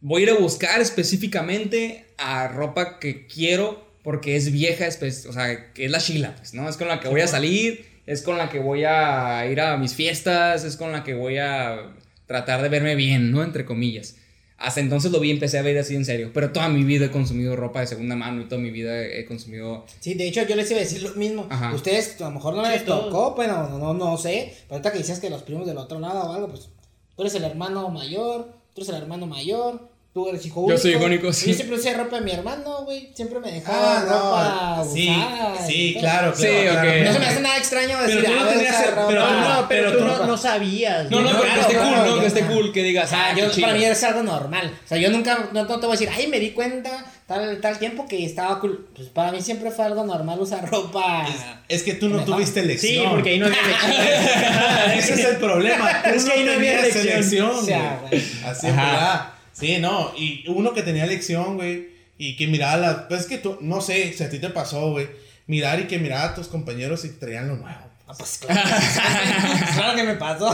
voy 0.00 0.22
a 0.22 0.24
ir 0.24 0.30
a 0.30 0.34
buscar 0.34 0.80
específicamente 0.80 2.06
a 2.18 2.48
ropa 2.48 2.98
que 2.98 3.26
quiero 3.26 3.86
porque 4.02 4.36
es 4.36 4.52
vieja, 4.52 4.86
o 4.88 5.32
sea, 5.32 5.72
que 5.72 5.84
es 5.84 5.90
la 5.90 5.98
Sheila, 5.98 6.34
pues, 6.36 6.54
¿no? 6.54 6.68
Es 6.68 6.76
con 6.76 6.88
la 6.88 7.00
que 7.00 7.08
voy 7.08 7.20
a 7.20 7.26
salir, 7.26 7.86
es 8.06 8.22
con 8.22 8.38
la 8.38 8.48
que 8.48 8.58
voy 8.58 8.84
a 8.84 9.46
ir 9.50 9.60
a 9.60 9.76
mis 9.76 9.94
fiestas, 9.94 10.64
es 10.64 10.76
con 10.76 10.92
la 10.92 11.04
que 11.04 11.14
voy 11.14 11.38
a 11.38 11.94
tratar 12.26 12.62
de 12.62 12.68
verme 12.68 12.94
bien, 12.94 13.30
¿no? 13.30 13.42
Entre 13.42 13.64
comillas. 13.64 14.16
Hasta 14.56 14.80
entonces 14.80 15.12
lo 15.12 15.20
vi 15.20 15.28
y 15.28 15.32
empecé 15.32 15.58
a 15.58 15.62
ver 15.62 15.78
así 15.78 15.94
en 15.94 16.04
serio. 16.04 16.30
Pero 16.34 16.50
toda 16.50 16.68
mi 16.68 16.82
vida 16.82 17.06
he 17.06 17.10
consumido 17.10 17.54
ropa 17.54 17.80
de 17.80 17.86
segunda 17.86 18.16
mano 18.16 18.42
y 18.42 18.46
toda 18.46 18.60
mi 18.60 18.70
vida 18.70 19.04
he 19.04 19.24
consumido. 19.24 19.84
Sí, 20.00 20.14
de 20.14 20.26
hecho 20.26 20.44
yo 20.46 20.56
les 20.56 20.68
iba 20.70 20.80
a 20.80 20.82
decir 20.82 21.02
lo 21.02 21.14
mismo. 21.14 21.46
Ajá. 21.48 21.72
Ustedes 21.72 22.20
a 22.20 22.24
lo 22.24 22.32
mejor 22.32 22.54
no 22.54 22.64
Sí, 22.64 22.72
les 22.72 22.84
tocó, 22.84 23.34
bueno, 23.36 23.68
no, 23.68 23.78
no, 23.78 23.94
no 23.94 24.18
sé. 24.18 24.52
Pero 24.62 24.76
ahorita 24.76 24.92
que 24.92 24.98
decías 24.98 25.20
que 25.20 25.30
los 25.30 25.42
primos 25.44 25.66
del 25.66 25.78
otro 25.78 26.00
lado 26.00 26.22
o 26.22 26.32
algo, 26.32 26.48
pues 26.48 26.70
tú 27.14 27.22
eres 27.22 27.34
el 27.36 27.44
hermano 27.44 27.88
mayor, 27.90 28.57
tú 28.78 28.84
eres 28.84 28.96
el 28.96 29.02
hermano 29.02 29.26
mayor, 29.26 29.88
tú 30.14 30.28
eres 30.28 30.44
hijo 30.46 30.60
único. 30.60 30.76
Yo 30.76 30.82
soy 30.82 30.92
hijo 30.92 31.04
único, 31.04 31.32
sí. 31.32 31.48
Yo 31.50 31.54
siempre 31.54 31.76
usé 31.76 31.94
ropa 31.94 32.16
de 32.16 32.22
mi 32.22 32.30
hermano, 32.32 32.84
güey. 32.84 33.10
Siempre 33.14 33.38
me 33.40 33.52
dejaba 33.52 33.98
Ah, 34.00 34.04
ropa 34.04 34.74
no. 34.84 34.92
Sí, 34.92 35.08
usada. 35.10 35.66
sí, 35.66 35.96
claro, 36.00 36.32
claro. 36.32 36.36
Sí, 36.36 36.62
claro. 36.66 36.88
ok. 36.90 36.96
No 37.06 37.12
se 37.12 37.18
me 37.18 37.26
hace 37.26 37.40
nada 37.40 37.56
extraño 37.58 37.96
Pero 38.00 38.02
decir, 38.20 38.24
tú 38.24 38.32
no 38.34 38.40
ah, 38.40 38.48
tenías- 38.52 38.80
usar 38.80 38.94
ropa. 38.94 39.06
pero 39.08 39.20
no- 39.20 39.40
No, 39.60 39.68
pero, 39.68 39.88
pero 39.90 39.98
tú 39.98 40.04
no, 40.04 40.18
no- 40.18 40.26
no 40.26 40.36
sabías. 40.36 41.10
No, 41.10 41.20
no, 41.20 41.30
pero 41.30 41.42
que 41.54 41.60
esté 41.60 41.72
claro, 41.74 42.02
cool, 42.04 42.14
¿no? 42.16 42.20
Que 42.20 42.26
esté 42.26 42.46
cool, 42.46 42.72
que 42.72 42.82
digas, 42.82 43.10
sea, 43.10 43.26
ah, 43.30 43.34
yo, 43.36 43.44
qué 43.48 43.50
chido. 43.54 43.66
para 43.68 43.78
mí 43.78 43.84
es 43.84 44.02
algo 44.04 44.22
normal. 44.22 44.72
O 44.84 44.88
sea, 44.88 44.98
yo 44.98 45.10
nunca, 45.10 45.48
no, 45.52 45.64
no 45.64 45.66
te 45.80 45.86
voy 45.86 45.96
a 45.96 45.98
decir, 45.98 46.08
ay, 46.14 46.26
me 46.26 46.40
di 46.40 46.50
cuenta 46.50 47.04
tal, 47.28 47.60
tal 47.60 47.78
tiempo 47.78 48.08
que 48.08 48.24
estaba 48.24 48.58
cool. 48.58 48.88
Pues 48.96 49.08
para 49.10 49.30
mí 49.30 49.40
siempre 49.40 49.70
fue 49.70 49.84
algo 49.84 50.04
normal 50.04 50.40
usar 50.40 50.68
ropa. 50.68 51.28
Es 51.68 51.84
que 51.84 51.94
tú 51.94 52.08
no 52.08 52.24
tuviste 52.24 52.60
Sí, 52.60 52.66
elección. 52.66 53.10
porque 53.10 53.30
ahí 53.30 53.38
no 53.38 53.46
había 53.46 53.60
elección. 53.60 53.92
Ese 54.98 55.14
es 55.14 55.24
el 55.26 55.36
problema. 55.36 56.02
Tú 56.04 56.10
Es 56.10 56.24
que 56.24 56.32
ahí 56.32 56.44
no 56.44 56.52
había 56.52 56.80
elección. 56.80 57.06
elección, 57.08 57.50
O 57.50 57.62
sea, 57.62 58.00
güey. 58.08 58.20
Así 58.44 58.66
es, 58.66 58.74
¿verdad? 58.76 59.28
Sí, 59.52 59.78
no. 59.78 60.12
Y 60.16 60.44
uno 60.48 60.72
que 60.72 60.82
tenía 60.82 61.04
elección, 61.04 61.54
güey. 61.56 61.88
Y 62.16 62.36
que 62.36 62.48
miraba 62.48 62.76
la. 62.78 63.08
Pues 63.08 63.20
es 63.20 63.26
que 63.26 63.38
tú, 63.38 63.58
no 63.60 63.80
sé 63.80 64.12
si 64.12 64.24
a 64.24 64.30
ti 64.30 64.38
te 64.40 64.50
pasó, 64.50 64.90
güey. 64.90 65.06
Mirar 65.46 65.78
y 65.80 65.84
que 65.86 65.98
miraba 65.98 66.24
a 66.24 66.34
tus 66.34 66.48
compañeros 66.48 67.04
y 67.04 67.10
traían 67.10 67.48
lo 67.48 67.56
nuevo. 67.56 67.78
Ah, 68.08 68.14
pues 68.16 68.38
claro. 68.38 68.60
claro 69.74 69.96
que 69.96 70.02
me 70.02 70.14
pasó. 70.14 70.50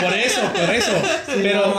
Por 0.00 0.14
eso, 0.14 0.40
por 0.52 0.74
eso. 0.74 0.92
pero, 1.26 1.74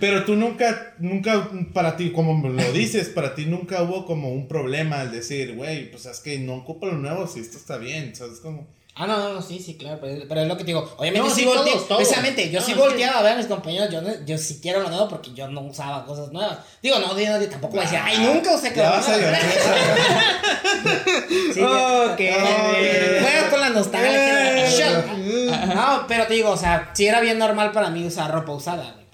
pero 0.00 0.24
tú 0.24 0.34
nunca, 0.34 0.94
nunca, 0.98 1.48
para 1.72 1.96
ti, 1.96 2.10
como 2.10 2.48
lo 2.48 2.72
dices, 2.72 3.08
para 3.08 3.36
ti 3.36 3.46
nunca 3.46 3.82
hubo 3.82 4.04
como 4.04 4.32
un 4.32 4.48
problema 4.48 5.00
al 5.00 5.12
decir, 5.12 5.54
güey, 5.54 5.92
pues 5.92 6.06
es 6.06 6.18
que 6.18 6.40
no 6.40 6.56
ocupo 6.56 6.86
lo 6.86 6.94
nuevo 6.94 7.28
si 7.28 7.38
esto 7.38 7.56
está 7.56 7.78
bien. 7.78 8.16
¿Sabes 8.16 8.40
cómo? 8.40 8.66
Ah, 9.02 9.06
no, 9.06 9.16
no, 9.18 9.32
no, 9.32 9.40
sí, 9.40 9.58
sí, 9.58 9.76
claro, 9.78 9.98
pero, 9.98 10.24
pero 10.28 10.42
es 10.42 10.46
lo 10.46 10.56
que 10.58 10.64
te 10.64 10.68
digo. 10.68 10.92
Obviamente 10.98 11.26
No, 11.26 11.34
sí, 11.34 11.46
volteé, 11.46 11.72
todos, 11.72 11.88
todos. 11.88 12.00
precisamente, 12.02 12.50
yo 12.50 12.60
No, 12.60 12.66
sí 12.66 12.74
que- 12.74 12.78
volteaba 12.78 13.18
a 13.20 13.22
ver 13.22 13.32
a 13.32 13.36
mis 13.36 13.46
compañeros, 13.46 13.88
yo, 13.90 14.02
no, 14.02 14.10
yo 14.26 14.36
sí 14.36 14.58
quiero 14.60 14.80
lo 14.80 14.90
nuevo 14.90 15.08
porque 15.08 15.32
yo 15.32 15.48
no 15.48 15.62
usaba 15.62 16.04
cosas 16.04 16.30
nuevas. 16.32 16.58
Digo, 16.82 16.98
no, 16.98 17.18
yo 17.18 17.48
tampoco 17.48 17.76
voy 17.76 17.80
a 17.80 17.84
decir, 17.84 17.98
ay, 18.02 18.18
nunca 18.18 18.54
usé 18.54 18.74
Ya 18.74 18.90
vas 18.90 19.08
a 19.08 19.16
llorar. 19.16 19.40
Sí, 21.54 21.60
Ok. 21.62 22.20
con 23.50 23.60
la 23.60 23.70
nostalgia. 23.70 25.04
No, 25.74 26.04
pero 26.06 26.26
te 26.26 26.34
digo, 26.34 26.50
o 26.50 26.56
sea, 26.56 26.90
sí 26.92 27.06
era 27.06 27.20
bien 27.20 27.38
normal 27.38 27.72
para 27.72 27.90
mí 27.90 28.04
usar 28.06 28.30
ropa 28.30 28.52
usada, 28.52 28.82
güey, 28.92 29.06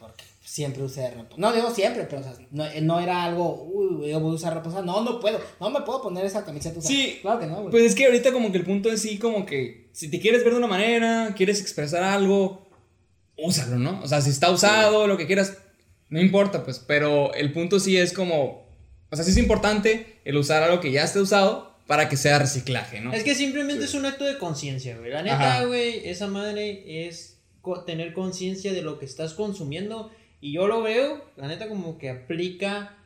siempre 0.57 0.83
usé 0.83 1.11
ropa. 1.11 1.35
No 1.39 1.53
digo 1.53 1.71
siempre, 1.71 2.05
pero 2.05 2.21
o 2.23 2.25
sea, 2.25 2.33
no, 2.51 2.65
no 2.83 2.99
era 3.01 3.25
algo, 3.25 3.65
uy, 3.65 4.09
yo 4.11 4.21
voy 4.21 4.33
a 4.33 4.35
usar 4.37 4.55
ropa 4.55 4.69
usada. 4.71 4.85
No, 4.87 5.03
no 5.05 5.21
puedo, 5.21 5.39
no 5.61 5.69
me 5.71 5.83
puedo 5.83 6.01
poner 6.01 6.25
esa 6.25 6.45
camiseta 6.47 6.79
usada. 6.79 6.95
Sí. 6.95 7.19
claro 7.21 7.39
que 7.41 7.47
no, 7.47 7.57
güey. 7.57 7.71
Pues 7.71 7.83
es 7.85 7.95
que 7.95 8.07
ahorita 8.07 8.33
como 8.33 8.51
que 8.51 8.59
el 8.59 8.65
punto 8.65 8.91
es 8.91 9.03
sí, 9.03 9.19
como 9.19 9.45
que 9.45 9.91
si 9.93 10.11
te 10.11 10.19
quieres 10.19 10.43
ver 10.45 10.55
de 10.55 10.59
una 10.59 10.67
manera, 10.67 11.35
quieres 11.37 11.61
expresar 11.61 12.03
algo, 12.03 12.67
úsalo, 13.37 13.79
¿no? 13.79 14.01
O 14.03 14.09
sea, 14.09 14.21
si 14.23 14.31
está 14.31 14.51
usado, 14.51 15.07
lo 15.07 15.17
que 15.19 15.27
quieras, 15.27 15.59
no 16.09 16.21
importa, 16.21 16.65
pues, 16.65 16.79
pero 16.79 17.35
el 17.35 17.53
punto 17.53 17.79
sí 17.79 17.97
es 17.99 18.13
como, 18.15 18.67
o 19.11 19.17
sea, 19.17 19.25
sí 19.25 19.33
es 19.33 19.37
importante 19.37 20.21
el 20.25 20.37
usar 20.39 20.63
algo 20.63 20.81
que 20.81 20.91
ya 20.91 21.05
esté 21.05 21.21
usado 21.21 21.77
para 21.87 22.09
que 22.09 22.17
sea 22.17 22.39
reciclaje, 22.39 23.01
¿no? 23.01 23.13
Es 23.13 23.23
que 23.25 23.35
simplemente 23.35 23.85
es 23.85 23.95
un 23.95 24.07
acto 24.07 24.25
de 24.25 24.39
conciencia, 24.39 24.97
güey. 24.97 25.11
La 25.11 25.23
neta, 25.23 25.65
güey, 25.67 26.09
esa 26.09 26.27
madre 26.29 27.07
es 27.07 27.39
co- 27.61 27.85
tener 27.85 28.13
conciencia 28.15 28.73
de 28.73 28.83
lo 28.83 28.99
que 28.99 29.05
estás 29.05 29.35
consumiendo. 29.35 30.11
Y 30.47 30.53
yo 30.53 30.69
lo 30.69 30.81
veo, 30.81 31.25
la 31.37 31.49
neta, 31.49 31.67
como 31.67 31.99
que 31.99 32.09
aplica. 32.09 32.97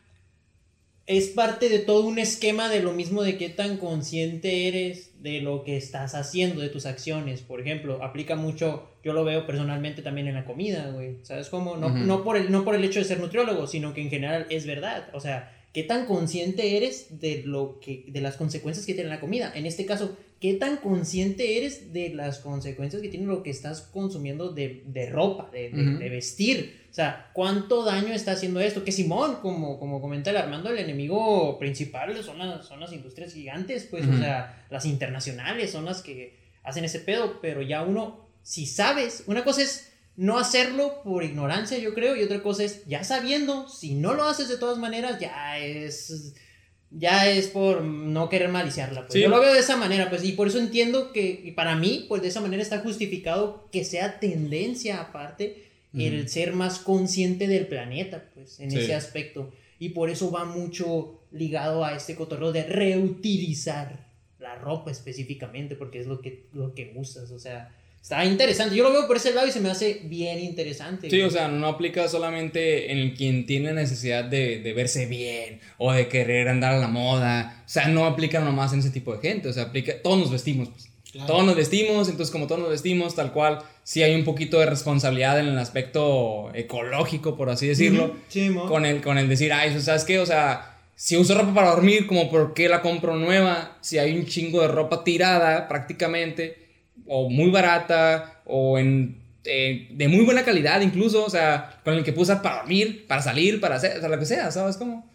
Es 1.06 1.28
parte 1.28 1.70
de 1.70 1.78
todo 1.78 2.06
un 2.06 2.18
esquema 2.18 2.68
de 2.68 2.82
lo 2.82 2.92
mismo 2.92 3.22
de 3.22 3.38
qué 3.38 3.48
tan 3.48 3.78
consciente 3.78 4.68
eres 4.68 5.22
de 5.22 5.40
lo 5.40 5.64
que 5.64 5.78
estás 5.78 6.14
haciendo, 6.14 6.60
de 6.60 6.68
tus 6.68 6.84
acciones. 6.84 7.40
Por 7.40 7.62
ejemplo, 7.62 8.04
aplica 8.04 8.36
mucho, 8.36 8.90
yo 9.02 9.14
lo 9.14 9.24
veo 9.24 9.46
personalmente 9.46 10.02
también 10.02 10.28
en 10.28 10.34
la 10.34 10.44
comida, 10.44 10.90
güey. 10.90 11.16
¿Sabes 11.22 11.48
cómo? 11.48 11.78
No, 11.78 11.88
no, 11.88 12.22
por 12.24 12.36
el, 12.36 12.52
no 12.52 12.62
por 12.62 12.74
el 12.74 12.84
hecho 12.84 12.98
de 12.98 13.06
ser 13.06 13.20
nutriólogo, 13.20 13.66
sino 13.66 13.94
que 13.94 14.02
en 14.02 14.10
general 14.10 14.46
es 14.50 14.66
verdad. 14.66 15.08
O 15.14 15.20
sea, 15.20 15.50
qué 15.72 15.82
tan 15.82 16.04
consciente 16.04 16.76
eres 16.76 17.20
de 17.20 17.42
lo 17.46 17.80
que 17.80 18.04
de 18.08 18.20
las 18.20 18.36
consecuencias 18.36 18.84
que 18.84 18.92
tiene 18.92 19.08
la 19.08 19.20
comida. 19.20 19.50
En 19.54 19.64
este 19.64 19.86
caso, 19.86 20.14
qué 20.40 20.54
tan 20.54 20.78
consciente 20.78 21.58
eres 21.58 21.92
de 21.92 22.08
las 22.14 22.38
consecuencias 22.38 23.02
que 23.02 23.08
tiene 23.08 23.26
lo 23.26 23.42
que 23.42 23.50
estás 23.50 23.82
consumiendo 23.82 24.52
de, 24.52 24.82
de 24.86 25.10
ropa, 25.10 25.50
de, 25.52 25.70
de- 25.70 26.08
vestir. 26.08 26.80
O 26.90 26.94
sea, 26.94 27.30
cuánto 27.34 27.84
daño 27.84 28.12
está 28.12 28.32
haciendo 28.32 28.58
esto. 28.58 28.82
Que 28.82 28.90
Simón, 28.90 29.36
como, 29.42 29.78
como 29.78 30.00
comenta 30.00 30.30
el 30.30 30.38
Armando, 30.38 30.70
el 30.70 30.78
enemigo 30.78 31.58
principal 31.58 32.16
son 32.24 32.38
las, 32.38 32.66
son 32.66 32.80
las 32.80 32.92
industrias 32.92 33.34
gigantes, 33.34 33.84
pues, 33.84 34.06
o 34.08 34.16
sea, 34.18 34.64
las 34.70 34.86
internacionales 34.86 35.70
son 35.70 35.84
las 35.84 36.02
que 36.02 36.38
hacen 36.64 36.84
ese 36.84 37.00
pedo, 37.00 37.40
pero 37.40 37.62
ya 37.62 37.82
uno, 37.82 38.26
si 38.42 38.66
sabes, 38.66 39.24
una 39.26 39.44
cosa 39.44 39.62
es 39.62 39.92
no 40.16 40.38
hacerlo 40.38 41.02
por 41.04 41.22
ignorancia, 41.22 41.78
yo 41.78 41.94
creo, 41.94 42.16
y 42.16 42.22
otra 42.22 42.42
cosa 42.42 42.64
es 42.64 42.84
ya 42.86 43.04
sabiendo, 43.04 43.68
si 43.68 43.94
no 43.94 44.14
lo 44.14 44.24
haces 44.24 44.48
de 44.48 44.58
todas 44.58 44.78
maneras, 44.78 45.18
ya 45.20 45.58
es 45.58 46.34
ya 46.90 47.30
es 47.30 47.46
por 47.48 47.82
no 47.82 48.28
querer 48.28 48.48
maliciarla. 48.48 49.02
Pues. 49.02 49.12
Sí. 49.14 49.20
Yo 49.20 49.28
lo 49.28 49.40
veo 49.40 49.52
de 49.52 49.60
esa 49.60 49.76
manera, 49.76 50.08
pues, 50.10 50.24
y 50.24 50.32
por 50.32 50.48
eso 50.48 50.58
entiendo 50.58 51.12
que 51.12 51.40
y 51.44 51.52
para 51.52 51.76
mí, 51.76 52.06
pues 52.08 52.22
de 52.22 52.28
esa 52.28 52.40
manera 52.40 52.62
está 52.62 52.80
justificado 52.80 53.68
que 53.70 53.84
sea 53.84 54.18
tendencia 54.20 55.00
aparte 55.00 55.66
el 55.92 56.28
ser 56.28 56.52
más 56.52 56.78
consciente 56.78 57.48
del 57.48 57.66
planeta, 57.66 58.24
pues, 58.34 58.60
en 58.60 58.70
Sí. 58.70 58.78
ese 58.78 58.94
aspecto. 58.94 59.52
Y 59.80 59.88
por 59.90 60.08
eso 60.10 60.30
va 60.30 60.44
mucho 60.44 61.20
ligado 61.32 61.84
a 61.84 61.94
este 61.96 62.14
cotorreo 62.14 62.52
de 62.52 62.62
reutilizar 62.64 64.08
la 64.38 64.54
ropa 64.54 64.90
específicamente, 64.90 65.74
porque 65.76 66.00
es 66.00 66.06
lo 66.06 66.20
que, 66.20 66.46
lo 66.52 66.74
que 66.74 66.92
usas, 66.96 67.30
o 67.30 67.38
sea, 67.38 67.74
está 68.02 68.24
interesante. 68.24 68.74
Yo 68.74 68.84
lo 68.84 68.92
veo 68.92 69.06
por 69.06 69.16
ese 69.16 69.32
lado 69.32 69.46
y 69.46 69.52
se 69.52 69.60
me 69.60 69.70
hace 69.70 70.00
bien 70.04 70.38
interesante. 70.38 71.10
Sí, 71.10 71.20
o 71.22 71.30
sea, 71.30 71.48
no 71.48 71.66
aplica 71.66 72.08
solamente 72.08 72.92
en 72.92 73.14
quien 73.14 73.46
tiene 73.46 73.72
necesidad 73.72 74.24
de, 74.24 74.60
de 74.60 74.72
verse 74.72 75.06
bien 75.06 75.60
o 75.78 75.92
de 75.92 76.08
querer 76.08 76.48
andar 76.48 76.74
a 76.74 76.78
la 76.78 76.88
moda. 76.88 77.62
O 77.66 77.68
sea, 77.68 77.88
no 77.88 78.06
aplica 78.06 78.40
nomás 78.40 78.72
en 78.72 78.80
ese 78.80 78.90
tipo 78.90 79.14
de 79.14 79.20
gente. 79.20 79.48
O 79.48 79.52
sea, 79.52 79.64
aplica. 79.64 80.00
Todos 80.02 80.18
nos 80.18 80.30
vestimos, 80.30 80.68
pues. 80.68 80.90
Claro. 81.12 81.26
Todos 81.26 81.44
nos 81.44 81.56
vestimos, 81.56 82.08
entonces, 82.08 82.30
como 82.30 82.46
todos 82.46 82.60
nos 82.60 82.70
vestimos, 82.70 83.16
tal 83.16 83.32
cual, 83.32 83.58
sí 83.82 84.02
hay 84.02 84.14
un 84.14 84.22
poquito 84.22 84.60
de 84.60 84.66
responsabilidad 84.66 85.40
en 85.40 85.48
el 85.48 85.58
aspecto 85.58 86.52
ecológico, 86.54 87.36
por 87.36 87.50
así 87.50 87.66
decirlo. 87.66 88.14
Sí. 88.28 88.48
Con 88.68 88.86
el, 88.86 89.00
con 89.00 89.18
el 89.18 89.28
decir, 89.28 89.52
ay, 89.52 89.80
¿sabes 89.80 90.04
qué? 90.04 90.20
O 90.20 90.26
sea, 90.26 90.78
si 90.94 91.16
uso 91.16 91.34
ropa 91.34 91.54
para 91.54 91.70
dormir, 91.70 92.06
como 92.06 92.30
por 92.30 92.54
qué 92.54 92.68
la 92.68 92.80
compro 92.80 93.16
nueva, 93.16 93.78
si 93.80 93.98
hay 93.98 94.16
un 94.16 94.26
chingo 94.26 94.60
de 94.60 94.68
ropa 94.68 95.02
tirada 95.02 95.66
prácticamente, 95.66 96.59
o 97.06 97.28
muy 97.30 97.50
barata, 97.50 98.40
o 98.44 98.78
en, 98.78 99.20
eh, 99.44 99.88
de 99.92 100.08
muy 100.08 100.24
buena 100.24 100.44
calidad 100.44 100.80
incluso, 100.80 101.24
o 101.24 101.30
sea, 101.30 101.80
con 101.84 101.94
el 101.94 102.04
que 102.04 102.12
usar 102.16 102.42
para 102.42 102.56
dormir, 102.58 103.06
para 103.06 103.22
salir, 103.22 103.60
para 103.60 103.76
hacer, 103.76 103.96
o 103.96 104.00
sea, 104.00 104.08
lo 104.08 104.18
que 104.18 104.26
sea, 104.26 104.50
¿sabes 104.50 104.76
cómo? 104.76 105.08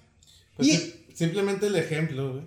Pues 0.55 0.67
Y- 0.67 0.71
sim- 0.71 0.91
simplemente 1.13 1.67
el 1.67 1.75
ejemplo, 1.75 2.31
güey. 2.33 2.43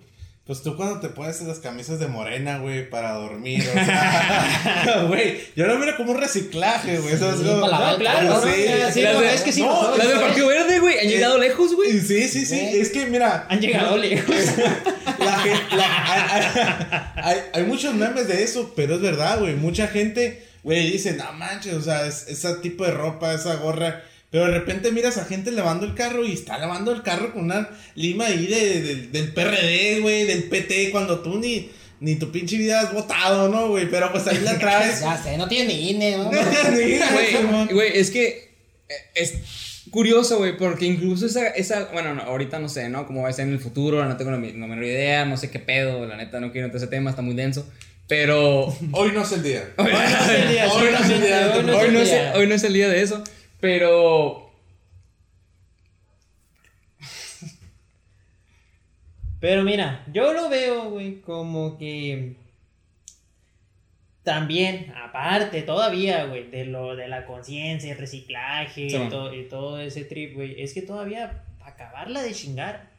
Pues 0.49 0.63
tú 0.63 0.75
cuando 0.75 0.99
te 0.99 1.09
pones 1.09 1.39
las 1.41 1.59
camisas 1.59 1.99
de 1.99 2.07
morena, 2.07 2.57
güey, 2.57 2.89
para 2.89 3.11
dormir, 3.11 3.61
o 3.69 3.71
sea, 3.71 5.03
güey, 5.07 5.41
yo 5.55 5.67
lo 5.67 5.77
miro 5.77 5.95
como 5.95 6.13
un 6.13 6.17
reciclaje, 6.19 6.97
güey. 6.97 7.15
¿sabes 7.19 7.41
Sí, 7.41 7.45
para 7.45 7.67
lavar 7.67 7.91
No, 7.91 7.97
claro, 7.99 8.41
sí. 8.41 8.63
sí, 8.91 9.03
no, 9.03 9.21
es 9.21 9.41
que 9.41 9.51
sí, 9.51 9.61
no, 9.61 9.95
Las 9.95 10.07
del 10.07 10.19
Partido 10.19 10.47
Verde, 10.47 10.79
güey, 10.79 10.97
han 11.01 11.07
llegado 11.07 11.37
lejos, 11.37 11.75
güey. 11.75 11.99
Sí, 11.99 12.27
sí, 12.27 12.47
sí, 12.47 12.59
es 12.59 12.89
que 12.89 13.05
mira, 13.05 13.45
han 13.47 13.61
llegado 13.61 13.95
lejos. 13.95 14.35
la 15.19 15.37
gente, 15.37 15.75
la- 15.75 17.13
hay, 17.13 17.23
hay- 17.23 17.41
hay 17.53 17.63
muchos 17.65 17.93
memes 17.93 18.27
de 18.27 18.41
eso, 18.41 18.73
pero 18.75 18.95
es 18.95 19.01
verdad, 19.01 19.37
güey. 19.41 19.53
Mucha 19.53 19.85
gente, 19.87 20.47
güey, 20.63 20.89
dice, 20.93 21.13
no 21.13 21.31
manches, 21.33 21.75
o 21.75 21.81
sea, 21.83 22.07
es- 22.07 22.25
ese 22.27 22.55
tipo 22.55 22.85
de 22.85 22.89
ropa, 22.91 23.35
esa 23.35 23.53
gorra. 23.57 24.01
Pero 24.31 24.45
de 24.45 24.51
repente 24.51 24.91
miras 24.91 25.17
a 25.17 25.25
gente 25.25 25.51
lavando 25.51 25.85
el 25.85 25.95
carro 25.95 26.23
y 26.25 26.33
está 26.33 26.57
lavando 26.59 26.91
el 26.91 27.01
carro 27.01 27.33
con 27.33 27.45
una 27.45 27.69
lima 27.95 28.25
ahí 28.27 28.45
de, 28.45 28.81
de- 28.81 29.07
del 29.07 29.33
PRD, 29.33 29.99
güey, 30.01 30.25
del 30.25 30.43
PT, 30.43 30.91
cuando 30.91 31.19
tú 31.21 31.39
ni, 31.39 31.71
ni 31.99 32.15
tu 32.15 32.31
pinche 32.31 32.55
vida 32.57 32.79
has 32.81 32.93
votado, 32.93 33.49
¿no, 33.49 33.69
güey? 33.69 33.89
Pero 33.89 34.11
pues 34.11 34.27
ahí 34.27 34.39
la 34.43 34.59
traes. 34.59 34.99
Ya 35.01 35.17
sé, 35.17 35.35
no 35.37 35.47
tiene 35.47 35.73
ni 35.73 35.89
INE, 35.91 36.17
¿no? 36.17 36.29
Güey, 36.71 37.67
güey, 37.73 37.97
es 37.97 38.11
que 38.11 38.53
eh, 38.87 38.93
es 39.15 39.33
curioso, 39.89 40.37
güey, 40.37 40.55
porque 40.57 40.85
incluso 40.85 41.25
esa, 41.25 41.47
esa 41.47 41.85
bueno, 41.91 42.13
no, 42.13 42.21
ahorita 42.21 42.59
no 42.59 42.69
sé, 42.69 42.87
¿no? 42.89 43.07
Cómo 43.07 43.23
va 43.23 43.29
a 43.29 43.33
ser 43.33 43.47
en 43.47 43.53
el 43.53 43.59
futuro, 43.59 44.05
no 44.05 44.15
tengo 44.17 44.29
la, 44.29 44.37
la 44.37 44.43
menor 44.67 44.83
idea, 44.83 45.25
no 45.25 45.37
sé 45.37 45.49
qué 45.49 45.57
pedo, 45.57 46.05
la 46.05 46.15
neta 46.17 46.39
no 46.39 46.51
quiero 46.51 46.65
entrar 46.67 46.79
a 46.81 46.85
ese 46.85 46.91
tema, 46.91 47.09
está 47.09 47.23
muy 47.23 47.33
denso, 47.33 47.67
pero... 48.07 48.65
Hoy 48.91 49.11
no 49.11 49.23
es 49.23 49.31
el 49.31 49.41
día. 49.41 49.67
Hoy 49.77 49.87
no 49.91 49.99
es 50.99 51.09
el 51.09 51.21
día, 51.21 51.47
no 51.55 51.61
no 51.63 51.71
no 51.71 51.79
hoy 52.35 52.47
no 52.47 52.53
es 52.55 52.63
el 52.63 52.73
día 52.73 52.89
de 52.89 53.01
eso, 53.01 53.23
pero... 53.59 54.49
Pero 59.39 59.63
mira, 59.63 60.03
yo 60.11 60.33
lo 60.33 60.49
veo, 60.49 60.89
güey, 60.89 61.21
como 61.21 61.77
que 61.77 62.35
también, 64.23 64.93
aparte 65.01 65.61
todavía, 65.61 66.25
güey, 66.25 66.49
de 66.51 66.65
lo 66.65 66.95
de 66.97 67.07
la 67.07 67.25
conciencia, 67.25 67.93
el 67.93 67.97
reciclaje 67.97 68.89
Sí, 68.89 68.97
y, 68.97 69.09
to- 69.09 69.33
y 69.33 69.45
todo 69.47 69.79
ese 69.79 70.03
trip, 70.03 70.35
güey, 70.35 70.61
es 70.61 70.73
que 70.73 70.81
todavía 70.81 71.45
para 71.57 71.71
acabarla 71.71 72.21
de 72.21 72.33
chingar, 72.33 72.89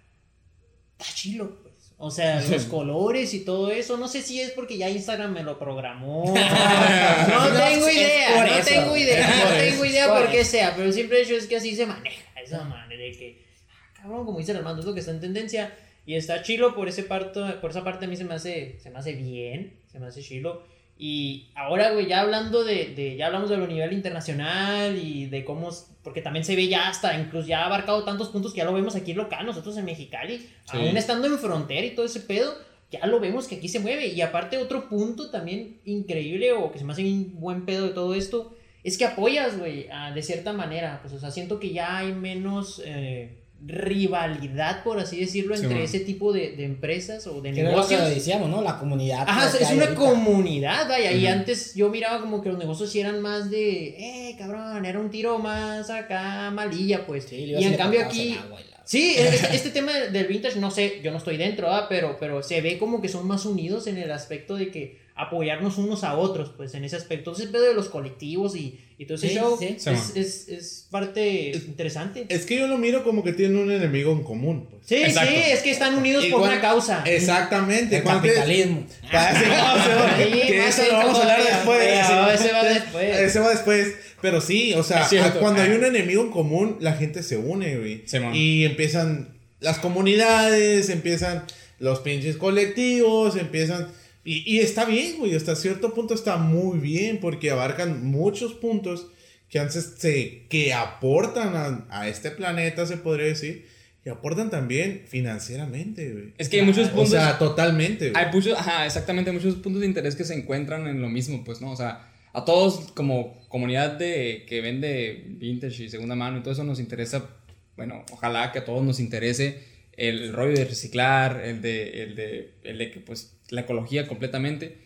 está 0.98 1.12
chilo, 1.14 1.56
pues. 1.62 1.69
O 2.02 2.10
sea, 2.10 2.40
los 2.50 2.64
colores 2.64 3.34
y 3.34 3.40
todo 3.44 3.70
eso, 3.70 3.98
no 3.98 4.08
sé 4.08 4.22
si 4.22 4.40
es 4.40 4.52
porque 4.52 4.78
ya 4.78 4.88
Instagram 4.88 5.32
me 5.32 5.42
lo 5.42 5.58
programó. 5.58 6.24
No, 6.34 7.50
No, 7.50 7.60
tengo 7.60 7.88
idea, 7.90 8.46
no 8.46 8.64
tengo 8.64 8.96
idea, 8.96 9.44
no 9.44 9.56
tengo 9.56 9.84
idea 9.84 10.08
por 10.08 10.30
qué 10.30 10.44
sea, 10.44 10.74
pero 10.74 10.88
el 10.88 10.94
simple 10.94 11.20
hecho 11.20 11.34
es 11.36 11.46
que 11.46 11.56
así 11.56 11.76
se 11.76 11.86
maneja 11.86 12.22
esa 12.42 12.64
manera 12.64 13.02
de 13.02 13.12
que, 13.12 13.44
ah, 13.68 14.00
cabrón, 14.02 14.24
como 14.24 14.38
dice 14.38 14.52
el 14.52 14.58
Armando, 14.58 14.80
es 14.80 14.86
lo 14.86 14.94
que 14.94 15.00
está 15.00 15.12
en 15.12 15.20
tendencia. 15.20 15.72
Y 16.06 16.14
está 16.14 16.42
chilo 16.42 16.74
por 16.74 16.88
ese 16.88 17.02
parto, 17.02 17.60
por 17.60 17.70
esa 17.70 17.84
parte 17.84 18.06
a 18.06 18.08
mí 18.08 18.16
se 18.16 18.24
me 18.24 18.34
hace, 18.34 18.78
se 18.82 18.90
me 18.90 18.98
hace 18.98 19.12
bien, 19.12 19.78
se 19.92 20.00
me 20.00 20.06
hace 20.06 20.22
chilo. 20.22 20.64
Y 21.02 21.48
ahora, 21.54 21.92
güey, 21.92 22.06
ya 22.06 22.20
hablando 22.20 22.62
de, 22.62 22.94
de, 22.94 23.16
ya 23.16 23.28
hablamos 23.28 23.48
de 23.48 23.56
lo 23.56 23.66
nivel 23.66 23.94
internacional 23.94 24.98
y 24.98 25.24
de 25.26 25.46
cómo, 25.46 25.70
porque 26.02 26.20
también 26.20 26.44
se 26.44 26.54
ve 26.56 26.68
ya 26.68 26.88
hasta, 26.88 27.18
incluso 27.18 27.48
ya 27.48 27.62
ha 27.62 27.66
abarcado 27.66 28.04
tantos 28.04 28.28
puntos 28.28 28.52
que 28.52 28.58
ya 28.58 28.66
lo 28.66 28.74
vemos 28.74 28.94
aquí 28.96 29.14
local, 29.14 29.46
nosotros 29.46 29.78
en 29.78 29.86
Mexicali, 29.86 30.46
aún 30.68 30.98
estando 30.98 31.26
en 31.26 31.38
frontera 31.38 31.86
y 31.86 31.94
todo 31.94 32.04
ese 32.04 32.20
pedo, 32.20 32.54
ya 32.90 33.06
lo 33.06 33.18
vemos 33.18 33.48
que 33.48 33.54
aquí 33.54 33.66
se 33.66 33.80
mueve. 33.80 34.08
Y 34.08 34.20
aparte 34.20 34.58
otro 34.58 34.90
punto 34.90 35.30
también 35.30 35.80
increíble 35.86 36.52
o 36.52 36.70
que 36.70 36.78
se 36.78 36.84
me 36.84 36.92
hace 36.92 37.02
un 37.02 37.40
buen 37.40 37.64
pedo 37.64 37.86
de 37.86 37.94
todo 37.94 38.14
esto, 38.14 38.54
es 38.84 38.98
que 38.98 39.06
apoyas, 39.06 39.58
güey, 39.58 39.88
de 40.14 40.22
cierta 40.22 40.52
manera. 40.52 40.98
Pues, 41.00 41.14
o 41.14 41.18
sea, 41.18 41.30
siento 41.30 41.58
que 41.60 41.72
ya 41.72 41.96
hay 41.96 42.12
menos 42.12 42.82
eh, 42.84 43.39
rivalidad, 43.66 44.82
por 44.82 44.98
así 44.98 45.18
decirlo, 45.20 45.54
Sí, 45.56 45.62
entre 45.62 45.76
man. 45.78 45.84
ese 45.84 46.00
tipo 46.00 46.32
de, 46.32 46.52
de 46.56 46.64
empresas 46.64 47.26
o 47.26 47.40
de 47.40 47.50
era 47.50 47.58
lo 47.72 47.86
que 47.86 47.94
negocios. 47.96 48.08
decíamos, 48.14 48.48
¿no? 48.48 48.62
La 48.62 48.78
comunidad. 48.78 49.24
Ajá, 49.28 49.48
es 49.48 49.70
una 49.72 49.84
ahorita. 49.84 49.94
comunidad, 49.94 50.88
vaya. 50.88 51.12
Y 51.12 51.24
Ujú. 51.24 51.32
antes 51.32 51.74
yo 51.74 51.88
miraba 51.90 52.20
como 52.20 52.40
que 52.42 52.48
los 52.48 52.58
negocios 52.58 52.90
sí 52.90 53.00
eran 53.00 53.20
más 53.20 53.50
de, 53.50 53.88
eh, 54.30 54.36
cabrón, 54.38 54.84
era 54.84 54.98
un 54.98 55.10
tiro 55.10 55.38
más 55.38 55.90
acá, 55.90 56.50
malilla, 56.50 57.06
pues. 57.06 57.24
Sí, 57.24 57.36
y 57.36 57.64
en 57.64 57.76
cambio 57.76 58.00
aquí. 58.04 58.38
agua 58.42 58.60
y 58.60 58.69
Sí, 58.90 59.14
este, 59.16 59.54
este 59.54 59.70
tema 59.70 59.92
del 59.92 60.26
vintage, 60.26 60.58
no 60.58 60.72
sé, 60.72 61.00
yo 61.00 61.12
no 61.12 61.18
estoy 61.18 61.36
dentro, 61.36 61.68
¿verdad? 61.68 61.86
pero, 61.88 62.16
pero 62.18 62.42
se 62.42 62.60
ve 62.60 62.76
como 62.76 63.00
que 63.00 63.08
son 63.08 63.24
más 63.24 63.44
unidos 63.44 63.86
en 63.86 63.98
el 63.98 64.10
aspecto 64.10 64.56
de 64.56 64.72
que 64.72 64.98
apoyarnos 65.14 65.76
unos 65.78 66.02
a 66.02 66.16
otros, 66.16 66.50
pues 66.56 66.74
en 66.74 66.82
ese 66.84 66.96
aspecto. 66.96 67.30
Entonces, 67.30 67.44
el 67.46 67.52
pedo 67.52 67.64
de 67.68 67.74
los 67.74 67.88
colectivos 67.90 68.56
y, 68.56 68.80
y 68.98 69.04
todo 69.04 69.16
ese 69.16 69.28
Sí, 69.28 69.34
show 69.34 69.56
sí. 69.60 69.76
Sí, 69.78 69.90
es, 69.90 70.16
es, 70.16 70.48
es 70.48 70.86
parte 70.90 71.50
interesante. 71.66 72.24
Es 72.30 72.46
que 72.46 72.56
yo 72.58 72.66
lo 72.66 72.78
miro 72.78 73.04
como 73.04 73.22
que 73.22 73.32
tienen 73.34 73.58
un 73.58 73.70
enemigo 73.70 74.10
en 74.12 74.24
común, 74.24 74.66
pues. 74.70 74.82
Sí, 74.86 74.96
Exacto. 74.96 75.30
sí, 75.30 75.36
es 75.52 75.60
que 75.60 75.70
están 75.72 75.94
unidos 75.96 76.24
por 76.26 76.40
una 76.40 76.60
causa. 76.60 77.04
Exactamente. 77.06 77.98
El 77.98 78.02
capitalismo. 78.04 78.86
Para 79.12 79.30
ese- 79.30 80.30
Sí, 80.30 80.40
que 80.48 80.58
más 80.58 80.78
eso 80.78 80.90
lo 80.90 80.98
vamos 80.98 81.18
a 81.18 81.22
hablar 81.22 81.42
después. 81.44 81.78
Pero 81.78 82.30
ese 82.30 82.52
va 82.52 82.64
después. 82.64 83.18
Ese 83.18 83.38
va 83.40 83.50
después. 83.50 83.94
Pero 84.22 84.40
sí, 84.40 84.72
o 84.74 84.82
sea, 84.82 85.08
cuando 85.40 85.62
hay 85.62 85.70
Ah. 85.72 85.76
un 85.76 85.84
enemigo 85.84 86.22
en 86.22 86.30
común, 86.30 86.76
la 86.80 86.94
gente 86.94 87.22
se 87.22 87.36
une, 87.36 87.76
güey. 87.78 88.02
Sí, 88.06 88.18
y 88.34 88.64
empiezan 88.64 89.28
las 89.60 89.78
comunidades, 89.78 90.88
empiezan 90.90 91.44
los 91.78 92.00
pinches 92.00 92.36
colectivos, 92.36 93.36
empiezan... 93.36 93.88
Y, 94.24 94.42
y 94.50 94.60
está 94.60 94.84
bien, 94.84 95.16
güey, 95.18 95.34
hasta 95.34 95.56
cierto 95.56 95.94
punto 95.94 96.12
está 96.14 96.36
muy 96.36 96.78
bien 96.78 97.18
porque 97.20 97.50
abarcan 97.50 98.04
muchos 98.04 98.52
puntos 98.52 99.06
que 99.48 99.58
antes 99.58 99.94
se, 99.98 100.42
que 100.50 100.74
aportan 100.74 101.56
a, 101.56 101.86
a 101.90 102.08
este 102.08 102.30
planeta, 102.30 102.86
se 102.86 102.98
podría 102.98 103.26
decir, 103.26 103.66
y 104.04 104.10
aportan 104.10 104.50
también 104.50 105.04
financieramente, 105.08 106.12
güey. 106.12 106.34
Es 106.38 106.48
que 106.48 106.60
hay 106.60 106.66
muchos 106.66 106.88
O 106.88 106.92
puntos... 106.92 107.10
sea, 107.10 107.38
totalmente, 107.38 108.10
güey. 108.10 108.24
Hay 108.24 108.30
muchos, 108.32 108.56
ajá, 108.58 108.84
exactamente, 108.86 109.32
muchos 109.32 109.54
puntos 109.56 109.80
de 109.80 109.86
interés 109.86 110.14
que 110.14 110.24
se 110.24 110.34
encuentran 110.34 110.86
en 110.86 111.00
lo 111.00 111.08
mismo, 111.08 111.42
pues, 111.44 111.60
¿no? 111.62 111.72
O 111.72 111.76
sea, 111.76 112.09
a 112.32 112.44
todos 112.44 112.92
como 112.92 113.46
comunidad 113.48 113.92
de 113.92 114.44
que 114.48 114.60
vende 114.60 115.24
vintage 115.26 115.84
y 115.84 115.88
segunda 115.88 116.14
mano 116.14 116.38
y 116.38 116.40
todo 116.42 116.52
eso 116.52 116.64
nos 116.64 116.80
interesa, 116.80 117.28
bueno, 117.76 118.04
ojalá 118.12 118.52
que 118.52 118.60
a 118.60 118.64
todos 118.64 118.84
nos 118.84 119.00
interese 119.00 119.64
el 120.00 120.32
rollo 120.32 120.56
de 120.56 120.64
reciclar, 120.64 121.42
el 121.44 121.60
de, 121.60 122.02
el 122.02 122.16
de, 122.16 122.54
el 122.62 122.78
de 122.78 123.02
pues, 123.04 123.36
la 123.50 123.62
ecología 123.62 124.08
completamente. 124.08 124.78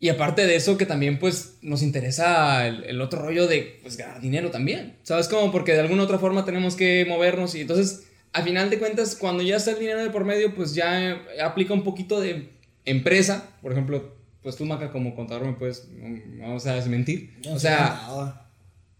Y 0.00 0.08
aparte 0.08 0.46
de 0.46 0.56
eso, 0.56 0.76
que 0.76 0.86
también, 0.86 1.18
pues, 1.18 1.58
nos 1.62 1.82
interesa 1.82 2.66
el, 2.66 3.00
otro 3.00 3.22
rollo 3.22 3.46
de, 3.46 3.78
pues, 3.82 3.96
ganar 3.96 4.20
dinero 4.20 4.50
también. 4.50 4.96
¿Sabes 5.02 5.28
cómo? 5.28 5.52
Porque 5.52 5.72
de 5.72 5.80
alguna 5.80 6.02
otra 6.02 6.18
forma 6.18 6.44
tenemos 6.44 6.74
que 6.74 7.04
movernos 7.06 7.54
y 7.54 7.62
entonces, 7.62 8.06
a 8.32 8.42
final 8.42 8.70
de 8.70 8.78
cuentas, 8.78 9.14
cuando 9.14 9.42
ya 9.42 9.56
está 9.56 9.72
el 9.72 9.78
dinero 9.78 10.02
de 10.02 10.10
por 10.10 10.24
medio, 10.24 10.54
pues 10.54 10.74
ya 10.74 11.22
aplica 11.42 11.74
un 11.74 11.84
poquito 11.84 12.20
de 12.20 12.50
empresa. 12.84 13.56
Por 13.62 13.72
ejemplo, 13.72 14.13
pues 14.44 14.54
tú, 14.56 14.64
Maca, 14.64 14.92
como 14.92 15.16
contador, 15.16 15.44
me 15.46 15.54
puedes, 15.54 15.88
mm, 15.90 16.38
vamos 16.40 16.64
a 16.66 16.74
desmentir. 16.74 17.34
Yo 17.40 17.50
no 17.50 17.56
O 17.56 17.58
sea, 17.58 17.88
contador. 17.88 18.34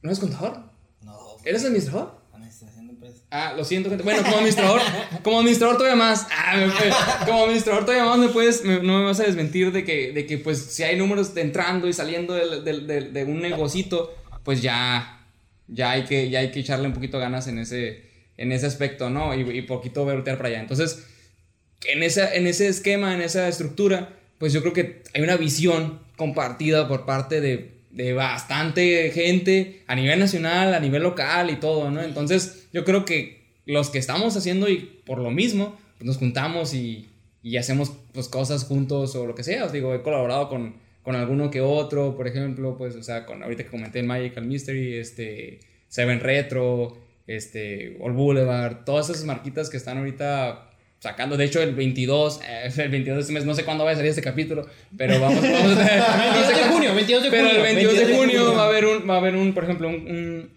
¿no 0.02 0.10
eres 0.10 0.18
contador? 0.18 0.58
No. 1.02 1.16
¿Eres 1.44 1.64
administrador? 1.64 2.20
Administración 2.32 2.86
de 2.88 2.92
empresas. 2.94 3.20
Ah, 3.30 3.54
lo 3.56 3.64
siento, 3.64 3.88
gente. 3.90 4.02
Bueno, 4.02 4.22
como 4.22 4.36
administrador, 4.36 4.80
como 5.22 5.38
administrador 5.38 5.76
todavía 5.76 5.96
más. 5.96 6.26
Ah, 6.32 6.56
me- 6.56 6.66
me- 6.66 7.26
como 7.26 7.44
administrador 7.44 7.84
todavía 7.84 8.06
más 8.06 8.18
me 8.18 8.28
puedes, 8.28 8.64
me- 8.64 8.80
no 8.82 8.98
me 8.98 9.04
vas 9.04 9.20
a 9.20 9.24
desmentir 9.24 9.70
de 9.70 9.84
que, 9.84 10.12
de 10.12 10.26
que 10.26 10.38
pues 10.38 10.58
si 10.58 10.82
hay 10.82 10.96
números 10.98 11.34
de 11.34 11.42
entrando 11.42 11.86
y 11.86 11.92
saliendo 11.92 12.34
del- 12.34 12.64
del- 12.64 13.12
de, 13.12 13.24
un 13.24 13.40
negocito, 13.40 14.14
pues 14.44 14.62
ya, 14.62 15.26
ya 15.68 15.90
hay 15.92 16.04
que, 16.04 16.30
ya 16.30 16.40
hay 16.40 16.50
que 16.50 16.60
echarle 16.60 16.88
un 16.88 16.94
poquito 16.94 17.18
ganas 17.18 17.46
en 17.48 17.58
ese, 17.58 18.10
en 18.38 18.50
ese 18.50 18.66
aspecto, 18.66 19.10
¿no? 19.10 19.34
Y, 19.34 19.40
y 19.58 19.62
poquito 19.62 20.04
voltear 20.04 20.36
para 20.38 20.48
allá. 20.48 20.60
Entonces, 20.60 21.06
en, 21.86 22.02
esa, 22.02 22.34
en 22.34 22.46
ese 22.46 22.66
esquema, 22.68 23.14
en 23.14 23.20
esa 23.20 23.46
estructura, 23.46 24.10
pues 24.38 24.52
yo 24.52 24.60
creo 24.60 24.72
que 24.72 25.02
hay 25.14 25.22
una 25.22 25.36
visión 25.36 26.00
compartida 26.16 26.88
por 26.88 27.04
parte 27.06 27.40
de, 27.40 27.72
de 27.90 28.12
bastante 28.12 29.10
gente 29.10 29.82
a 29.86 29.94
nivel 29.94 30.18
nacional, 30.18 30.74
a 30.74 30.80
nivel 30.80 31.02
local 31.02 31.50
y 31.50 31.56
todo, 31.56 31.90
¿no? 31.90 32.02
Entonces 32.02 32.68
yo 32.72 32.84
creo 32.84 33.04
que 33.04 33.44
los 33.66 33.90
que 33.90 33.98
estamos 33.98 34.36
haciendo 34.36 34.68
y 34.68 35.00
por 35.06 35.18
lo 35.18 35.30
mismo, 35.30 35.76
pues 35.96 36.06
nos 36.06 36.18
juntamos 36.18 36.74
y, 36.74 37.08
y 37.42 37.56
hacemos 37.56 37.92
pues 38.12 38.28
cosas 38.28 38.64
juntos 38.64 39.14
o 39.16 39.26
lo 39.26 39.34
que 39.34 39.44
sea. 39.44 39.64
Os 39.64 39.72
digo, 39.72 39.94
he 39.94 40.02
colaborado 40.02 40.48
con, 40.48 40.76
con 41.02 41.14
alguno 41.14 41.50
que 41.50 41.60
otro, 41.60 42.16
por 42.16 42.26
ejemplo, 42.26 42.76
pues, 42.76 42.96
o 42.96 43.02
sea, 43.02 43.26
con 43.26 43.42
ahorita 43.42 43.64
que 43.64 43.70
comenté 43.70 44.02
Magical 44.02 44.44
Mystery, 44.44 44.96
este, 44.96 45.60
Seven 45.88 46.20
Retro, 46.20 46.96
este, 47.26 47.96
All 48.00 48.12
Boulevard, 48.12 48.84
todas 48.84 49.10
esas 49.10 49.24
marquitas 49.24 49.70
que 49.70 49.76
están 49.76 49.98
ahorita 49.98 50.70
sacando. 51.04 51.36
De 51.36 51.44
hecho, 51.44 51.62
el 51.62 51.74
22, 51.74 52.40
eh, 52.48 52.70
el 52.76 52.88
22 52.88 53.16
de 53.16 53.20
este 53.22 53.32
mes, 53.32 53.44
no 53.44 53.54
sé 53.54 53.64
cuándo 53.64 53.84
va 53.84 53.92
a 53.92 53.94
salir 53.94 54.10
este 54.10 54.22
capítulo, 54.22 54.66
pero 54.96 55.20
vamos, 55.20 55.40
vamos 55.40 55.76
a 55.78 56.16
22 56.34 56.48
de 56.56 56.64
junio, 56.72 56.94
22 56.94 57.22
de 57.22 57.30
Pero 57.30 57.44
junio. 57.46 57.56
el 57.58 57.62
22 57.62 57.92
de 57.92 57.98
22 57.98 58.08
de 58.08 58.16
junio 58.16 58.40
junio. 58.42 58.56
va 58.58 58.64
a 58.64 58.68
haber 58.68 58.84
un, 58.86 59.08
va 59.08 59.14
a 59.14 59.18
haber 59.18 59.36
un, 59.36 59.54
por 59.54 59.64
ejemplo, 59.64 59.88
un, 59.88 59.94
un- 59.94 60.50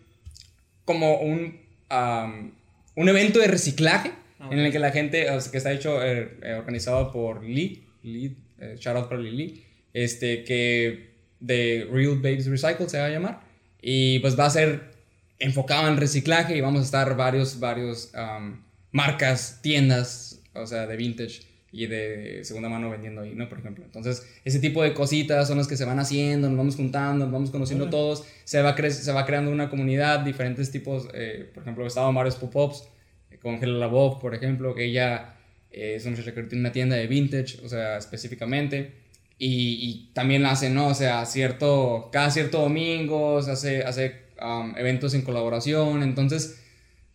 como 0.85 1.17
un, 1.19 1.59
am, 1.89 2.53
un 2.95 3.09
evento 3.09 3.39
de 3.39 3.47
reciclaje 3.47 4.11
en 4.51 4.59
el 4.59 4.71
que 4.71 4.79
la 4.79 4.91
gente, 4.91 5.29
o 5.31 5.41
sea, 5.41 5.51
que 5.51 5.57
está 5.57 5.71
hecho, 5.73 6.01
eh, 6.03 6.37
eh, 6.41 6.53
organizado 6.53 7.11
por 7.11 7.43
Lee, 7.43 7.83
Lee 8.03 8.35
eh, 8.59 8.75
shout 8.79 8.95
out 8.95 9.09
para 9.09 9.21
Lee, 9.21 9.63
este, 9.93 10.43
que 10.45 11.09
de 11.39 11.87
Real 11.91 12.15
Babes 12.17 12.45
Recycle 12.47 12.87
se 12.89 12.99
va 12.99 13.05
a 13.05 13.09
llamar, 13.09 13.41
y 13.81 14.19
pues 14.19 14.39
va 14.39 14.45
a 14.45 14.49
ser 14.49 14.95
enfocado 15.39 15.87
en 15.87 15.97
reciclaje 15.97 16.55
y 16.57 16.61
vamos 16.61 16.81
a 16.81 16.85
estar 16.85 17.15
varios, 17.17 17.59
varios 17.59 18.13
am, 18.15 18.63
marcas, 18.91 19.59
tiendas, 19.61 20.26
o 20.61 20.67
sea, 20.67 20.87
de 20.87 20.95
vintage 20.97 21.41
y 21.71 21.85
de 21.87 22.43
segunda 22.43 22.69
mano 22.69 22.89
vendiendo 22.89 23.21
ahí, 23.21 23.33
¿no? 23.35 23.49
Por 23.49 23.59
ejemplo. 23.59 23.83
Entonces, 23.83 24.25
ese 24.45 24.59
tipo 24.59 24.81
de 24.83 24.93
cositas 24.93 25.47
son 25.47 25.57
las 25.57 25.67
que 25.67 25.75
se 25.75 25.85
van 25.85 25.99
haciendo, 25.99 26.47
nos 26.47 26.57
vamos 26.57 26.75
juntando, 26.75 27.25
nos 27.25 27.33
vamos 27.33 27.49
conociendo 27.51 27.89
todos, 27.89 28.23
se 28.45 28.61
va, 28.61 28.75
cre- 28.75 28.89
se 28.89 29.11
va 29.11 29.25
creando 29.25 29.51
una 29.51 29.69
comunidad, 29.69 30.21
diferentes 30.21 30.71
tipos, 30.71 31.09
eh, 31.13 31.49
por 31.53 31.63
ejemplo, 31.63 31.85
estaba 31.85 32.11
Marios 32.11 32.35
Pop-Ups, 32.35 32.87
eh, 33.31 33.37
con 33.37 33.55
Hela 33.55 33.77
Labov, 33.79 34.19
por 34.19 34.33
ejemplo, 34.33 34.73
que 34.73 34.85
ella 34.85 35.35
es 35.69 36.03
una 36.05 36.11
muchacha 36.15 36.33
que 36.33 36.43
tiene 36.43 36.61
una 36.61 36.71
tienda 36.71 36.95
de 36.95 37.07
vintage, 37.07 37.59
o 37.63 37.69
sea, 37.69 37.97
específicamente. 37.97 39.05
Y, 39.39 39.77
y 39.81 40.13
también 40.13 40.45
hace, 40.47 40.71
¿no? 40.71 40.87
O 40.87 40.93
sea, 40.95 41.23
cierto, 41.25 42.09
cada 42.11 42.31
cierto 42.31 42.61
domingo 42.61 43.37
hace, 43.37 43.83
hace 43.83 44.21
um, 44.41 44.75
eventos 44.77 45.13
en 45.13 45.21
colaboración. 45.21 46.01
Entonces, 46.01 46.63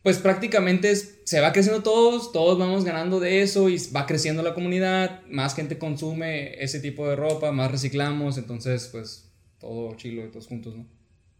pues 0.03 0.19
prácticamente 0.19 0.95
se 0.97 1.41
va 1.41 1.53
creciendo 1.53 1.83
todos, 1.83 2.33
todos 2.33 2.59
vamos 2.59 2.85
ganando 2.85 3.21
de 3.21 3.43
eso 3.43 3.69
y 3.69 3.77
va 3.95 4.07
creciendo 4.07 4.43
la 4.43 4.55
comunidad, 4.55 5.23
más 5.29 5.55
gente 5.55 5.79
consume 5.79 6.63
ese 6.63 6.81
tipo 6.81 7.09
de 7.09 7.15
ropa, 7.15 7.53
más 7.53 7.71
reciclamos, 7.71 8.37
entonces 8.37 8.89
pues 8.91 9.33
todo 9.61 9.95
chilo 9.97 10.25
y 10.25 10.31
todos 10.31 10.49
juntos, 10.49 10.75
¿no? 10.77 10.87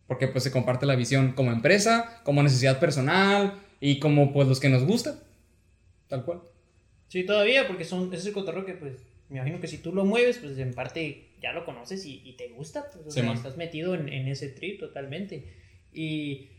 Porque 0.07 0.29
pues 0.29 0.45
se 0.45 0.53
comparte 0.53 0.87
la 0.87 0.95
visión 0.95 1.33
como 1.33 1.51
empresa, 1.51 2.21
como 2.23 2.43
necesidad 2.43 2.79
personal 2.79 3.55
y 3.81 3.99
como 3.99 4.33
pues 4.33 4.47
los 4.47 4.61
que 4.61 4.69
nos 4.69 4.85
gusta, 4.85 5.19
tal 6.09 6.25
cual. 6.25 6.43
Sí, 7.09 7.25
todavía, 7.25 7.67
porque 7.67 7.85
son, 7.85 8.09
ese 8.09 8.19
es 8.19 8.27
el 8.27 8.33
cotorreo 8.33 8.65
que 8.65 8.75
pues 8.75 8.95
me 9.29 9.39
imagino 9.39 9.61
que 9.61 9.67
si 9.67 9.79
tú 9.79 9.93
lo 9.93 10.05
mueves, 10.05 10.39
pues 10.39 10.57
en 10.59 10.73
parte 10.73 11.31
ya 11.41 11.53
lo 11.53 11.65
conoces 11.65 12.05
y, 12.07 12.35
te 12.39 12.49
gusta, 12.49 12.87
pues 12.93 13.07
o 13.07 13.11
sea, 13.11 13.33
estás 13.33 13.57
metido 13.57 13.95
en, 13.95 14.09
en 14.09 14.29
ese 14.29 14.49
trip 14.49 14.79
totalmente. 14.79 15.53
Y 15.93 16.51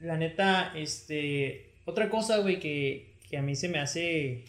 la 0.00 0.16
neta, 0.16 0.72
este, 0.76 1.72
otra 1.84 2.10
cosa, 2.10 2.38
güey, 2.38 2.60
que, 2.60 3.14
que, 3.28 3.36
a 3.36 3.42
mí 3.42 3.56
se 3.56 3.68
me 3.68 3.78
hace 3.78 4.44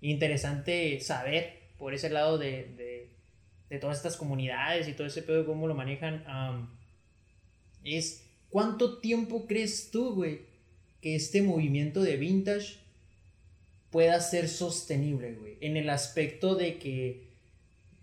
interesante 0.00 1.00
saber 1.00 1.58
por 1.78 1.94
ese 1.94 2.10
lado 2.10 2.38
de, 2.38 2.64
de, 2.76 3.08
de 3.70 3.78
todas 3.78 3.96
estas 3.98 4.16
comunidades 4.16 4.88
y 4.88 4.92
todo 4.92 5.06
ese 5.06 5.22
pedo, 5.22 5.46
cómo 5.46 5.66
lo 5.66 5.74
manejan, 5.74 6.24
es 7.84 8.24
cuánto 8.50 8.98
tiempo 8.98 9.46
crees 9.46 9.90
tú, 9.90 10.14
güey, 10.14 10.40
que 11.00 11.14
este 11.14 11.42
movimiento 11.42 12.02
de 12.02 12.16
vintage 12.16 12.78
pueda 13.90 14.20
ser 14.20 14.48
sostenible, 14.48 15.32
güey, 15.34 15.56
en 15.60 15.76
el 15.76 15.88
aspecto 15.90 16.54
de 16.54 16.78
que 16.78 17.27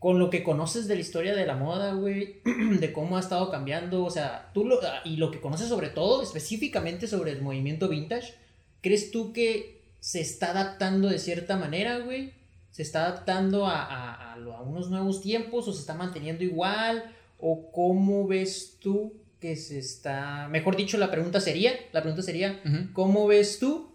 con 0.05 0.19
lo 0.19 0.29
que 0.29 0.43
conoces 0.43 0.87
de 0.87 0.93
la 0.93 1.01
historia 1.01 1.33
de 1.33 1.47
la 1.47 1.55
moda, 1.55 1.95
güey, 1.95 2.39
de 2.79 2.93
cómo 2.93 3.17
ha 3.17 3.19
estado 3.19 3.49
cambiando, 3.49 4.05
o 4.05 4.11
sea, 4.11 4.51
tú 4.53 4.63
lo, 4.63 4.79
y 5.03 5.17
lo 5.17 5.31
que 5.31 5.41
conoces 5.41 5.67
sobre 5.67 5.89
todo, 5.89 6.21
específicamente 6.21 7.07
sobre 7.07 7.31
el 7.31 7.41
movimiento 7.41 7.89
vintage, 7.89 8.35
¿crees 8.81 9.09
tú 9.09 9.33
que 9.33 9.81
se 9.99 10.21
está 10.21 10.51
adaptando 10.51 11.09
de 11.09 11.17
cierta 11.17 11.57
manera, 11.57 11.97
güey? 12.01 12.33
¿Se 12.69 12.83
está 12.83 13.07
adaptando 13.07 13.65
a, 13.65 14.33
a, 14.33 14.61
unos 14.61 14.91
nuevos 14.91 15.23
tiempos 15.23 15.67
o 15.67 15.73
se 15.73 15.79
está 15.79 15.95
manteniendo 15.95 16.43
igual? 16.43 17.11
¿O 17.39 17.71
cómo 17.71 18.27
ves 18.27 18.77
tú 18.79 19.13
que 19.39 19.55
se 19.55 19.79
está... 19.79 20.47
Mejor 20.49 20.75
dicho, 20.75 20.99
la 20.99 21.09
pregunta 21.09 21.41
sería, 21.41 21.71
la 21.93 22.01
pregunta 22.01 22.21
sería, 22.21 22.61
¿cómo 22.93 23.25
ves 23.25 23.57
tú 23.57 23.89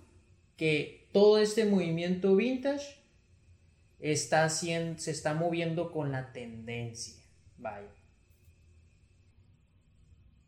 que 0.56 1.06
todo 1.12 1.38
este 1.38 1.66
movimiento 1.66 2.34
vintage 2.34 2.99
está 4.00 4.44
haciendo, 4.44 4.98
se 4.98 5.10
está 5.10 5.34
moviendo 5.34 5.90
con 5.92 6.12
la 6.12 6.32
tendencia. 6.32 7.14
Vaya. 7.58 7.88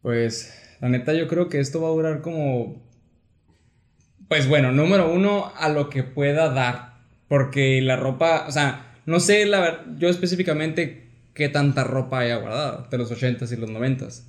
Pues, 0.02 0.52
la 0.80 0.88
neta, 0.88 1.12
yo 1.14 1.28
creo 1.28 1.48
que 1.48 1.60
esto 1.60 1.80
va 1.80 1.88
a 1.88 1.92
durar 1.92 2.20
como. 2.22 2.82
Pues 4.28 4.48
bueno, 4.48 4.72
número 4.72 5.12
uno, 5.12 5.52
a 5.56 5.68
lo 5.68 5.90
que 5.90 6.02
pueda 6.02 6.48
dar. 6.48 6.92
Porque 7.28 7.80
la 7.82 7.96
ropa, 7.96 8.46
o 8.48 8.52
sea, 8.52 8.98
no 9.06 9.20
sé, 9.20 9.46
la 9.46 9.60
verdad, 9.60 9.84
yo 9.98 10.08
específicamente 10.08 11.08
qué 11.34 11.48
tanta 11.48 11.84
ropa 11.84 12.20
haya 12.20 12.36
guardado 12.36 12.86
de 12.90 12.98
los 12.98 13.10
80s 13.10 13.52
y 13.52 13.56
los 13.56 13.70
90s. 13.70 14.22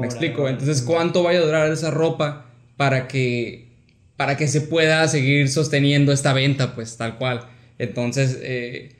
Me 0.00 0.06
explico. 0.06 0.48
Entonces, 0.48 0.82
¿cuánto 0.82 1.22
vaya 1.22 1.38
a 1.38 1.44
durar 1.44 1.72
esa 1.72 1.90
ropa 1.90 2.46
para 2.76 3.08
que 3.08 3.72
para 4.16 4.36
que 4.36 4.46
se 4.46 4.60
pueda 4.60 5.06
seguir 5.08 5.48
sosteniendo 5.48 6.12
esta 6.12 6.32
venta, 6.32 6.74
pues 6.74 6.96
tal 6.96 7.18
cual? 7.18 7.48
Entonces, 7.78 8.38
eh, 8.42 8.96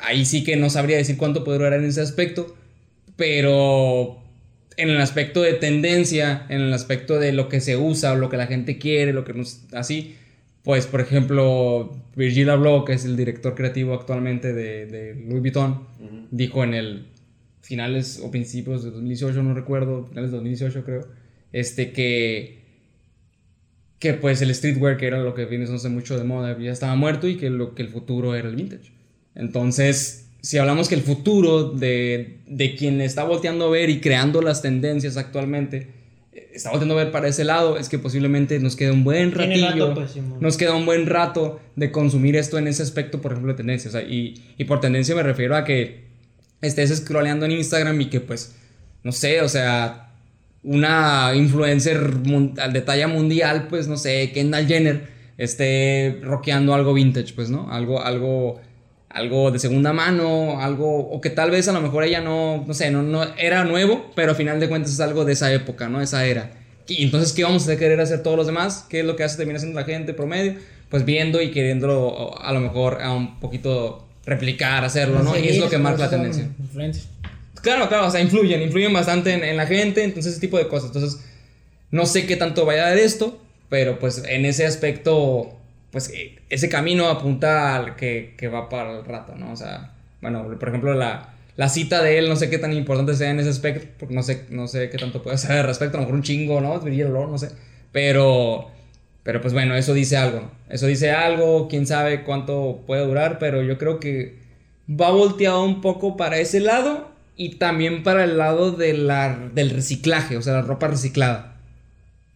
ahí 0.00 0.24
sí 0.24 0.44
que 0.44 0.56
no 0.56 0.70
sabría 0.70 0.96
decir 0.96 1.16
cuánto 1.16 1.44
puede 1.44 1.58
durar 1.58 1.74
en 1.74 1.84
ese 1.84 2.00
aspecto, 2.00 2.56
pero 3.16 4.22
en 4.76 4.90
el 4.90 5.00
aspecto 5.00 5.42
de 5.42 5.54
tendencia, 5.54 6.46
en 6.48 6.60
el 6.60 6.72
aspecto 6.72 7.18
de 7.18 7.32
lo 7.32 7.48
que 7.48 7.60
se 7.60 7.76
usa 7.76 8.12
o 8.12 8.16
lo 8.16 8.28
que 8.28 8.36
la 8.36 8.46
gente 8.46 8.78
quiere, 8.78 9.12
lo 9.12 9.24
que 9.24 9.34
nos 9.34 9.62
así, 9.72 10.16
pues 10.62 10.86
por 10.86 11.00
ejemplo, 11.00 11.94
Virgil 12.16 12.50
Abloh, 12.50 12.84
que 12.84 12.94
es 12.94 13.04
el 13.04 13.16
director 13.16 13.54
creativo 13.54 13.94
actualmente 13.94 14.52
de, 14.52 15.14
Louis 15.28 15.40
Vuitton, 15.40 15.86
dijo 16.30 16.64
en 16.64 16.74
el 16.74 17.06
finales 17.60 18.20
o 18.22 18.30
principios 18.30 18.84
de 18.84 18.90
2018, 18.90 19.42
no 19.42 19.54
recuerdo, 19.54 20.06
finales 20.06 20.30
de 20.30 20.36
2018 20.36 20.84
creo, 20.84 21.08
este 21.52 21.92
que 21.92 22.63
que 24.04 24.12
pues 24.12 24.42
el 24.42 24.54
streetwear, 24.54 24.98
que 24.98 25.06
era 25.06 25.18
lo 25.22 25.32
que 25.32 25.46
viene 25.46 25.64
no 25.64 25.78
sé 25.78 25.88
mucho 25.88 26.18
de 26.18 26.24
moda, 26.24 26.58
ya 26.58 26.70
estaba 26.70 26.94
muerto 26.94 27.26
y 27.26 27.36
que, 27.36 27.48
lo, 27.48 27.74
que 27.74 27.80
el 27.80 27.88
futuro 27.88 28.34
era 28.34 28.50
el 28.50 28.54
vintage. 28.54 28.92
Entonces, 29.34 30.26
si 30.42 30.58
hablamos 30.58 30.90
que 30.90 30.94
el 30.94 31.00
futuro 31.00 31.70
de, 31.70 32.40
de 32.46 32.76
quien 32.76 33.00
está 33.00 33.24
volteando 33.24 33.64
a 33.64 33.70
ver 33.70 33.88
y 33.88 34.02
creando 34.02 34.42
las 34.42 34.60
tendencias 34.60 35.16
actualmente, 35.16 35.88
eh, 36.34 36.50
está 36.52 36.68
volteando 36.68 36.98
a 36.98 37.04
ver 37.04 37.12
para 37.12 37.28
ese 37.28 37.44
lado, 37.44 37.78
es 37.78 37.88
que 37.88 37.98
posiblemente 37.98 38.58
nos 38.58 38.76
queda 38.76 38.92
un 38.92 39.04
buen 39.04 39.32
ratillo, 39.32 39.94
pues, 39.94 40.16
nos 40.38 40.58
queda 40.58 40.74
un 40.74 40.84
buen 40.84 41.06
rato 41.06 41.58
de 41.74 41.90
consumir 41.90 42.36
esto 42.36 42.58
en 42.58 42.68
ese 42.68 42.82
aspecto, 42.82 43.22
por 43.22 43.32
ejemplo, 43.32 43.54
de 43.54 43.56
tendencias. 43.56 43.94
y, 44.06 44.34
y 44.58 44.64
por 44.64 44.80
tendencia 44.80 45.14
me 45.14 45.22
refiero 45.22 45.56
a 45.56 45.64
que 45.64 46.04
estés 46.60 46.94
scrolleando 46.94 47.46
en 47.46 47.52
Instagram 47.52 47.98
y 48.02 48.10
que 48.10 48.20
pues, 48.20 48.54
no 49.02 49.12
sé, 49.12 49.40
o 49.40 49.48
sea, 49.48 50.03
una 50.64 51.32
influencer 51.34 52.14
de 52.14 52.80
talla 52.80 53.06
mundial, 53.06 53.66
pues 53.68 53.86
no 53.86 53.96
sé, 53.96 54.32
Kendall 54.32 54.66
Jenner, 54.66 55.08
esté 55.36 56.20
rockeando 56.22 56.74
algo 56.74 56.94
vintage, 56.94 57.34
pues, 57.34 57.50
¿no? 57.50 57.70
Algo, 57.70 58.02
algo, 58.02 58.60
algo 59.10 59.50
de 59.50 59.58
segunda 59.58 59.92
mano, 59.92 60.60
algo, 60.60 61.08
o 61.10 61.20
que 61.20 61.30
tal 61.30 61.50
vez 61.50 61.68
a 61.68 61.72
lo 61.72 61.80
mejor 61.80 62.04
ella 62.04 62.20
no, 62.20 62.64
no 62.66 62.74
sé, 62.74 62.90
no, 62.90 63.02
no 63.02 63.22
era 63.36 63.64
nuevo, 63.64 64.10
pero 64.14 64.30
al 64.30 64.36
final 64.36 64.58
de 64.58 64.68
cuentas 64.68 64.92
es 64.92 65.00
algo 65.00 65.24
de 65.24 65.34
esa 65.34 65.52
época, 65.52 65.88
¿no? 65.88 66.00
Esa 66.00 66.24
era. 66.26 66.50
Y 66.86 67.04
entonces, 67.04 67.32
¿qué 67.32 67.44
vamos 67.44 67.68
a 67.68 67.76
querer 67.76 68.00
hacer 68.00 68.22
todos 68.22 68.36
los 68.36 68.46
demás? 68.46 68.86
¿Qué 68.88 69.00
es 69.00 69.06
lo 69.06 69.16
que 69.16 69.24
hace 69.24 69.36
termina 69.36 69.58
siendo 69.58 69.78
la 69.78 69.86
gente 69.86 70.14
promedio? 70.14 70.54
Pues 70.88 71.04
viendo 71.04 71.40
y 71.40 71.50
queriéndolo 71.50 72.38
a 72.40 72.52
lo 72.52 72.60
mejor 72.60 73.02
a 73.02 73.12
un 73.12 73.40
poquito 73.40 74.06
replicar, 74.24 74.84
hacerlo, 74.84 75.22
¿no? 75.22 75.38
Y 75.38 75.48
es 75.48 75.58
lo 75.58 75.68
que 75.68 75.78
marca 75.78 76.04
la 76.04 76.10
tendencia. 76.10 76.48
Claro, 77.64 77.88
claro, 77.88 78.08
o 78.08 78.10
sea, 78.10 78.20
influyen, 78.20 78.60
influyen 78.60 78.92
bastante 78.92 79.32
en, 79.32 79.56
la 79.56 79.66
gente, 79.66 80.04
entonces 80.04 80.32
ese 80.32 80.40
tipo 80.42 80.58
de 80.58 80.68
cosas. 80.68 80.88
Entonces, 80.94 81.24
no 81.90 82.04
sé 82.04 82.26
qué 82.26 82.36
tanto 82.36 82.66
vaya 82.66 82.84
a 82.84 82.88
dar 82.90 82.98
esto, 82.98 83.40
pero 83.70 83.98
pues 83.98 84.22
en 84.28 84.44
ese 84.44 84.66
aspecto, 84.66 85.58
pues 85.90 86.10
eh, 86.10 86.38
ese 86.50 86.68
camino 86.68 87.08
apunta 87.08 87.74
al 87.74 87.96
que, 87.96 88.34
que 88.36 88.48
va 88.48 88.68
para 88.68 88.98
el 88.98 89.04
rato, 89.06 89.34
¿no? 89.34 89.50
O 89.50 89.56
sea, 89.56 89.94
bueno, 90.20 90.46
por 90.60 90.68
ejemplo, 90.68 90.92
la, 90.92 91.36
la 91.56 91.70
cita 91.70 92.02
de 92.02 92.18
él, 92.18 92.28
no 92.28 92.36
sé 92.36 92.50
qué 92.50 92.58
tan 92.58 92.74
importante 92.74 93.14
sea 93.14 93.30
en 93.30 93.40
ese 93.40 93.48
aspecto, 93.48 93.86
porque 93.98 94.14
no 94.14 94.22
sé, 94.22 94.44
no 94.50 94.68
sé 94.68 94.90
qué 94.90 94.98
tanto 94.98 95.22
puede 95.22 95.38
ser 95.38 95.52
al 95.52 95.66
respecto, 95.66 95.96
a 95.96 96.00
lo 96.00 96.06
mejor 96.06 96.16
un 96.16 96.22
chingo, 96.22 96.60
¿no? 96.60 96.78
No 96.78 97.38
sé. 97.38 97.48
Pero, 97.92 98.70
pero 99.22 99.40
pues 99.40 99.54
bueno, 99.54 99.74
eso 99.74 99.94
dice 99.94 100.18
algo, 100.18 100.40
¿no? 100.40 100.50
Eso 100.68 100.86
dice 100.86 101.12
algo, 101.12 101.66
quién 101.68 101.86
sabe 101.86 102.24
cuánto 102.24 102.82
puede 102.86 103.06
durar, 103.06 103.38
pero 103.38 103.62
yo 103.62 103.78
creo 103.78 104.00
que 104.00 104.36
va 104.86 105.10
volteado 105.12 105.64
un 105.64 105.80
poco 105.80 106.18
para 106.18 106.36
ese 106.36 106.60
lado 106.60 107.13
y 107.36 107.56
también 107.56 108.02
para 108.02 108.24
el 108.24 108.38
lado 108.38 108.72
de 108.72 108.94
la, 108.94 109.50
del 109.54 109.70
reciclaje, 109.70 110.36
o 110.36 110.42
sea, 110.42 110.54
la 110.54 110.62
ropa 110.62 110.88
reciclada. 110.88 111.56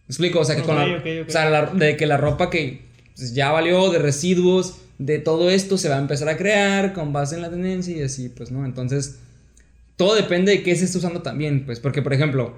¿Me 0.07 0.13
explico? 0.13 0.39
O 0.39 0.45
sea, 0.45 0.55
que, 0.55 0.63
con 0.63 0.75
la, 0.75 1.01
O 1.27 1.29
sea 1.29 1.65
de 1.67 1.95
que 1.95 2.05
la 2.05 2.17
ropa 2.17 2.49
que 2.49 2.81
pues, 3.15 3.33
ya 3.33 3.51
valió, 3.51 3.91
de 3.91 3.99
residuos, 3.99 4.77
de 4.97 5.19
todo 5.19 5.49
esto 5.49 5.77
se 5.77 5.87
va 5.87 5.95
a 5.95 5.99
empezar 5.99 6.27
a 6.29 6.37
crear 6.37 6.93
con 6.93 7.13
base 7.13 7.35
en 7.35 7.41
la 7.41 7.49
tendencia 7.49 7.95
y 7.95 8.01
así, 8.01 8.29
pues, 8.29 8.51
¿no? 8.51 8.65
Entonces, 8.65 9.19
todo 9.95 10.15
depende 10.15 10.51
de 10.51 10.63
qué 10.63 10.75
se 10.75 10.85
está 10.85 10.97
usando 10.97 11.21
también, 11.21 11.65
pues, 11.65 11.79
porque, 11.79 12.01
por 12.01 12.13
ejemplo, 12.13 12.55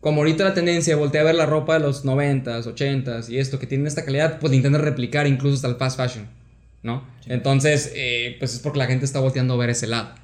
como 0.00 0.20
ahorita 0.20 0.44
la 0.44 0.54
tendencia, 0.54 0.96
voltea 0.96 1.20
a 1.22 1.24
ver 1.24 1.34
la 1.34 1.46
ropa 1.46 1.74
de 1.74 1.80
los 1.80 2.04
90s, 2.04 2.64
80s 2.64 3.28
y 3.28 3.38
esto 3.38 3.58
que 3.58 3.66
tiene 3.66 3.88
esta 3.88 4.04
calidad, 4.04 4.38
pues 4.38 4.52
intenta 4.52 4.78
replicar 4.78 5.26
incluso 5.26 5.56
hasta 5.56 5.68
el 5.68 5.76
fast 5.76 5.96
fashion, 5.96 6.26
¿no? 6.82 7.04
Entonces, 7.26 7.92
eh, 7.94 8.36
pues 8.38 8.54
es 8.54 8.60
porque 8.60 8.78
la 8.78 8.86
gente 8.86 9.04
está 9.04 9.20
volteando 9.20 9.54
a 9.54 9.56
ver 9.56 9.70
ese 9.70 9.86
lado. 9.86 10.14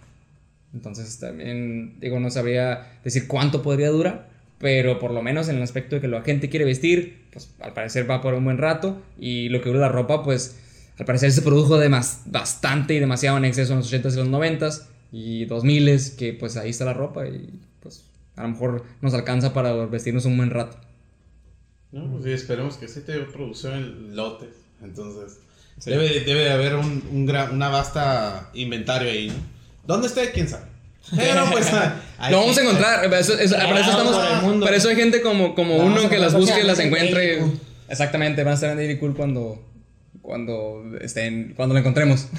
Entonces 0.74 1.18
también, 1.20 2.00
digo, 2.00 2.18
no 2.18 2.30
sabría 2.30 2.98
decir 3.04 3.28
cuánto 3.28 3.62
podría 3.62 3.90
durar, 3.90 4.28
pero 4.58 4.98
por 4.98 5.12
lo 5.12 5.22
menos 5.22 5.48
en 5.48 5.56
el 5.56 5.62
aspecto 5.62 5.94
de 5.94 6.00
que 6.00 6.08
la 6.08 6.22
gente 6.22 6.48
quiere 6.48 6.64
vestir, 6.64 7.26
pues 7.32 7.54
al 7.60 7.72
parecer 7.72 8.10
va 8.10 8.20
por 8.20 8.34
un 8.34 8.44
buen 8.44 8.58
rato 8.58 9.00
y 9.18 9.48
lo 9.48 9.62
que 9.62 9.68
dura 9.68 9.80
la 9.80 9.88
ropa, 9.88 10.24
pues 10.24 10.58
al 10.98 11.06
parecer 11.06 11.30
se 11.30 11.42
produjo 11.42 11.78
de 11.78 11.88
bastante 12.26 12.94
y 12.94 12.98
demasiado 12.98 13.38
en 13.38 13.44
exceso 13.44 13.72
en 13.72 13.78
los 13.78 13.92
80s 13.92 14.14
y 14.14 14.16
los 14.16 14.28
90s 14.28 14.82
y 15.12 15.46
2000s, 15.46 16.16
que 16.16 16.32
pues 16.32 16.56
ahí 16.56 16.70
está 16.70 16.84
la 16.84 16.92
ropa 16.92 17.26
y 17.28 17.60
pues 17.80 18.04
a 18.34 18.42
lo 18.42 18.48
mejor 18.48 18.84
nos 19.00 19.14
alcanza 19.14 19.54
para 19.54 19.72
vestirnos 19.86 20.24
un 20.24 20.36
buen 20.36 20.50
rato. 20.50 20.76
No, 21.92 22.10
pues 22.10 22.24
sí, 22.24 22.32
esperemos 22.32 22.76
que 22.76 22.88
sí 22.88 23.02
te 23.02 23.16
producción 23.20 23.74
en 23.74 24.16
lotes, 24.16 24.56
entonces 24.82 25.38
debe, 25.84 26.20
debe 26.20 26.50
haber 26.50 26.74
un, 26.74 27.04
un 27.12 27.26
gran, 27.26 27.52
una 27.54 27.68
vasta 27.68 28.50
inventario 28.54 29.08
ahí, 29.08 29.28
¿no? 29.28 29.53
¿Dónde 29.86 30.06
esté? 30.08 30.30
¿Quién 30.32 30.48
sabe? 30.48 30.64
Pero 31.16 31.44
pues. 31.52 31.70
Lo 32.30 32.38
vamos 32.40 32.56
a 32.58 32.62
encontrar. 32.62 33.02
Para 33.04 33.18
eso, 33.18 33.38
estamos. 33.38 34.16
Para 34.62 34.76
eso 34.76 34.88
hay 34.88 34.96
gente 34.96 35.20
como, 35.22 35.54
como 35.54 35.76
uno 35.76 36.08
que 36.08 36.18
las 36.18 36.34
busque 36.34 36.60
y 36.60 36.64
las 36.64 36.78
encuentre. 36.78 37.42
Exactamente, 37.88 38.42
van 38.44 38.52
a 38.52 38.54
estar 38.54 38.70
en 38.70 38.76
Dairy 38.78 38.98
Cool 38.98 39.14
cuando. 39.14 39.62
cuando 40.22 40.82
estén, 41.00 41.52
cuando 41.56 41.74
lo 41.74 41.80
encontremos. 41.80 42.28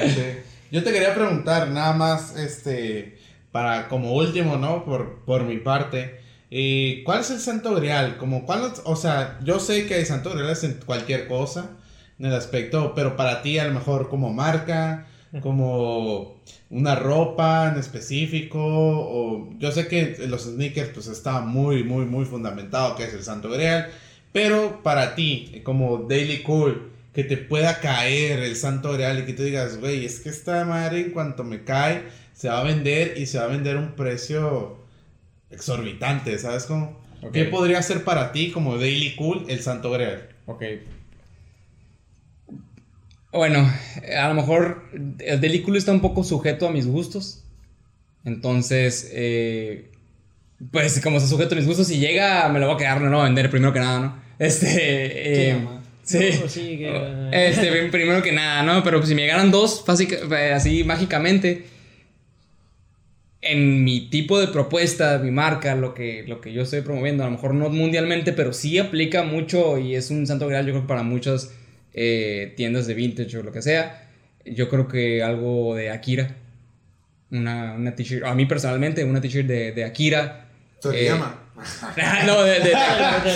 Sí. 0.00 0.22
Yo 0.70 0.84
te 0.84 0.92
quería 0.92 1.14
preguntar, 1.14 1.68
nada 1.68 1.94
más, 1.94 2.36
este, 2.36 3.16
para 3.50 3.88
como 3.88 4.12
último, 4.12 4.58
¿no? 4.58 4.84
Por, 4.84 5.24
por 5.24 5.44
mi 5.44 5.56
parte, 5.56 6.20
eh, 6.50 7.00
¿cuál 7.06 7.20
es 7.22 7.30
el 7.30 7.40
santo 7.40 7.74
grial? 7.74 8.18
Como, 8.18 8.44
¿cuál, 8.44 8.70
es- 8.70 8.82
o 8.84 8.94
sea, 8.94 9.38
yo 9.42 9.58
sé 9.60 9.86
que 9.86 9.98
el 10.00 10.04
santo 10.04 10.28
grial 10.30 10.50
es 10.50 10.64
en 10.64 10.74
cualquier 10.84 11.26
cosa, 11.26 11.70
en 12.18 12.26
el 12.26 12.34
aspecto, 12.34 12.92
pero 12.94 13.16
para 13.16 13.40
ti 13.40 13.58
a 13.58 13.64
lo 13.64 13.72
mejor 13.72 14.10
como 14.10 14.30
marca, 14.30 15.06
como 15.40 16.38
una 16.70 16.94
ropa 16.94 17.70
en 17.72 17.78
específico, 17.78 18.58
o 18.60 19.50
yo 19.58 19.72
sé 19.72 19.88
que 19.88 20.16
los 20.28 20.44
sneakers 20.44 20.90
pues 20.90 21.06
está 21.06 21.40
muy, 21.40 21.82
muy, 21.82 22.04
muy 22.04 22.24
fundamentado 22.24 22.94
que 22.96 23.04
es 23.04 23.14
el 23.14 23.22
santo 23.22 23.50
grial, 23.50 23.90
pero 24.32 24.82
para 24.82 25.14
ti, 25.14 25.62
como 25.64 26.06
Daily 26.08 26.42
Cool, 26.42 26.92
que 27.14 27.24
te 27.24 27.36
pueda 27.38 27.80
caer 27.80 28.40
el 28.40 28.54
santo 28.54 28.92
grial 28.92 29.20
y 29.20 29.24
que 29.24 29.32
tú 29.32 29.42
digas, 29.42 29.78
güey, 29.78 30.04
es 30.04 30.20
que 30.20 30.28
esta 30.28 30.64
madre 30.64 31.00
en 31.00 31.10
cuanto 31.10 31.42
me 31.42 31.64
cae, 31.64 32.02
se 32.34 32.48
va 32.48 32.60
a 32.60 32.64
vender 32.64 33.14
y 33.16 33.26
se 33.26 33.38
va 33.38 33.44
a 33.44 33.48
vender 33.48 33.76
a 33.76 33.80
un 33.80 33.96
precio 33.96 34.76
exorbitante, 35.50 36.38
¿sabes 36.38 36.66
cómo? 36.66 37.00
Ok. 37.22 37.32
¿Qué 37.32 37.44
podría 37.46 37.82
ser 37.82 38.04
para 38.04 38.30
ti 38.30 38.52
como 38.52 38.76
Daily 38.76 39.16
Cool 39.16 39.46
el 39.48 39.60
santo 39.60 39.90
grial? 39.90 40.28
Ok. 40.46 40.62
Bueno, 43.32 43.70
a 44.18 44.28
lo 44.28 44.34
mejor 44.34 44.84
el 45.18 45.40
delículo 45.40 45.76
está 45.78 45.92
un 45.92 46.00
poco 46.00 46.24
sujeto 46.24 46.66
a 46.66 46.72
mis 46.72 46.86
gustos. 46.86 47.44
Entonces, 48.24 49.10
eh, 49.12 49.90
pues 50.72 51.00
como 51.00 51.18
está 51.18 51.28
sujeto 51.28 51.54
a 51.54 51.58
mis 51.58 51.66
gustos, 51.66 51.86
si 51.88 51.98
llega, 51.98 52.48
me 52.48 52.58
lo 52.58 52.66
voy 52.66 52.74
a 52.74 52.78
quedar, 52.78 53.00
no 53.00 53.10
lo 53.10 53.16
voy 53.18 53.22
a 53.26 53.28
vender 53.28 53.50
primero 53.50 53.72
que 53.72 53.80
nada, 53.80 54.00
¿no? 54.00 54.16
Este. 54.38 54.66
eh, 55.50 55.56
sí. 56.02 56.18
No, 56.42 56.48
sí, 56.48 56.78
que- 56.78 57.28
Este, 57.32 57.88
primero 57.90 58.22
que 58.22 58.32
nada, 58.32 58.62
¿no? 58.62 58.82
Pero 58.82 59.04
si 59.04 59.14
me 59.14 59.22
llegaran 59.22 59.50
dos, 59.50 59.84
fácil- 59.86 60.32
eh, 60.32 60.52
así 60.54 60.84
mágicamente, 60.84 61.66
en 63.40 63.84
mi 63.84 64.08
tipo 64.08 64.40
de 64.40 64.48
propuesta, 64.48 65.18
mi 65.18 65.30
marca, 65.30 65.74
lo 65.76 65.94
que, 65.94 66.24
lo 66.26 66.40
que 66.40 66.52
yo 66.52 66.62
estoy 66.62 66.80
promoviendo, 66.80 67.22
a 67.22 67.26
lo 67.26 67.32
mejor 67.32 67.54
no 67.54 67.68
mundialmente, 67.68 68.32
pero 68.32 68.52
sí 68.52 68.78
aplica 68.78 69.22
mucho 69.22 69.78
y 69.78 69.94
es 69.94 70.10
un 70.10 70.26
santo 70.26 70.46
grial, 70.48 70.66
yo 70.66 70.72
creo 70.72 70.86
para 70.86 71.02
muchas 71.04 71.52
eh, 71.94 72.54
tiendas 72.56 72.86
de 72.86 72.94
vintage 72.94 73.36
o 73.38 73.42
lo 73.42 73.52
que 73.52 73.62
sea, 73.62 74.08
yo 74.44 74.68
creo 74.68 74.88
que 74.88 75.22
algo 75.22 75.74
de 75.74 75.90
Akira, 75.90 76.36
una, 77.30 77.74
una 77.74 77.94
t-shirt, 77.94 78.24
a 78.24 78.34
mí 78.34 78.46
personalmente, 78.46 79.04
una 79.04 79.20
t-shirt 79.20 79.46
de, 79.46 79.72
de 79.72 79.84
Akira. 79.84 80.48
eh, 80.92 81.12
no, 82.26 82.42
de, 82.44 82.60
de, 82.60 82.72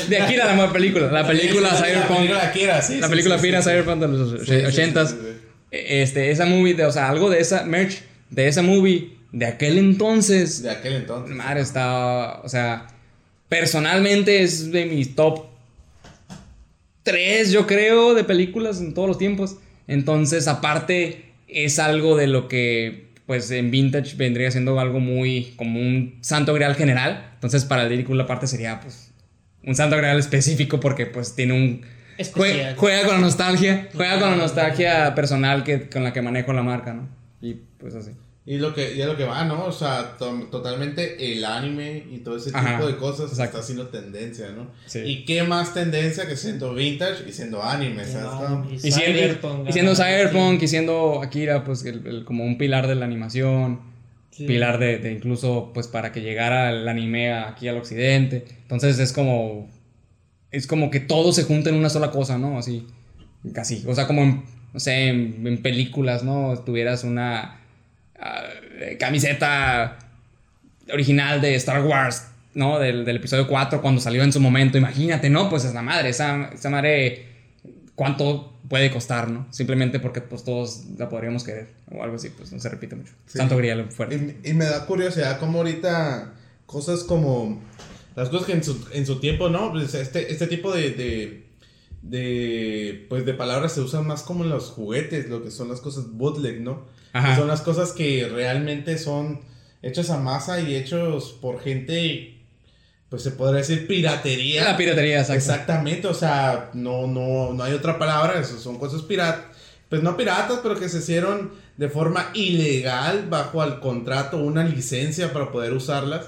de 0.09 0.18
Akira, 0.22 0.55
la 0.55 0.72
película, 0.72 1.11
la 1.11 1.26
película 1.26 1.70
Sí, 1.70 1.76
sí, 1.76 1.82
sí, 1.82 1.90
Cyberpunk. 1.90 2.11
La 2.11 2.16
película 2.18 2.42
Akira, 2.48 2.82
sí. 2.82 3.00
La 3.00 3.09
película 3.09 3.38
sí, 3.38 3.46
fina 3.46 3.59
sí, 3.62 3.64
sí. 3.64 3.70
Cyberpunk 3.70 4.00
de 4.00 4.09
los 4.09 4.30
Sí, 4.40 4.46
sí, 4.46 4.61
sí, 4.61 4.64
ochentas. 4.66 5.11
sí, 5.11 5.16
sí. 5.20 5.48
Este, 5.72 6.30
esa 6.30 6.46
movie, 6.46 6.74
de, 6.74 6.84
o 6.84 6.92
sea, 6.92 7.09
algo 7.09 7.30
de 7.30 7.40
esa 7.40 7.64
merch, 7.64 8.03
de 8.30 8.46
esa 8.46 8.62
movie, 8.62 9.16
de 9.32 9.46
aquel 9.46 9.78
entonces. 9.78 10.62
De 10.62 10.70
aquel 10.70 10.92
entonces. 10.94 11.34
Madre, 11.34 11.62
está, 11.62 12.40
o 12.42 12.48
sea, 12.48 12.86
personalmente 13.48 14.42
es 14.42 14.70
de 14.70 14.86
mis 14.86 15.14
top 15.16 15.46
3, 17.03 17.50
yo 17.53 17.66
creo, 17.66 18.14
de 18.14 18.24
películas 18.24 18.80
en 18.80 18.94
todos 18.94 19.09
los 19.09 19.18
tiempos. 19.18 19.57
Entonces, 19.88 20.48
aparte, 20.48 21.32
es 21.48 21.78
algo 21.78 22.16
de 22.16 22.26
lo 22.28 22.48
que, 22.48 23.09
pues, 23.26 23.50
en 23.50 23.70
vintage 23.70 24.16
vendría 24.16 24.50
siendo 24.50 24.78
algo 24.78 25.00
muy, 25.00 25.53
como 25.57 25.80
un 25.80 26.18
santo 26.20 26.55
grial 26.55 26.74
general. 26.74 27.30
Entonces, 27.34 27.64
para 27.64 27.82
el 27.84 27.88
Lyrical, 27.90 28.20
aparte 28.20 28.46
sería, 28.46 28.80
pues, 28.80 29.11
un 29.64 29.74
santo 29.74 29.96
grial 29.96 30.18
específico 30.18 30.80
porque, 30.80 31.07
pues, 31.07 31.34
tiene 31.34 31.53
un... 31.55 31.82
jue- 31.82 31.86
Especial. 32.18 32.76
Juega, 32.76 33.05
con 33.07 33.14
la 33.16 33.20
nostalgia, 33.20 33.88
juega 33.94 34.20
con 34.20 34.30
la 34.30 34.36
nostalgia 34.36 35.14
personal 35.14 35.64
que, 35.64 35.88
con 35.88 36.05
la 36.05 36.12
que 36.12 36.22
manejo 36.22 36.53
la 36.53 36.62
marca, 36.62 36.92
¿no? 36.94 37.09
Y, 37.40 37.55
pues, 37.78 37.94
así. 37.94 38.11
Y 38.45 38.59
lo 38.59 38.74
que, 38.74 38.97
y 38.97 39.01
a 39.03 39.07
lo 39.07 39.16
que 39.16 39.22
va, 39.24 39.45
¿no? 39.45 39.66
O 39.66 39.70
sea, 39.72 40.16
to- 40.18 40.49
totalmente 40.51 41.32
el 41.32 41.45
anime 41.45 42.05
y 42.11 42.18
todo 42.18 42.36
ese 42.36 42.51
Ajá, 42.53 42.74
tipo 42.76 42.88
de 42.88 42.97
cosas 42.97 43.30
exacto. 43.30 43.45
está 43.45 43.59
haciendo 43.61 43.86
tendencia, 43.86 44.51
¿no? 44.51 44.66
Sí. 44.86 44.99
Y 44.99 45.24
qué 45.24 45.45
más 45.45 45.72
tendencia 45.74 46.26
que 46.26 46.36
siendo 46.36 46.74
vintage 46.74 47.28
y 47.28 47.32
siendo 47.32 47.62
anime, 47.62 48.05
¿sabes? 48.05 48.82
Y 48.84 48.88
Y 48.88 48.90
siendo, 48.90 49.12
Cyberpunk, 49.20 49.68
y 49.68 49.72
siendo 49.72 49.95
Cyberpunk 49.95 50.62
y 50.62 50.66
siendo 50.68 51.22
Akira, 51.22 51.62
pues 51.62 51.84
el- 51.84 52.05
el- 52.05 52.24
como 52.24 52.45
un 52.45 52.59
pilar 52.59 52.88
de 52.88 52.97
la 52.97 53.05
animación, 53.05 53.80
Sí. 54.30 54.45
pilar 54.47 54.78
de, 54.80 54.99
de 54.99 55.12
incluso 55.12 55.70
pues 55.74 55.86
para 55.86 56.11
que 56.11 56.20
llegara 56.22 56.70
el 56.70 56.88
anime 56.88 57.32
aquí 57.34 57.68
al 57.68 57.76
occidente. 57.76 58.45
Entonces 58.62 58.99
es 58.99 59.12
como, 59.12 59.70
es 60.51 60.66
como 60.66 60.90
que 60.90 60.99
todo 60.99 61.32
se 61.32 61.45
junta 61.45 61.70
en 61.70 61.76
una 61.76 61.90
sola 61.90 62.11
cosa, 62.11 62.38
¿no? 62.38 62.59
Así, 62.59 62.88
casi. 63.55 63.84
O 63.86 63.95
sea, 63.95 64.09
como 64.09 64.22
en, 64.22 64.43
no 64.74 64.80
sé, 64.80 65.09
en, 65.11 65.47
en 65.47 65.62
películas, 65.62 66.24
¿no? 66.24 66.59
Tuvieras 66.64 67.05
una 67.05 67.61
ah, 68.22 68.44
camiseta 68.98 69.98
original 70.92 71.40
de 71.40 71.54
Star 71.56 71.82
Wars, 71.84 72.26
¿no? 72.54 72.78
Del, 72.78 73.04
del 73.04 73.16
episodio 73.16 73.46
4 73.46 73.80
cuando 73.80 74.00
salió 74.00 74.22
en 74.22 74.32
su 74.32 74.40
momento. 74.40 74.78
Imagínate, 74.78 75.30
¿no? 75.30 75.48
Pues 75.48 75.64
es 75.64 75.74
la 75.74 75.82
madre, 75.82 76.10
esa, 76.10 76.50
esa 76.52 76.70
madre, 76.70 77.26
¿cuánto 77.94 78.52
puede 78.68 78.90
costar, 78.90 79.28
¿no? 79.28 79.46
Simplemente 79.50 80.00
porque 80.00 80.20
pues 80.20 80.44
todos 80.44 80.84
la 80.98 81.08
podríamos 81.08 81.44
querer 81.44 81.68
o 81.90 82.02
algo 82.02 82.16
así, 82.16 82.30
pues 82.30 82.52
no 82.52 82.60
se 82.60 82.68
repite 82.68 82.96
mucho. 82.96 83.12
Sí. 83.26 83.38
Santo 83.38 83.56
grial 83.56 83.90
fuerte. 83.90 84.38
Y, 84.44 84.50
y 84.50 84.54
me 84.54 84.64
da 84.64 84.86
curiosidad 84.86 85.38
cómo 85.38 85.58
ahorita 85.58 86.32
cosas 86.66 87.04
como 87.04 87.60
las 88.16 88.28
cosas 88.28 88.46
que 88.46 88.52
en 88.52 88.64
su, 88.64 88.86
en 88.92 89.06
su 89.06 89.20
tiempo, 89.20 89.48
¿no? 89.48 89.72
Pues 89.72 89.94
este, 89.94 90.30
este 90.30 90.46
tipo 90.46 90.72
de, 90.72 90.90
de, 90.90 91.46
de, 92.02 93.06
pues 93.08 93.24
de 93.24 93.34
palabras 93.34 93.72
se 93.72 93.80
usan 93.80 94.06
más 94.06 94.22
como 94.22 94.44
en 94.44 94.50
los 94.50 94.70
juguetes, 94.70 95.28
lo 95.28 95.42
que 95.42 95.50
son 95.50 95.68
las 95.68 95.80
cosas 95.80 96.10
bootleg, 96.10 96.60
¿no? 96.60 96.86
Ajá. 97.12 97.36
Son 97.36 97.48
las 97.48 97.60
cosas 97.60 97.92
que 97.92 98.28
realmente 98.28 98.98
son 98.98 99.40
hechas 99.82 100.10
a 100.10 100.18
masa 100.18 100.60
y 100.60 100.74
hechos 100.74 101.36
por 101.40 101.60
gente, 101.60 102.40
pues 103.08 103.22
se 103.22 103.32
podría 103.32 103.58
decir 103.58 103.86
piratería. 103.86 104.64
La 104.64 104.76
piratería, 104.76 105.20
exacto. 105.20 105.38
Exactamente, 105.38 106.06
o 106.08 106.14
sea, 106.14 106.70
no, 106.72 107.06
no, 107.06 107.52
no 107.52 107.62
hay 107.62 107.72
otra 107.72 107.98
palabra, 107.98 108.40
eso 108.40 108.58
son 108.58 108.78
cosas 108.78 109.02
piratas, 109.02 109.44
pues 109.88 110.02
no 110.02 110.16
piratas, 110.16 110.60
pero 110.62 110.78
que 110.78 110.88
se 110.88 110.98
hicieron 110.98 111.52
de 111.76 111.88
forma 111.88 112.30
ilegal 112.34 113.26
bajo 113.28 113.60
al 113.60 113.80
contrato, 113.80 114.38
una 114.38 114.64
licencia 114.64 115.32
para 115.32 115.50
poder 115.50 115.72
usarlas. 115.72 116.26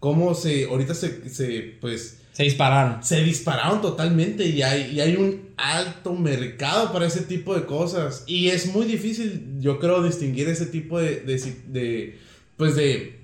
Como 0.00 0.34
se, 0.34 0.64
ahorita 0.64 0.94
se, 0.94 1.28
se 1.28 1.76
pues, 1.80 2.18
Se 2.36 2.42
dispararon. 2.42 3.02
se 3.02 3.24
dispararon 3.24 3.80
totalmente 3.80 4.44
y 4.44 4.60
hay, 4.60 4.90
y 4.92 5.00
hay 5.00 5.16
un 5.16 5.48
alto 5.56 6.12
mercado 6.12 6.92
para 6.92 7.06
ese 7.06 7.22
tipo 7.22 7.54
de 7.54 7.64
cosas. 7.64 8.24
Y 8.26 8.48
es 8.48 8.66
muy 8.74 8.84
difícil, 8.84 9.56
yo 9.58 9.78
creo, 9.78 10.02
distinguir 10.02 10.46
ese 10.50 10.66
tipo 10.66 10.98
de, 10.98 11.20
de, 11.20 11.54
de 11.68 12.18
pues 12.58 12.76
de, 12.76 13.20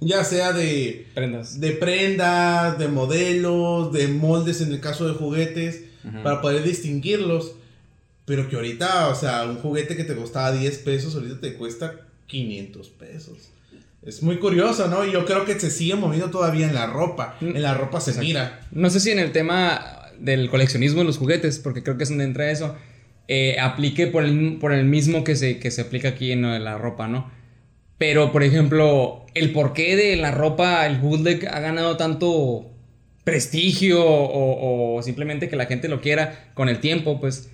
ya 0.00 0.24
sea 0.24 0.54
de, 0.54 1.06
Prendas. 1.12 1.60
de 1.60 1.72
prendas, 1.72 2.78
de 2.78 2.88
modelos, 2.88 3.92
de 3.92 4.08
moldes 4.08 4.62
en 4.62 4.72
el 4.72 4.80
caso 4.80 5.06
de 5.06 5.12
juguetes, 5.16 5.82
para 6.22 6.40
poder 6.40 6.62
distinguirlos. 6.62 7.56
Pero 8.24 8.48
que 8.48 8.56
ahorita, 8.56 9.08
o 9.08 9.14
sea, 9.14 9.44
un 9.44 9.56
juguete 9.56 9.96
que 9.96 10.04
te 10.04 10.16
costaba 10.16 10.52
10 10.52 10.78
pesos, 10.78 11.14
ahorita 11.14 11.40
te 11.40 11.56
cuesta 11.56 12.06
500 12.26 12.88
pesos. 12.88 13.50
Es 14.02 14.22
muy 14.22 14.38
curioso, 14.38 14.88
¿no? 14.88 15.04
Y 15.04 15.12
yo 15.12 15.26
creo 15.26 15.44
que 15.44 15.58
se 15.60 15.70
sigue 15.70 15.94
moviendo 15.94 16.30
todavía 16.30 16.66
en 16.66 16.74
la 16.74 16.86
ropa. 16.86 17.36
Mm, 17.40 17.56
En 17.56 17.62
la 17.62 17.74
ropa 17.74 18.00
se 18.00 18.10
exacto. 18.10 18.26
mira. 18.26 18.60
No 18.72 18.88
sé 18.90 19.00
si 19.00 19.10
en 19.10 19.18
el 19.18 19.32
tema 19.32 20.10
del 20.18 20.48
coleccionismo 20.50 21.02
en 21.02 21.06
los 21.06 21.18
juguetes, 21.18 21.58
porque 21.58 21.82
creo 21.82 21.96
que 21.96 22.04
es 22.04 22.08
donde 22.08 22.24
entra 22.24 22.50
eso, 22.50 22.76
eh, 23.28 23.56
aplique 23.60 24.06
por 24.06 24.24
el, 24.24 24.58
por 24.58 24.72
el 24.72 24.84
mismo 24.86 25.22
que 25.22 25.36
se, 25.36 25.58
que 25.58 25.70
se 25.70 25.82
aplica 25.82 26.08
aquí 26.10 26.32
en 26.32 26.42
lo 26.42 26.50
de 26.50 26.60
la 26.60 26.78
ropa, 26.78 27.08
¿no? 27.08 27.30
Pero, 27.98 28.32
por 28.32 28.42
ejemplo, 28.42 29.26
el 29.34 29.52
porqué 29.52 29.94
de 29.96 30.16
la 30.16 30.30
ropa, 30.30 30.86
el 30.86 30.98
bootleg 30.98 31.46
ha 31.46 31.60
ganado 31.60 31.96
tanto 31.98 32.70
prestigio 33.24 34.02
o, 34.02 34.96
o 34.96 35.02
simplemente 35.02 35.48
que 35.50 35.56
la 35.56 35.66
gente 35.66 35.88
lo 35.88 36.00
quiera 36.00 36.50
con 36.54 36.70
el 36.70 36.80
tiempo, 36.80 37.20
pues 37.20 37.50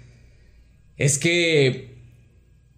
es 0.96 1.18
que, 1.18 1.95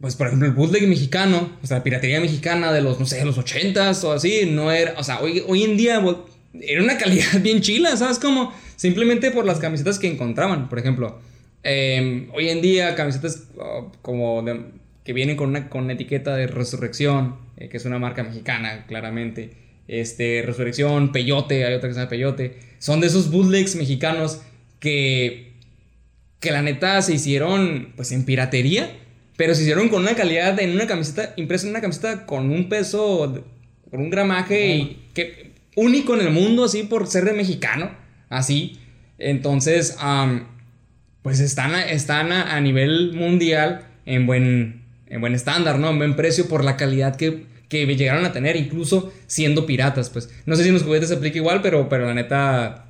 pues 0.01 0.15
por 0.15 0.27
ejemplo, 0.29 0.47
el 0.49 0.55
bootleg 0.55 0.87
mexicano, 0.89 1.51
o 1.63 1.67
sea, 1.67 1.79
la 1.79 1.83
piratería 1.85 2.21
mexicana 2.21 2.73
de 2.73 2.81
los, 2.83 3.01
no 3.01 3.07
sé, 3.07 3.25
los 3.25 3.37
80s 3.39 4.05
o 4.05 4.13
así, 4.13 4.47
no 4.51 4.71
era, 4.71 4.95
o 4.99 5.05
sea, 5.05 5.21
hoy, 5.21 5.43
hoy 5.47 5.65
en 5.65 5.77
día 5.77 5.99
bo- 5.99 6.27
era 6.61 6.83
una 6.83 6.97
calidad 7.03 7.41
bien 7.43 7.61
chila, 7.61 7.97
¿sabes? 7.97 8.19
Como 8.19 8.53
simplemente 8.77 9.31
por 9.31 9.45
las 9.45 9.59
camisetas 9.59 9.99
que 9.99 10.07
encontraban, 10.09 10.69
por 10.69 10.79
ejemplo. 10.79 11.19
eh, 11.65 12.29
hoy 12.33 12.49
en 12.49 12.61
día 12.63 12.95
camisetas 12.95 13.45
oh, 13.59 13.91
como 14.03 14.43
de- 14.43 14.67
que 15.05 15.13
vienen 15.13 15.37
con 15.37 15.49
una 15.51 15.69
con 15.71 15.91
etiqueta 15.91 16.37
de 16.37 16.47
Resurrección, 16.47 17.37
eh, 17.57 17.69
que 17.69 17.79
es 17.79 17.85
una 17.87 17.99
marca 17.99 18.23
mexicana, 18.23 18.85
claramente. 18.87 19.51
Este, 19.89 20.43
Resurrección, 20.45 21.13
Peyote, 21.13 21.65
hay 21.65 21.73
otra 21.75 21.89
que 21.89 21.95
se 21.95 22.01
llama 22.01 22.11
Peyote. 22.11 22.59
Son 22.79 23.01
de 23.01 23.07
esos 23.07 23.31
bootlegs 23.31 23.75
mexicanos 23.77 24.43
que 24.81 25.49
que 26.41 26.53
la 26.53 26.63
neta 26.63 27.01
se 27.03 27.15
hicieron 27.15 27.93
pues 27.97 28.13
en 28.13 28.25
piratería, 28.25 28.91
pero 29.39 29.55
se 29.55 29.63
hicieron 29.63 29.89
con 29.89 30.03
una 30.03 30.17
calidad 30.17 30.59
en 30.59 30.73
una 30.73 30.89
camiseta, 30.89 31.33
impresa 31.37 31.65
en 31.65 31.71
una 31.71 31.81
camiseta 31.81 32.27
con 32.27 32.51
un 32.51 32.69
peso, 32.69 33.41
con 33.89 34.01
un 34.01 34.11
gramaje 34.11 34.75
y 34.75 35.09
que, 35.15 35.53
único 35.77 36.15
en 36.15 36.23
el 36.23 36.33
mundo, 36.33 36.65
así 36.65 36.83
por 36.83 37.07
ser 37.07 37.25
de 37.25 37.35
mexicano, 37.35 37.93
así. 38.31 38.81
Entonces, 39.17 39.97
am, 40.01 40.49
pues 41.23 41.39
están, 41.39 41.77
a, 41.77 41.89
están 41.89 42.33
a, 42.33 42.61
nivel 42.61 43.13
mundial 43.13 43.87
en 44.07 44.27
buen, 44.27 44.83
en 45.07 45.21
buen 45.21 45.37
estándar, 45.37 45.79
¿no? 45.79 45.91
En 45.91 45.99
buen 45.99 46.17
precio 46.17 46.49
por 46.49 46.65
la 46.65 46.77
calidad 46.77 47.15
que, 47.15 47.47
que 47.69 47.87
llegaron 47.87 48.25
a 48.25 48.33
tener, 48.33 48.57
incluso 48.57 49.13
siendo 49.29 49.67
piratas, 49.67 50.11
pues. 50.11 50.31
No 50.47 50.57
sé 50.57 50.65
si 50.65 50.71
en 50.71 50.75
los 50.75 50.83
juguetes 50.83 51.11
se 51.11 51.15
aplica 51.15 51.37
igual, 51.37 51.63
pero, 51.63 51.89
pero 51.89 52.07
la 52.07 52.15
neta, 52.15 52.87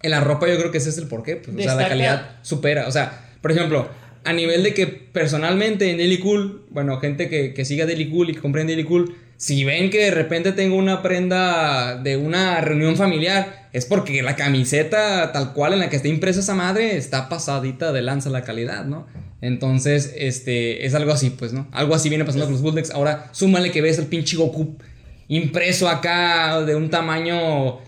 en 0.00 0.12
la 0.12 0.20
ropa 0.20 0.46
yo 0.46 0.56
creo 0.58 0.70
que 0.70 0.78
ese 0.78 0.90
es 0.90 0.98
el 0.98 1.08
porqué, 1.08 1.34
pues, 1.34 1.56
o 1.56 1.60
sea, 1.60 1.74
la 1.74 1.88
calidad 1.88 2.36
supera, 2.42 2.86
o 2.86 2.92
sea, 2.92 3.34
por 3.42 3.50
ejemplo, 3.50 3.88
a 4.24 4.32
nivel 4.32 4.62
de 4.62 4.74
que 4.74 4.86
personalmente 4.86 5.90
en 5.90 5.98
Daily 5.98 6.18
Cool, 6.18 6.66
bueno, 6.70 6.98
gente 6.98 7.28
que, 7.28 7.54
que 7.54 7.64
siga 7.64 7.86
Daily 7.86 8.10
Cool 8.10 8.30
y 8.30 8.34
que 8.34 8.40
compre 8.40 8.62
en 8.62 8.66
Daily 8.68 8.84
Cool, 8.84 9.14
si 9.38 9.62
ven 9.62 9.90
que 9.90 9.98
de 9.98 10.10
repente 10.10 10.50
tengo 10.50 10.76
una 10.76 11.00
prenda 11.00 11.96
de 11.96 12.16
una 12.16 12.60
reunión 12.60 12.96
familiar, 12.96 13.68
es 13.72 13.86
porque 13.86 14.20
la 14.22 14.34
camiseta 14.34 15.30
tal 15.30 15.52
cual 15.52 15.74
en 15.74 15.78
la 15.78 15.88
que 15.88 15.96
está 15.96 16.08
impresa 16.08 16.40
esa 16.40 16.56
madre 16.56 16.96
está 16.96 17.28
pasadita 17.28 17.92
de 17.92 18.02
lanza 18.02 18.30
la 18.30 18.42
calidad, 18.42 18.84
¿no? 18.84 19.06
Entonces, 19.40 20.12
este, 20.16 20.84
es 20.84 20.94
algo 20.94 21.12
así, 21.12 21.30
pues, 21.30 21.52
¿no? 21.52 21.68
Algo 21.70 21.94
así 21.94 22.08
viene 22.08 22.24
pasando 22.24 22.46
con 22.46 22.54
los 22.54 22.62
bootlegs. 22.62 22.90
Ahora, 22.90 23.28
súmale 23.30 23.70
que 23.70 23.80
ves 23.80 23.98
el 23.98 24.06
pinche 24.06 24.36
Goku 24.36 24.76
impreso 25.28 25.88
acá 25.88 26.62
de 26.62 26.74
un 26.74 26.88
tamaño 26.90 27.78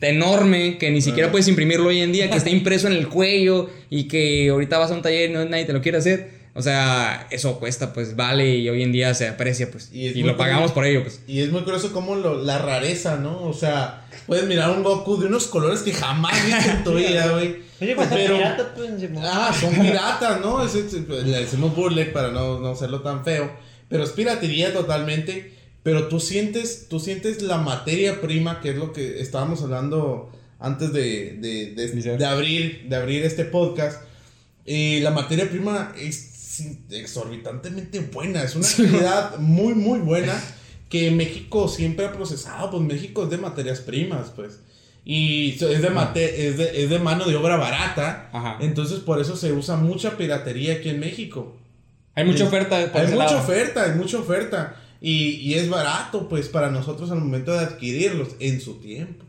enorme 0.00 0.78
que 0.78 0.90
ni 0.90 1.00
siquiera 1.00 1.30
puedes 1.30 1.48
imprimirlo 1.48 1.88
hoy 1.88 2.00
en 2.00 2.12
día, 2.12 2.30
que 2.30 2.36
está 2.36 2.50
impreso 2.50 2.88
en 2.88 2.94
el 2.94 3.08
cuello 3.08 3.70
y 3.88 4.08
que 4.08 4.48
ahorita 4.50 4.78
vas 4.78 4.90
a 4.90 4.94
un 4.94 5.02
taller 5.02 5.30
y 5.30 5.32
no 5.32 5.44
nadie 5.44 5.64
te 5.64 5.72
lo 5.72 5.80
quiere 5.80 5.98
hacer. 5.98 6.38
O 6.54 6.62
sea, 6.62 7.28
eso 7.30 7.60
cuesta, 7.60 7.92
pues 7.92 8.16
vale 8.16 8.56
y 8.56 8.68
hoy 8.68 8.82
en 8.82 8.90
día 8.90 9.14
se 9.14 9.28
aprecia, 9.28 9.70
pues. 9.70 9.90
Y, 9.92 10.24
lo 10.24 10.36
pagamos 10.36 10.72
por 10.72 10.84
ello, 10.84 11.04
pues. 11.04 11.20
Y 11.28 11.40
es 11.40 11.52
muy 11.52 11.62
curioso 11.62 11.92
como 11.92 12.16
la 12.16 12.58
rareza, 12.58 13.16
¿no? 13.16 13.42
O 13.44 13.52
sea, 13.52 14.08
puedes 14.26 14.44
mirar 14.48 14.70
un 14.70 14.82
Goku 14.82 15.20
de 15.20 15.26
unos 15.26 15.46
colores 15.46 15.82
que 15.82 15.92
jamás 15.92 16.34
viste 16.44 16.70
en 16.70 16.82
tu 16.82 16.94
vida, 16.96 17.28
güey. 17.28 17.58
Oye, 17.80 17.94
pues 17.94 18.08
pero, 18.10 18.38
piratas, 18.38 18.66
pues, 18.74 18.90
Ah, 19.22 19.54
son 19.58 19.72
piratas, 19.72 20.40
¿no? 20.40 20.64
Es, 20.64 20.74
le 20.74 21.38
decimos 21.38 21.76
burle 21.76 22.06
para 22.06 22.32
no, 22.32 22.58
no 22.58 22.70
hacerlo 22.70 23.02
tan 23.02 23.24
feo. 23.24 23.48
Pero 23.88 24.02
es 24.02 24.10
piratería 24.10 24.72
totalmente. 24.72 25.57
Pero 25.88 26.08
tú 26.08 26.20
sientes, 26.20 26.88
tú 26.90 27.00
sientes 27.00 27.40
la 27.40 27.56
materia 27.56 28.20
prima, 28.20 28.60
que 28.60 28.72
es 28.72 28.76
lo 28.76 28.92
que 28.92 29.22
estábamos 29.22 29.62
hablando 29.62 30.30
antes 30.58 30.92
de, 30.92 31.38
de, 31.40 31.72
de, 31.74 32.18
de 32.18 32.26
abrir, 32.26 32.90
de 32.90 32.94
abrir 32.94 33.24
este 33.24 33.46
podcast. 33.46 34.02
Y 34.66 35.00
la 35.00 35.12
materia 35.12 35.48
prima 35.48 35.94
es 35.98 36.62
exorbitantemente 36.90 38.00
buena. 38.00 38.42
Es 38.42 38.54
una 38.54 38.68
calidad 38.68 39.38
muy, 39.38 39.72
muy 39.72 40.00
buena 40.00 40.38
que 40.90 41.10
México 41.10 41.68
siempre 41.68 42.04
ha 42.04 42.12
procesado. 42.12 42.70
Pues 42.70 42.82
México 42.82 43.24
es 43.24 43.30
de 43.30 43.38
materias 43.38 43.80
primas, 43.80 44.28
pues. 44.36 44.60
Y 45.06 45.52
es 45.52 45.80
de, 45.80 45.88
mate, 45.88 46.48
es 46.48 46.58
de, 46.58 46.84
es 46.84 46.90
de 46.90 46.98
mano 46.98 47.24
de 47.24 47.34
obra 47.34 47.56
barata. 47.56 48.58
Entonces, 48.60 49.00
por 49.00 49.22
eso 49.22 49.38
se 49.38 49.54
usa 49.54 49.76
mucha 49.76 50.18
piratería 50.18 50.74
aquí 50.74 50.90
en 50.90 51.00
México. 51.00 51.56
Hay 52.14 52.26
mucha 52.26 52.44
oferta. 52.44 52.76
hay 52.76 53.06
mucha 53.06 53.38
oferta, 53.38 53.84
hay 53.84 53.92
mucha 53.92 54.18
oferta. 54.18 54.76
Y, 55.00 55.36
y, 55.36 55.54
es 55.54 55.68
barato, 55.68 56.28
pues, 56.28 56.48
para 56.48 56.70
nosotros 56.70 57.10
al 57.10 57.20
momento 57.20 57.52
de 57.52 57.60
adquirirlos 57.60 58.28
en 58.40 58.60
su 58.60 58.74
tiempo. 58.80 59.24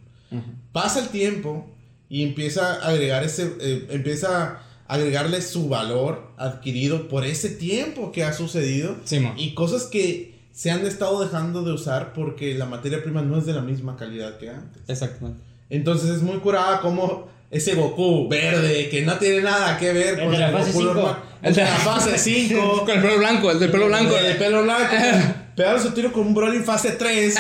Pasa 0.72 1.00
el 1.00 1.10
tiempo 1.10 1.68
y 2.10 2.24
empieza 2.24 2.76
a 2.76 2.90
agregar 2.90 3.24
ese. 3.24 3.52
Eh, 3.60 3.88
empieza 3.90 4.62
agregarle 4.90 5.42
su 5.44 5.70
valor 5.70 6.32
adquirido 6.38 7.08
por 7.08 7.24
ese 7.24 7.50
tiempo 7.50 8.12
que 8.12 8.24
ha 8.24 8.34
sucedido 8.34 8.98
y 9.38 9.54
cosas 9.54 9.84
que 9.84 10.40
se 10.52 10.72
han 10.72 10.86
estado 10.86 11.24
dejando 11.24 11.62
de 11.62 11.72
usar 11.72 12.12
porque 12.14 12.56
la 12.56 12.66
materia 12.66 13.02
prima 13.04 13.22
no 13.22 13.38
es 13.38 13.46
de 13.46 13.54
la 13.54 13.62
misma 13.62 13.96
calidad 13.96 14.38
que 14.40 14.50
antes. 14.50 14.82
Exactamente. 14.88 15.42
Entonces 15.70 16.10
es 16.10 16.24
muy 16.24 16.38
curada 16.40 16.82
como 16.82 17.30
ese 17.52 17.76
Goku 17.76 18.28
verde 18.28 18.90
que 18.90 19.06
no 19.06 19.16
tiene 19.20 19.42
nada 19.42 19.78
que 19.78 19.94
ver 19.94 20.20
con 20.20 20.34
el 20.34 20.52
Goku 20.52 20.82
normal. 20.82 21.18
El 21.44 21.54
de 21.54 21.64
la 21.64 21.68
fase 21.68 22.18
5. 22.50 22.80
con 22.80 22.90
el 22.90 23.02
pelo 23.02 23.18
blanco, 23.20 23.52
el 23.52 23.60
del 23.60 23.72
pelo 23.72 23.88
blanco. 23.88 24.18
El 24.18 24.24
del 24.24 24.38
pelo 24.38 24.64
blanco. 24.64 24.96
Pegaron 25.60 25.82
su 25.82 25.92
tiro 25.92 26.14
con 26.14 26.26
un 26.26 26.34
Broly 26.34 26.60
fase 26.60 26.92
3 26.92 27.36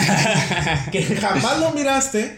que 0.91 1.03
jamás 1.03 1.57
lo 1.61 1.71
miraste. 1.71 2.35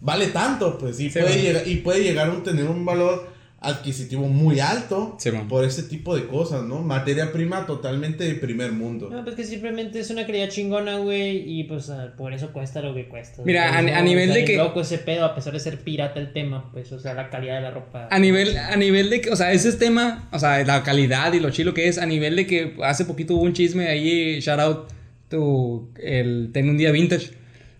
Vale 0.00 0.26
tanto, 0.26 0.76
pues. 0.76 0.98
Y, 0.98 1.08
puede, 1.08 1.40
llegar, 1.40 1.68
y 1.68 1.76
puede 1.76 2.02
llegar 2.02 2.28
a 2.28 2.42
tener 2.42 2.64
un 2.64 2.84
valor 2.84 3.30
adquisitivo 3.60 4.26
muy 4.26 4.58
alto 4.58 5.16
por 5.48 5.64
ese 5.64 5.84
tipo 5.84 6.16
de 6.16 6.26
cosas, 6.26 6.64
¿no? 6.64 6.80
Materia 6.80 7.30
prima 7.30 7.64
totalmente 7.64 8.24
de 8.24 8.34
primer 8.34 8.72
mundo. 8.72 9.08
No, 9.08 9.22
pues 9.22 9.36
que 9.36 9.44
simplemente 9.44 10.00
es 10.00 10.10
una 10.10 10.26
calidad 10.26 10.48
chingona, 10.48 10.96
güey, 10.96 11.44
y 11.46 11.62
pues 11.62 11.90
ah, 11.90 12.12
por 12.18 12.32
eso 12.32 12.52
cuesta 12.52 12.82
lo 12.82 12.92
que 12.92 13.06
cuesta. 13.06 13.42
Mira, 13.44 13.78
a, 13.78 14.02
nivel 14.02 14.32
de 14.32 14.44
que... 14.44 14.56
loco 14.56 14.80
ese 14.80 14.98
pedo, 14.98 15.24
a 15.24 15.36
pesar 15.36 15.52
de 15.52 15.60
ser 15.60 15.78
pirata 15.78 16.18
el 16.18 16.32
tema, 16.32 16.72
pues, 16.72 16.90
o 16.90 16.98
sea, 16.98 17.14
la 17.14 17.30
calidad 17.30 17.54
de 17.54 17.60
la 17.60 17.70
ropa. 17.70 18.08
A 18.10 18.18
nivel, 18.18 18.56
a 18.58 18.74
nivel 18.74 19.10
de 19.10 19.20
que, 19.20 19.30
o 19.30 19.36
sea, 19.36 19.52
ese 19.52 19.68
es 19.68 19.78
tema, 19.78 20.28
o 20.32 20.40
sea, 20.40 20.64
la 20.64 20.82
calidad 20.82 21.32
y 21.34 21.38
lo 21.38 21.50
chilo 21.50 21.72
que 21.72 21.86
es, 21.86 21.98
a 21.98 22.06
nivel 22.06 22.34
de 22.34 22.48
que 22.48 22.76
hace 22.82 23.04
poquito 23.04 23.36
hubo 23.36 23.44
un 23.44 23.52
chisme 23.52 23.86
ahí, 23.86 24.40
shout 24.40 24.58
out, 24.58 24.99
tu, 25.30 25.92
el, 26.02 26.50
ten 26.52 26.68
un 26.68 26.76
día 26.76 26.90
vintage, 26.90 27.30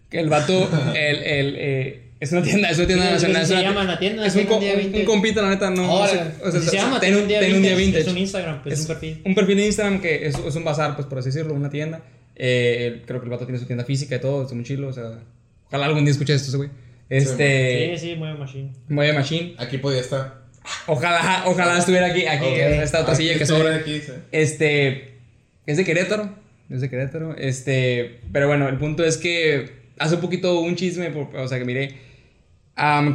que 0.08 0.20
el 0.20 0.30
vato, 0.30 0.70
el, 0.94 1.16
el, 1.16 1.54
eh, 1.58 2.02
es 2.20 2.32
una 2.32 2.42
tienda, 2.42 2.70
es 2.70 2.78
una 2.78 2.86
tienda 2.86 3.10
nacional. 3.10 3.46
Se 3.46 3.62
llama 3.62 3.84
la 3.84 3.98
tienda. 3.98 4.26
Es 4.26 4.34
un, 4.36 4.46
un, 4.46 5.04
compita, 5.04 5.42
la 5.42 5.50
neta, 5.50 5.70
no. 5.70 6.00
o 6.00 6.06
sea, 6.06 6.32
se, 6.52 6.76
llama 6.76 7.00
ten 7.00 7.16
un, 7.16 7.26
día 7.26 7.40
vintage. 7.40 8.00
Es 8.00 8.08
un 8.08 8.18
Instagram, 8.18 8.62
pues 8.62 8.74
es 8.74 8.80
un 8.80 8.86
perfil. 8.88 9.22
Un 9.24 9.34
perfil 9.34 9.56
de 9.56 9.66
Instagram 9.66 10.00
que 10.00 10.26
es, 10.26 10.38
es 10.38 10.54
un 10.54 10.64
bazar, 10.64 10.96
pues 10.96 11.06
por 11.06 11.18
así 11.18 11.30
decirlo, 11.30 11.54
una 11.54 11.70
tienda. 11.70 12.02
Eh, 12.36 13.02
creo 13.06 13.20
que 13.20 13.24
el 13.24 13.30
vato 13.30 13.44
tiene 13.46 13.58
su 13.58 13.66
tienda 13.66 13.84
física 13.84 14.16
y 14.16 14.20
todo, 14.20 14.42
está 14.42 14.54
muy 14.54 14.64
chilo. 14.64 14.88
O 14.88 14.92
sea, 14.92 15.20
ojalá 15.68 15.86
algún 15.86 16.04
día 16.04 16.12
escuche 16.12 16.34
esto 16.34 16.56
güey. 16.56 16.70
Este. 17.08 17.96
Sí, 17.96 18.08
sí, 18.08 18.16
mueve 18.16 18.38
machine. 18.38 18.72
Mueve 18.88 19.12
machine. 19.14 19.54
Aquí 19.58 19.78
podía 19.78 20.00
estar. 20.00 20.40
Ojalá, 20.86 21.44
ojalá 21.46 21.78
estuviera 21.78 22.06
aquí, 22.06 22.26
aquí 22.26 22.46
en 22.46 22.82
esta 22.82 23.00
otra 23.00 23.14
silla 23.14 23.36
que 23.38 23.46
sobra. 23.46 23.76
Aquí, 23.76 24.00
Este. 24.30 25.18
Es 25.66 25.76
de 25.76 25.84
Querétaro. 25.84 26.39
Es 26.70 26.80
de 26.80 26.88
Querétaro. 26.88 27.36
Este. 27.36 28.20
Pero 28.32 28.46
bueno, 28.46 28.68
el 28.68 28.78
punto 28.78 29.04
es 29.04 29.18
que 29.18 29.80
hace 29.98 30.14
un 30.14 30.20
poquito 30.20 30.60
un 30.60 30.76
chisme, 30.76 31.08
o 31.08 31.48
sea, 31.48 31.58
que 31.58 31.64
miré 31.64 32.10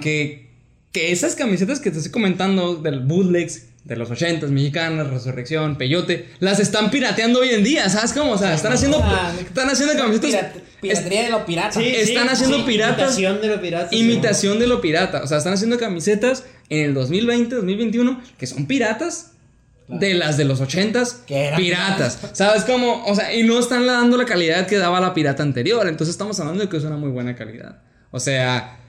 que, 0.01 0.49
que 0.91 1.12
esas 1.12 1.36
camisetas 1.36 1.80
que 1.80 1.91
te 1.91 1.97
estoy 1.97 2.12
comentando 2.12 2.76
del 2.76 2.99
bootlegs 3.01 3.70
de 3.84 3.95
los 3.95 4.10
80 4.10 4.47
mexicanas, 4.47 5.08
Resurrección, 5.10 5.78
Peyote, 5.78 6.28
las 6.39 6.60
están 6.60 6.89
pirateando 6.89 7.41
hoy 7.41 7.49
en 7.49 7.64
día, 7.64 7.88
¿sabes 7.89 8.14
cómo? 8.14 8.32
O 8.32 8.38
sea, 8.38 8.53
están 8.53 8.74
haciendo, 8.74 9.03
están 9.39 9.70
haciendo 9.70 9.95
camisetas. 9.95 10.53
Piratería 10.82 11.24
de 11.24 11.30
lo 11.30 11.45
pirata. 11.45 11.80
Sí, 11.80 11.88
están 11.88 12.30
haciendo 12.30 12.66
piratas. 12.66 13.18
Imitación 13.18 13.41
de 13.41 13.47
lo 13.47 13.62
pirata. 13.62 13.95
Imitación 13.95 14.60
de 14.60 14.68
lo 14.68 14.82
pirata. 14.82 15.24
O 15.24 15.28
sea, 15.28 15.38
están 15.38 15.53
haciendo 15.53 15.80
camisetas 15.80 16.45
en 16.70 16.86
el 16.86 16.93
2020, 16.93 17.56
2021, 17.56 18.22
que 18.38 18.47
son 18.47 18.68
piratas. 18.68 19.32
De 19.88 20.15
las 20.15 20.38
de 20.38 20.45
los 20.45 20.61
80s, 20.61 21.25
piratas. 21.55 22.19
¿Sabes 22.33 22.63
cómo? 22.63 23.05
O 23.05 23.13
sea, 23.13 23.33
y 23.33 23.43
no 23.43 23.59
están 23.59 23.86
dando 23.86 24.17
la 24.17 24.25
calidad 24.25 24.65
que 24.65 24.77
daba 24.77 24.99
la 24.99 25.13
pirata 25.13 25.43
anterior. 25.43 25.88
Entonces 25.88 26.13
estamos 26.13 26.39
hablando 26.39 26.63
de 26.63 26.69
que 26.69 26.77
es 26.77 26.83
una 26.83 26.97
muy 26.97 27.09
buena 27.09 27.36
calidad. 27.36 27.79
O 28.09 28.19
sea, 28.19 28.79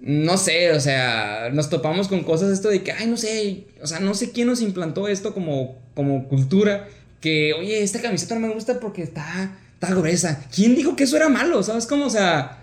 no 0.00 0.36
sé, 0.36 0.72
o 0.72 0.80
sea, 0.80 1.50
nos 1.52 1.68
topamos 1.68 2.08
con 2.08 2.22
cosas 2.22 2.50
esto 2.50 2.68
de 2.68 2.82
que, 2.82 2.92
ay, 2.92 3.08
no 3.08 3.16
sé, 3.16 3.66
o 3.82 3.86
sea, 3.86 4.00
no 4.00 4.14
sé 4.14 4.30
quién 4.30 4.46
nos 4.46 4.62
implantó 4.62 5.08
esto 5.08 5.34
como, 5.34 5.76
como 5.94 6.28
cultura, 6.28 6.88
que, 7.20 7.52
oye, 7.54 7.82
esta 7.82 8.00
camiseta 8.00 8.36
no 8.36 8.46
me 8.46 8.54
gusta 8.54 8.78
porque 8.78 9.02
está, 9.02 9.58
está 9.74 9.94
gruesa. 9.94 10.44
¿Quién 10.54 10.76
dijo 10.76 10.94
que 10.94 11.04
eso 11.04 11.16
era 11.16 11.28
malo? 11.28 11.62
¿Sabes 11.62 11.86
cómo? 11.86 12.06
O 12.06 12.10
sea, 12.10 12.57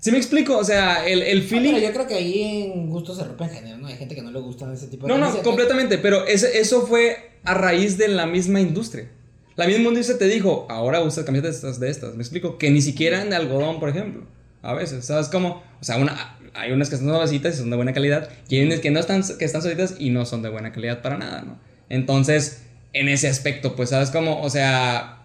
¿sí 0.00 0.10
me 0.10 0.18
explico? 0.18 0.56
O 0.56 0.64
sea, 0.64 1.06
el, 1.06 1.22
el 1.22 1.42
feeling... 1.42 1.72
pero 1.74 1.86
yo 1.86 1.92
creo 1.92 2.06
que 2.06 2.14
ahí 2.14 2.70
en 2.72 2.88
gusto 2.90 3.14
se 3.14 3.24
rompe 3.24 3.44
en 3.44 3.50
género, 3.50 3.78
¿no? 3.78 3.86
Hay 3.88 3.96
gente 3.96 4.14
que 4.14 4.22
no 4.22 4.30
le 4.30 4.40
gustan 4.40 4.72
ese 4.72 4.86
tipo 4.88 5.06
de 5.06 5.12
No, 5.12 5.18
no, 5.18 5.42
completamente, 5.42 5.98
pero 5.98 6.26
ese, 6.26 6.58
eso 6.58 6.86
fue 6.86 7.30
a 7.44 7.54
raíz 7.54 7.98
de 7.98 8.08
la 8.08 8.26
misma 8.26 8.60
industria. 8.60 9.08
La 9.56 9.66
misma 9.66 9.88
industria 9.88 10.18
te 10.18 10.26
dijo, 10.26 10.66
ahora 10.68 11.00
usa 11.02 11.24
camisetas 11.24 11.80
de 11.80 11.88
estas, 11.88 12.14
¿me 12.14 12.22
explico? 12.22 12.58
Que 12.58 12.70
ni 12.70 12.82
siquiera 12.82 13.22
en 13.22 13.30
de 13.30 13.36
algodón, 13.36 13.80
por 13.80 13.88
ejemplo. 13.88 14.24
A 14.62 14.74
veces, 14.74 15.04
¿sabes 15.06 15.28
cómo? 15.28 15.62
O 15.80 15.84
sea, 15.84 15.96
una, 15.96 16.38
hay 16.54 16.72
unas 16.72 16.88
que 16.88 16.96
están 16.96 17.08
suavecitas 17.08 17.54
y 17.54 17.58
son 17.58 17.70
de 17.70 17.76
buena 17.76 17.94
calidad, 17.94 18.28
y 18.48 18.56
hay 18.58 18.66
unas 18.66 18.80
que 18.80 18.90
no 18.90 19.00
están, 19.00 19.22
que 19.38 19.44
están 19.44 19.62
suavecitas 19.62 19.96
y 19.98 20.10
no 20.10 20.26
son 20.26 20.42
de 20.42 20.50
buena 20.50 20.72
calidad 20.72 21.00
para 21.00 21.16
nada, 21.16 21.42
¿no? 21.42 21.58
Entonces, 21.88 22.64
en 22.92 23.08
ese 23.08 23.28
aspecto, 23.28 23.76
pues, 23.76 23.90
¿sabes 23.90 24.10
cómo? 24.10 24.42
O 24.42 24.50
sea, 24.50 25.15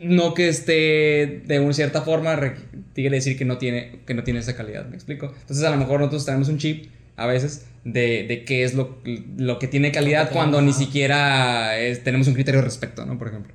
no 0.00 0.34
que 0.34 0.48
esté 0.48 1.42
de 1.46 1.60
una 1.60 1.72
cierta 1.72 2.02
forma, 2.02 2.38
quiere 2.94 3.16
decir 3.16 3.36
que 3.36 3.44
no, 3.44 3.58
tiene, 3.58 4.00
que 4.06 4.14
no 4.14 4.22
tiene 4.24 4.40
esa 4.40 4.56
calidad, 4.56 4.86
¿me 4.86 4.94
explico? 4.94 5.34
Entonces, 5.40 5.64
a 5.64 5.70
lo 5.70 5.76
mejor 5.76 6.00
nosotros 6.00 6.24
tenemos 6.24 6.48
un 6.48 6.58
chip 6.58 6.90
a 7.16 7.26
veces 7.26 7.66
de, 7.84 8.24
de 8.28 8.44
qué 8.44 8.62
es 8.62 8.74
lo, 8.74 8.98
lo, 9.36 9.58
que 9.58 9.66
tiene 9.66 9.90
calidad 9.90 10.30
cuando 10.30 10.62
ni 10.62 10.72
siquiera 10.72 11.72
tenemos 12.04 12.28
un 12.28 12.34
criterio 12.34 12.62
respecto, 12.62 13.04
¿no? 13.04 13.18
Por 13.18 13.28
ejemplo. 13.28 13.52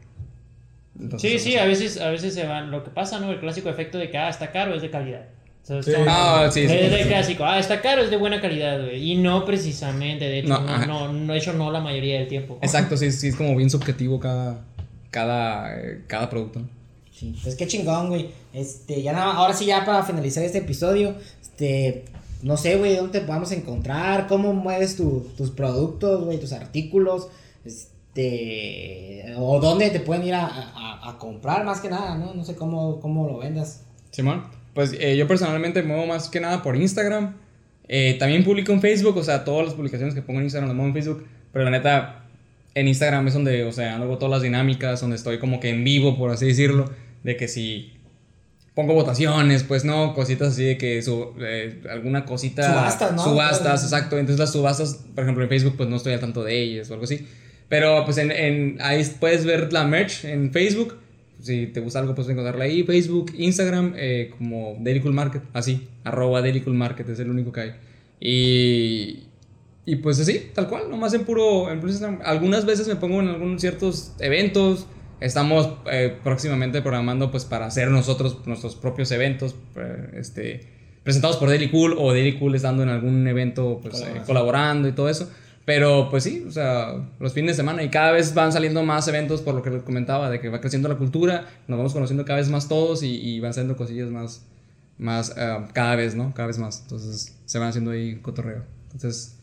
sí, 1.18 1.40
sí, 1.40 1.56
a 1.56 1.66
veces, 1.66 2.00
a 2.00 2.10
veces 2.10 2.34
se 2.34 2.46
van. 2.46 2.72
Lo 2.72 2.84
que 2.84 2.92
pasa, 2.92 3.20
¿no? 3.20 3.32
El 3.32 3.40
clásico 3.40 3.70
efecto 3.70 3.98
de 3.98 4.10
que, 4.10 4.18
ah, 4.18 4.30
está 4.30 4.52
caro, 4.52 4.76
es 4.76 4.82
de 4.82 4.90
calidad. 4.90 5.28
Ah, 6.08 6.50
sí, 6.52 6.62
es 6.62 6.92
de 6.92 7.06
clásico. 7.08 7.46
Ah, 7.46 7.58
está 7.58 7.80
caro, 7.82 8.02
es 8.02 8.10
de 8.10 8.18
buena 8.18 8.42
calidad, 8.42 8.84
güey. 8.84 9.12
Y 9.12 9.16
no 9.16 9.46
precisamente, 9.46 10.26
de 10.26 10.40
hecho, 10.40 10.50
no, 10.50 10.86
no, 10.86 11.14
no, 11.14 11.32
de 11.32 11.40
hecho, 11.40 11.54
no 11.54 11.72
la 11.72 11.80
mayoría 11.80 12.20
del 12.20 12.28
tiempo. 12.28 12.60
Exacto, 12.62 12.98
sí, 12.98 13.12
sí, 13.14 13.30
es 13.30 13.36
como 13.38 13.56
bien 13.56 13.70
subjetivo 13.70 14.20
cada, 14.20 14.66
cada, 15.14 15.78
cada 16.08 16.30
producto. 16.30 16.62
Sí, 17.12 17.40
pues 17.44 17.56
qué 17.56 17.68
chingón, 17.68 18.10
güey. 18.10 18.32
Este, 18.52 19.04
ya 19.04 19.14
nada, 19.14 19.34
ahora 19.34 19.54
sí, 19.54 19.66
ya 19.66 19.86
para 19.86 20.04
finalizar 20.04 20.44
este 20.44 20.58
episodio, 20.58 21.16
este, 21.42 22.06
no 22.42 22.58
sé, 22.58 22.76
güey, 22.78 22.96
dónde 22.96 23.20
te 23.20 23.26
podemos 23.26 23.52
encontrar, 23.52 24.26
cómo 24.28 24.54
mueves 24.54 24.98
tus 24.98 25.52
productos, 25.52 26.26
güey, 26.26 26.40
tus 26.40 26.52
artículos, 26.52 27.30
este, 27.64 29.34
o 29.38 29.60
dónde 29.60 29.92
te 29.92 30.00
pueden 30.00 30.26
ir 30.26 30.34
a, 30.34 31.16
comprar 31.20 31.64
más 31.64 31.80
que 31.80 31.90
nada, 31.90 32.18
¿no? 32.18 32.34
No 32.34 32.44
sé 32.44 32.56
cómo, 32.56 33.00
cómo 33.00 33.28
lo 33.28 33.38
vendas. 33.38 33.84
Simón, 34.10 34.44
pues 34.74 34.94
eh, 35.00 35.16
yo 35.16 35.28
personalmente 35.28 35.84
me 35.84 35.90
muevo 35.90 36.08
más 36.08 36.28
que 36.28 36.42
nada 36.42 36.64
por 36.64 36.76
Instagram. 36.76 37.38
Eh, 37.88 38.18
también 38.20 38.44
publico 38.44 38.72
en 38.72 38.82
Facebook, 38.82 39.16
o 39.18 39.24
sea, 39.24 39.46
todas 39.46 39.68
las 39.68 39.76
publicaciones 39.76 40.16
que 40.16 40.24
pongo 40.24 40.40
en 40.40 40.46
Instagram 40.46 40.70
las 40.70 40.76
muevo 40.76 40.88
en 40.90 40.94
Facebook, 40.96 41.28
pero 41.52 41.66
la 41.66 41.72
neta, 41.72 42.23
en 42.76 42.88
Instagram 42.88 43.28
es 43.28 43.34
donde, 43.34 43.64
o 43.64 43.72
sea, 43.72 43.96
hago 43.96 44.18
todas 44.18 44.32
las 44.32 44.42
dinámicas, 44.42 45.02
donde 45.02 45.16
estoy 45.16 45.40
como 45.40 45.60
que 45.60 45.70
en 45.70 45.84
vivo, 45.84 46.18
por 46.18 46.32
así 46.32 46.48
decirlo, 46.48 46.92
de 47.24 47.38
que 47.38 47.48
si 47.48 47.94
pongo 48.74 48.94
votaciones, 48.94 49.64
pues 49.64 49.86
no, 49.86 50.14
cositas 50.14 50.54
así 50.54 50.64
de 50.64 50.78
que 50.78 51.02
su, 51.02 51.34
eh, 51.40 51.82
alguna 51.90 52.26
cosita... 52.26 52.68
Subastas, 52.68 53.14
¿no? 53.14 53.24
Subastas, 53.24 53.84
exacto. 53.84 54.18
Entonces 54.18 54.40
las 54.40 54.52
subastas, 54.52 55.06
por 55.14 55.24
ejemplo, 55.24 55.44
en 55.44 55.50
Facebook, 55.50 55.76
pues 55.78 55.90
no 55.90 55.98
estoy 55.98 56.14
al 56.14 56.20
tanto 56.20 56.44
de 56.44 56.60
ellas 56.60 56.90
o 56.90 56.94
algo 56.94 57.06
así. 57.06 57.28
Pero 57.70 58.04
pues 58.06 58.18
en, 58.18 58.32
en, 58.32 58.78
ahí 58.82 59.04
puedes 59.20 59.46
ver 59.46 59.72
la 59.72 59.84
merch 59.84 60.26
en 60.26 60.52
Facebook. 60.52 60.98
Si 61.40 61.68
te 61.68 61.82
gusta 61.82 62.00
algo, 62.00 62.16
puedes 62.16 62.32
encontrarla 62.32 62.64
ahí. 62.64 62.84
Facebook, 62.84 63.34
Instagram, 63.38 63.94
eh, 63.98 64.32
como 64.38 64.78
Daily 64.80 65.02
Cool 65.02 65.14
Market, 65.14 65.44
así, 65.54 65.88
arroba 66.04 66.42
Daily 66.42 66.62
Cool 66.62 66.76
Market, 66.76 67.08
es 67.10 67.20
el 67.20 67.30
único 67.30 67.52
que 67.52 67.62
hay. 67.62 67.74
Y, 68.20 69.24
y 69.86 69.98
pues 69.98 70.20
así, 70.20 70.52
tal 70.54 70.70
cual, 70.70 70.90
nomás 70.90 71.14
en 71.14 71.26
puro, 71.26 71.72
en 71.72 71.82
Instagram. 71.82 72.20
Algunas 72.24 72.66
veces 72.66 72.88
me 72.88 72.96
pongo 72.96 73.22
en 73.22 73.30
algunos 73.30 73.62
ciertos 73.62 74.14
eventos 74.20 74.88
Estamos 75.24 75.70
eh, 75.90 76.18
próximamente 76.22 76.82
programando 76.82 77.32
pues 77.32 77.46
para 77.46 77.66
hacer 77.66 77.90
nosotros 77.90 78.46
nuestros 78.46 78.76
propios 78.76 79.10
eventos, 79.12 79.56
eh, 79.78 80.10
este, 80.16 80.68
presentados 81.02 81.38
por 81.38 81.48
Daily 81.48 81.72
Cool 81.72 81.96
o 81.98 82.12
Daily 82.12 82.38
Cool 82.38 82.56
estando 82.56 82.84
en 82.84 82.90
algún 82.90 83.26
evento 83.26 83.80
pues, 83.82 84.02
eh, 84.02 84.22
colaborando 84.26 84.86
y 84.90 84.92
todo 84.92 85.08
eso. 85.08 85.30
Pero 85.64 86.10
pues 86.10 86.26
sí, 86.26 86.44
o 86.46 86.52
sea, 86.52 87.10
los 87.22 87.32
fines 87.32 87.56
de 87.56 87.64
semana 87.64 87.84
y 87.84 87.90
cada 87.90 88.12
vez 88.12 88.34
van 88.34 88.52
saliendo 88.52 88.84
más 88.84 89.08
eventos 89.08 89.42
por 89.42 89.56
lo 89.56 89.64
que 89.64 89.70
les 89.70 89.84
comentaba, 89.84 90.30
de 90.30 90.42
que 90.42 90.50
va 90.50 90.60
creciendo 90.60 90.90
la 90.90 90.96
cultura, 90.96 91.48
nos 91.70 91.78
vamos 91.78 91.94
conociendo 91.94 92.26
cada 92.26 92.40
vez 92.40 92.50
más 92.50 92.68
todos 92.68 93.02
y, 93.02 93.40
van 93.40 93.54
saliendo 93.54 93.78
cosillas 93.78 94.10
más, 94.10 94.46
más 94.98 95.34
cada 95.72 95.96
vez, 95.96 96.16
¿no? 96.16 96.34
Cada 96.34 96.48
vez 96.48 96.58
más. 96.58 96.82
Entonces 96.82 97.40
se 97.46 97.60
van 97.60 97.70
haciendo 97.70 97.92
ahí 97.92 98.18
cotorreo. 98.18 98.66
Entonces, 98.92 99.38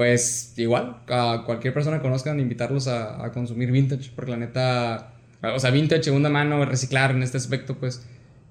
pues 0.00 0.54
igual, 0.56 1.02
a 1.10 1.42
cualquier 1.44 1.74
persona 1.74 1.98
que 1.98 2.02
conozcan, 2.02 2.40
invitarlos 2.40 2.88
a, 2.88 3.22
a, 3.22 3.32
consumir 3.32 3.70
vintage, 3.70 4.10
porque 4.16 4.30
la 4.30 4.38
neta, 4.38 5.12
o 5.42 5.58
sea, 5.58 5.70
vintage, 5.70 6.04
segunda 6.04 6.30
mano, 6.30 6.64
reciclar 6.64 7.10
en 7.10 7.22
este 7.22 7.36
aspecto, 7.36 7.76
pues, 7.76 8.08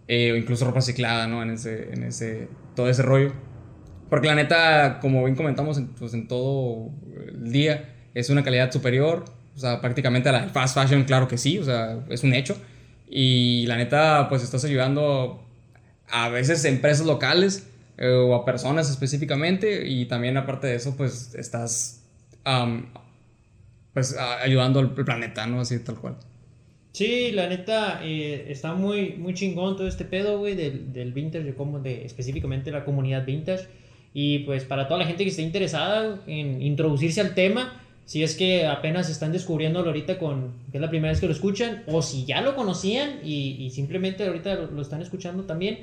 eh, 0.07 0.31
o 0.31 0.35
incluso 0.35 0.65
ropa 0.65 0.75
reciclada, 0.75 1.25
¿no? 1.25 1.41
En 1.41 1.49
ese, 1.49 1.91
en 1.91 2.03
ese, 2.03 2.49
todo 2.75 2.87
ese 2.87 3.01
rollo. 3.01 3.33
Porque 4.11 4.27
la 4.27 4.35
neta, 4.35 4.99
como 5.01 5.23
bien 5.23 5.35
comentamos 5.35 5.79
en, 5.79 5.87
pues, 5.87 6.13
en 6.13 6.27
todo 6.27 6.91
el 7.27 7.51
día, 7.51 7.95
es 8.13 8.29
una 8.29 8.43
calidad 8.43 8.71
superior, 8.71 9.25
o 9.55 9.59
sea, 9.59 9.81
prácticamente 9.81 10.29
a 10.29 10.33
la 10.33 10.49
fast 10.49 10.77
fashion, 10.77 11.03
claro 11.05 11.27
que 11.27 11.39
sí, 11.39 11.57
o 11.57 11.63
sea, 11.63 11.97
es 12.09 12.23
un 12.23 12.35
hecho. 12.35 12.61
Y 13.09 13.65
la 13.65 13.75
neta, 13.75 14.29
pues 14.29 14.43
estás 14.43 14.65
ayudando 14.65 15.47
a 16.11 16.29
veces 16.29 16.63
empresas 16.65 17.07
locales 17.07 17.68
eh, 17.99 18.07
o 18.09 18.33
a 18.33 18.45
personas 18.45 18.89
específicamente 18.89 19.87
y 19.87 20.05
también 20.05 20.37
aparte 20.37 20.67
de 20.67 20.75
eso 20.75 20.95
pues 20.97 21.35
estás 21.35 22.03
pues 23.93 24.17
ayudando 24.17 24.79
al 24.79 24.93
planeta, 24.93 25.45
¿no? 25.45 25.59
Así 25.61 25.77
tal 25.83 25.99
cual. 25.99 26.17
Sí, 26.91 27.31
la 27.31 27.47
neta 27.47 28.01
eh, 28.03 28.47
está 28.49 28.73
muy, 28.73 29.13
muy 29.13 29.33
chingón 29.33 29.77
todo 29.77 29.87
este 29.87 30.05
pedo, 30.05 30.39
güey, 30.39 30.55
del, 30.55 30.91
del 30.91 31.13
vintage, 31.13 31.53
como 31.53 31.79
de 31.79 32.05
específicamente 32.05 32.71
la 32.71 32.83
comunidad 32.83 33.25
vintage. 33.25 33.67
Y 34.13 34.39
pues 34.39 34.63
para 34.63 34.87
toda 34.87 34.99
la 34.99 35.05
gente 35.05 35.23
que 35.23 35.29
esté 35.29 35.43
interesada 35.43 36.19
en 36.25 36.61
introducirse 36.61 37.21
al 37.21 37.35
tema, 37.35 37.79
si 38.05 38.23
es 38.23 38.35
que 38.35 38.65
apenas 38.65 39.07
están 39.09 39.31
descubriéndolo 39.31 39.87
ahorita 39.87 40.17
con 40.17 40.53
que 40.71 40.77
es 40.77 40.81
la 40.81 40.89
primera 40.89 41.11
vez 41.11 41.19
que 41.19 41.27
lo 41.27 41.33
escuchan, 41.33 41.83
o 41.85 42.01
si 42.01 42.25
ya 42.25 42.41
lo 42.41 42.55
conocían 42.55 43.19
y, 43.23 43.55
y 43.59 43.69
simplemente 43.69 44.25
ahorita 44.25 44.55
lo, 44.55 44.71
lo, 44.71 44.81
están 44.81 45.01
escuchando 45.01 45.43
también, 45.43 45.77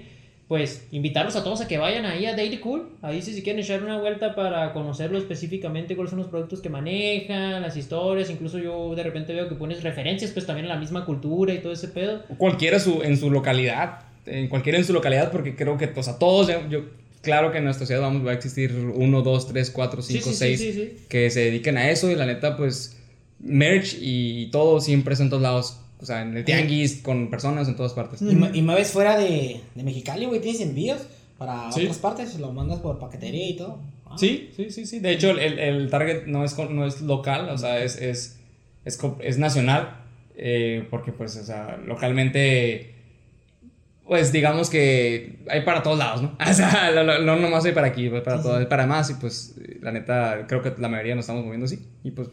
pues 0.48 0.86
invitarlos 0.92 1.34
a 1.34 1.42
todos 1.42 1.60
a 1.60 1.66
que 1.66 1.76
vayan 1.76 2.06
ahí 2.06 2.24
a 2.26 2.36
Daily 2.36 2.58
Cool. 2.58 2.88
Ahí 3.02 3.20
si, 3.20 3.34
si 3.34 3.42
quieren 3.42 3.62
echar 3.62 3.82
una 3.82 3.98
vuelta 3.98 4.34
para 4.36 4.72
conocerlo 4.72 5.18
específicamente, 5.18 5.96
cuáles 5.96 6.10
son 6.10 6.20
los 6.20 6.28
productos 6.28 6.60
que 6.60 6.68
manejan, 6.68 7.62
las 7.62 7.76
historias. 7.76 8.30
Incluso 8.30 8.58
yo 8.58 8.94
de 8.94 9.02
repente 9.02 9.32
veo 9.32 9.48
que 9.48 9.56
pones 9.56 9.82
referencias, 9.82 10.30
pues 10.30 10.46
también 10.46 10.66
a 10.66 10.74
la 10.74 10.80
misma 10.80 11.04
cultura 11.04 11.52
y 11.52 11.58
todo 11.58 11.72
ese 11.72 11.88
pedo. 11.88 12.22
Cualquiera 12.38 12.78
su, 12.78 13.02
en 13.02 13.16
su 13.16 13.30
localidad, 13.30 14.02
en 14.24 14.48
cualquiera 14.48 14.78
en 14.78 14.84
su 14.84 14.92
localidad, 14.92 15.32
porque 15.32 15.56
creo 15.56 15.76
que 15.78 15.86
a 15.86 16.18
todos, 16.18 16.48
yo, 16.70 16.84
claro 17.22 17.50
que 17.50 17.58
en 17.58 17.64
nuestra 17.64 17.84
ciudad 17.84 18.00
vamos, 18.00 18.24
va 18.24 18.30
a 18.30 18.34
existir 18.34 18.72
uno, 18.94 19.22
dos, 19.22 19.48
tres, 19.48 19.70
cuatro, 19.70 20.00
cinco, 20.00 20.30
seis 20.32 20.62
que 21.08 21.28
se 21.30 21.40
dediquen 21.40 21.76
a 21.76 21.90
eso 21.90 22.08
y 22.08 22.14
la 22.14 22.24
neta, 22.24 22.56
pues 22.56 22.96
merch 23.40 23.96
y 24.00 24.46
todo 24.52 24.80
siempre 24.80 25.16
son 25.16 25.28
todos 25.28 25.42
lados 25.42 25.80
o 26.00 26.04
sea, 26.06 26.22
en 26.22 26.36
el 26.36 26.44
tianguis, 26.44 27.00
con 27.02 27.30
personas 27.30 27.68
en 27.68 27.76
todas 27.76 27.92
partes. 27.94 28.20
Y, 28.20 28.30
y 28.30 28.62
mueves 28.62 28.90
fuera 28.90 29.18
de, 29.18 29.60
de 29.74 29.82
Mexicali, 29.82 30.26
güey, 30.26 30.40
tienes 30.40 30.60
envíos 30.60 31.06
para 31.38 31.68
otras 31.68 31.98
partes, 31.98 32.38
lo 32.38 32.52
mandas 32.52 32.80
por 32.80 32.98
paquetería 32.98 33.48
y 33.48 33.56
todo. 33.56 33.78
Ah. 34.06 34.16
Sí, 34.18 34.50
sí, 34.56 34.70
sí, 34.70 34.86
sí. 34.86 35.00
De 35.00 35.12
hecho, 35.12 35.30
el, 35.30 35.58
el, 35.58 35.90
target 35.90 36.26
no 36.26 36.44
es, 36.44 36.56
no 36.70 36.86
es 36.86 37.00
local, 37.02 37.48
o 37.48 37.58
sea, 37.58 37.82
es, 37.82 37.96
es, 37.96 38.38
es, 38.84 38.98
es 39.20 39.38
nacional, 39.38 40.04
eh, 40.36 40.86
porque 40.90 41.12
pues, 41.12 41.36
o 41.36 41.44
sea, 41.44 41.78
localmente, 41.84 42.94
pues 44.06 44.32
digamos 44.32 44.70
que 44.70 45.40
hay 45.48 45.62
para 45.62 45.82
todos 45.82 45.98
lados, 45.98 46.22
¿no? 46.22 46.36
O 46.48 46.52
sea, 46.52 46.92
no, 47.02 47.36
nomás 47.36 47.64
hay 47.64 47.72
para 47.72 47.88
aquí, 47.88 48.08
para 48.08 48.42
todo, 48.42 48.56
hay 48.56 48.66
para 48.66 48.86
más 48.86 49.10
y 49.10 49.14
pues, 49.14 49.56
la 49.80 49.92
neta, 49.92 50.46
creo 50.46 50.62
que 50.62 50.72
la 50.78 50.88
mayoría 50.88 51.14
nos 51.14 51.24
estamos 51.24 51.44
moviendo 51.44 51.66
así. 51.66 51.86
Y 52.04 52.12
pues, 52.12 52.28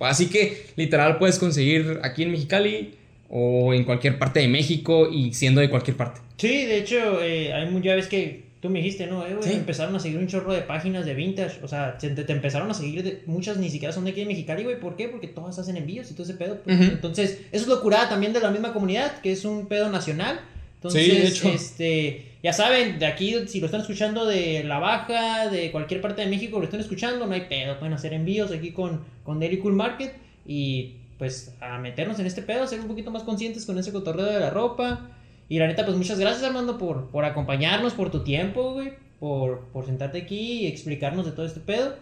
así 0.00 0.28
que 0.28 0.66
literal 0.76 1.18
puedes 1.18 1.38
conseguir 1.38 2.00
aquí 2.02 2.22
en 2.22 2.30
Mexicali 2.30 2.94
o 3.28 3.74
en 3.74 3.84
cualquier 3.84 4.18
parte 4.18 4.40
de 4.40 4.48
México 4.48 5.08
y 5.10 5.32
siendo 5.32 5.60
de 5.60 5.70
cualquier 5.70 5.96
parte. 5.96 6.20
Sí, 6.36 6.66
de 6.66 6.78
hecho, 6.78 7.22
eh, 7.22 7.52
hay 7.52 7.82
ya 7.82 7.94
ves 7.94 8.08
que 8.08 8.46
tú 8.60 8.70
me 8.70 8.80
dijiste, 8.80 9.06
¿no? 9.06 9.26
Eh, 9.26 9.36
Empezaron 9.44 9.94
a 9.96 10.00
seguir 10.00 10.18
un 10.18 10.26
chorro 10.26 10.52
de 10.52 10.62
páginas 10.62 11.06
de 11.06 11.14
vintage. 11.14 11.60
O 11.62 11.68
sea, 11.68 11.98
te, 11.98 12.08
empezaron 12.32 12.70
a 12.70 12.74
seguir, 12.74 13.02
de, 13.02 13.22
muchas 13.26 13.56
ni 13.58 13.70
siquiera 13.70 13.92
son 13.92 14.04
de 14.04 14.10
aquí 14.10 14.20
de 14.20 14.26
Mexicali, 14.26 14.64
güey. 14.64 14.78
¿Por 14.78 14.96
qué? 14.96 15.08
Porque 15.08 15.28
todas 15.28 15.58
hacen 15.58 15.76
envíos 15.76 16.10
y 16.10 16.14
todo 16.14 16.24
ese 16.24 16.34
pedo. 16.34 16.60
Pues. 16.62 16.80
Entonces, 16.80 17.42
eso 17.52 17.64
es 17.64 17.68
locura 17.68 18.08
también 18.08 18.32
de 18.32 18.40
la 18.40 18.50
misma 18.50 18.72
comunidad, 18.72 19.20
que 19.20 19.32
es 19.32 19.44
un 19.44 19.66
pedo 19.66 19.90
nacional. 19.90 20.40
Entonces, 20.76 21.04
sí, 21.04 21.10
de 21.10 21.26
hecho. 21.26 21.48
este, 21.48 22.26
ya 22.42 22.52
saben, 22.52 22.98
de 22.98 23.06
aquí, 23.06 23.34
si 23.46 23.60
lo 23.60 23.66
están 23.66 23.80
escuchando 23.80 24.26
de 24.26 24.62
La 24.64 24.78
Baja, 24.78 25.48
de 25.48 25.70
cualquier 25.72 26.00
parte 26.00 26.22
de 26.22 26.28
México, 26.28 26.58
lo 26.58 26.64
están 26.64 26.80
escuchando, 26.80 27.26
no 27.26 27.34
hay 27.34 27.42
pedo. 27.42 27.78
Pueden 27.78 27.94
hacer 27.94 28.12
envíos 28.12 28.52
aquí 28.52 28.72
con, 28.72 29.02
con 29.24 29.40
Daily 29.40 29.58
Cool 29.58 29.74
Market 29.74 30.12
y 30.46 30.96
pues 31.18 31.54
a 31.60 31.78
meternos 31.78 32.18
en 32.18 32.26
este 32.26 32.42
pedo, 32.42 32.62
a 32.62 32.66
ser 32.66 32.80
un 32.80 32.88
poquito 32.88 33.10
más 33.10 33.22
conscientes 33.22 33.64
con 33.64 33.78
ese 33.78 33.92
cotorreo 33.92 34.26
de 34.26 34.40
la 34.40 34.50
ropa. 34.50 35.10
Y 35.48 35.58
la 35.58 35.66
neta, 35.66 35.84
pues 35.84 35.96
muchas 35.96 36.18
gracias 36.18 36.42
Armando 36.42 36.76
por, 36.78 37.10
por 37.10 37.24
acompañarnos, 37.24 37.94
por 37.94 38.10
tu 38.10 38.24
tiempo, 38.24 38.74
güey, 38.74 38.94
por, 39.20 39.66
por 39.68 39.86
sentarte 39.86 40.18
aquí 40.18 40.64
y 40.64 40.66
explicarnos 40.66 41.24
de 41.24 41.32
todo 41.32 41.46
este 41.46 41.60
pedo. 41.60 41.94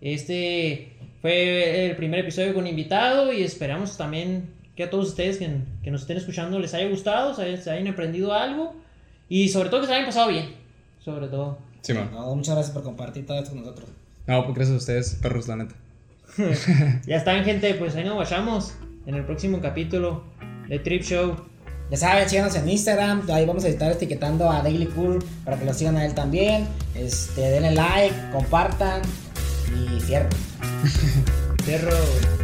Este 0.00 0.92
fue 1.20 1.86
el 1.86 1.96
primer 1.96 2.20
episodio 2.20 2.54
con 2.54 2.66
invitado 2.66 3.32
y 3.32 3.42
esperamos 3.42 3.96
también 3.96 4.50
que 4.76 4.84
a 4.84 4.90
todos 4.90 5.08
ustedes 5.08 5.38
que, 5.38 5.48
que 5.82 5.90
nos 5.90 6.02
estén 6.02 6.16
escuchando 6.16 6.58
les 6.58 6.74
haya 6.74 6.88
gustado, 6.88 7.34
se, 7.34 7.70
hayan 7.70 7.88
aprendido 7.88 8.32
algo 8.32 8.74
y 9.28 9.48
sobre 9.48 9.70
todo 9.70 9.80
que 9.80 9.86
se 9.86 9.94
hayan 9.94 10.06
pasado 10.06 10.28
bien, 10.28 10.46
sobre 11.04 11.28
todo. 11.28 11.58
Sí, 11.80 11.94
man. 11.94 12.10
muchas 12.12 12.54
gracias 12.54 12.74
por 12.74 12.82
compartir 12.82 13.26
todo 13.26 13.38
esto 13.38 13.50
con 13.50 13.60
nosotros. 13.60 13.88
No, 14.26 14.42
pues 14.44 14.54
gracias 14.54 14.74
a 14.74 14.78
ustedes, 14.78 15.14
perros, 15.22 15.48
la 15.48 15.56
neta. 15.56 15.74
ya 17.06 17.16
están, 17.16 17.44
gente. 17.44 17.74
Pues 17.74 17.94
ahí 17.96 18.04
nos 18.04 18.16
vayamos 18.16 18.74
en 19.06 19.14
el 19.14 19.24
próximo 19.24 19.60
capítulo 19.60 20.24
de 20.68 20.78
Trip 20.78 21.02
Show. 21.02 21.36
Ya 21.90 21.96
saben, 21.96 22.28
síganos 22.28 22.54
en 22.56 22.68
Instagram. 22.68 23.28
Ahí 23.30 23.44
vamos 23.46 23.64
a 23.64 23.68
estar 23.68 23.92
etiquetando 23.92 24.50
a 24.50 24.62
Daily 24.62 24.86
Cool 24.86 25.24
para 25.44 25.58
que 25.58 25.64
lo 25.64 25.74
sigan 25.74 25.96
a 25.96 26.04
él 26.04 26.14
también. 26.14 26.66
Este, 26.94 27.42
denle 27.42 27.72
like, 27.72 28.14
compartan 28.32 29.02
y 29.74 30.00
cierro. 30.00 30.28
cierro. 31.64 31.96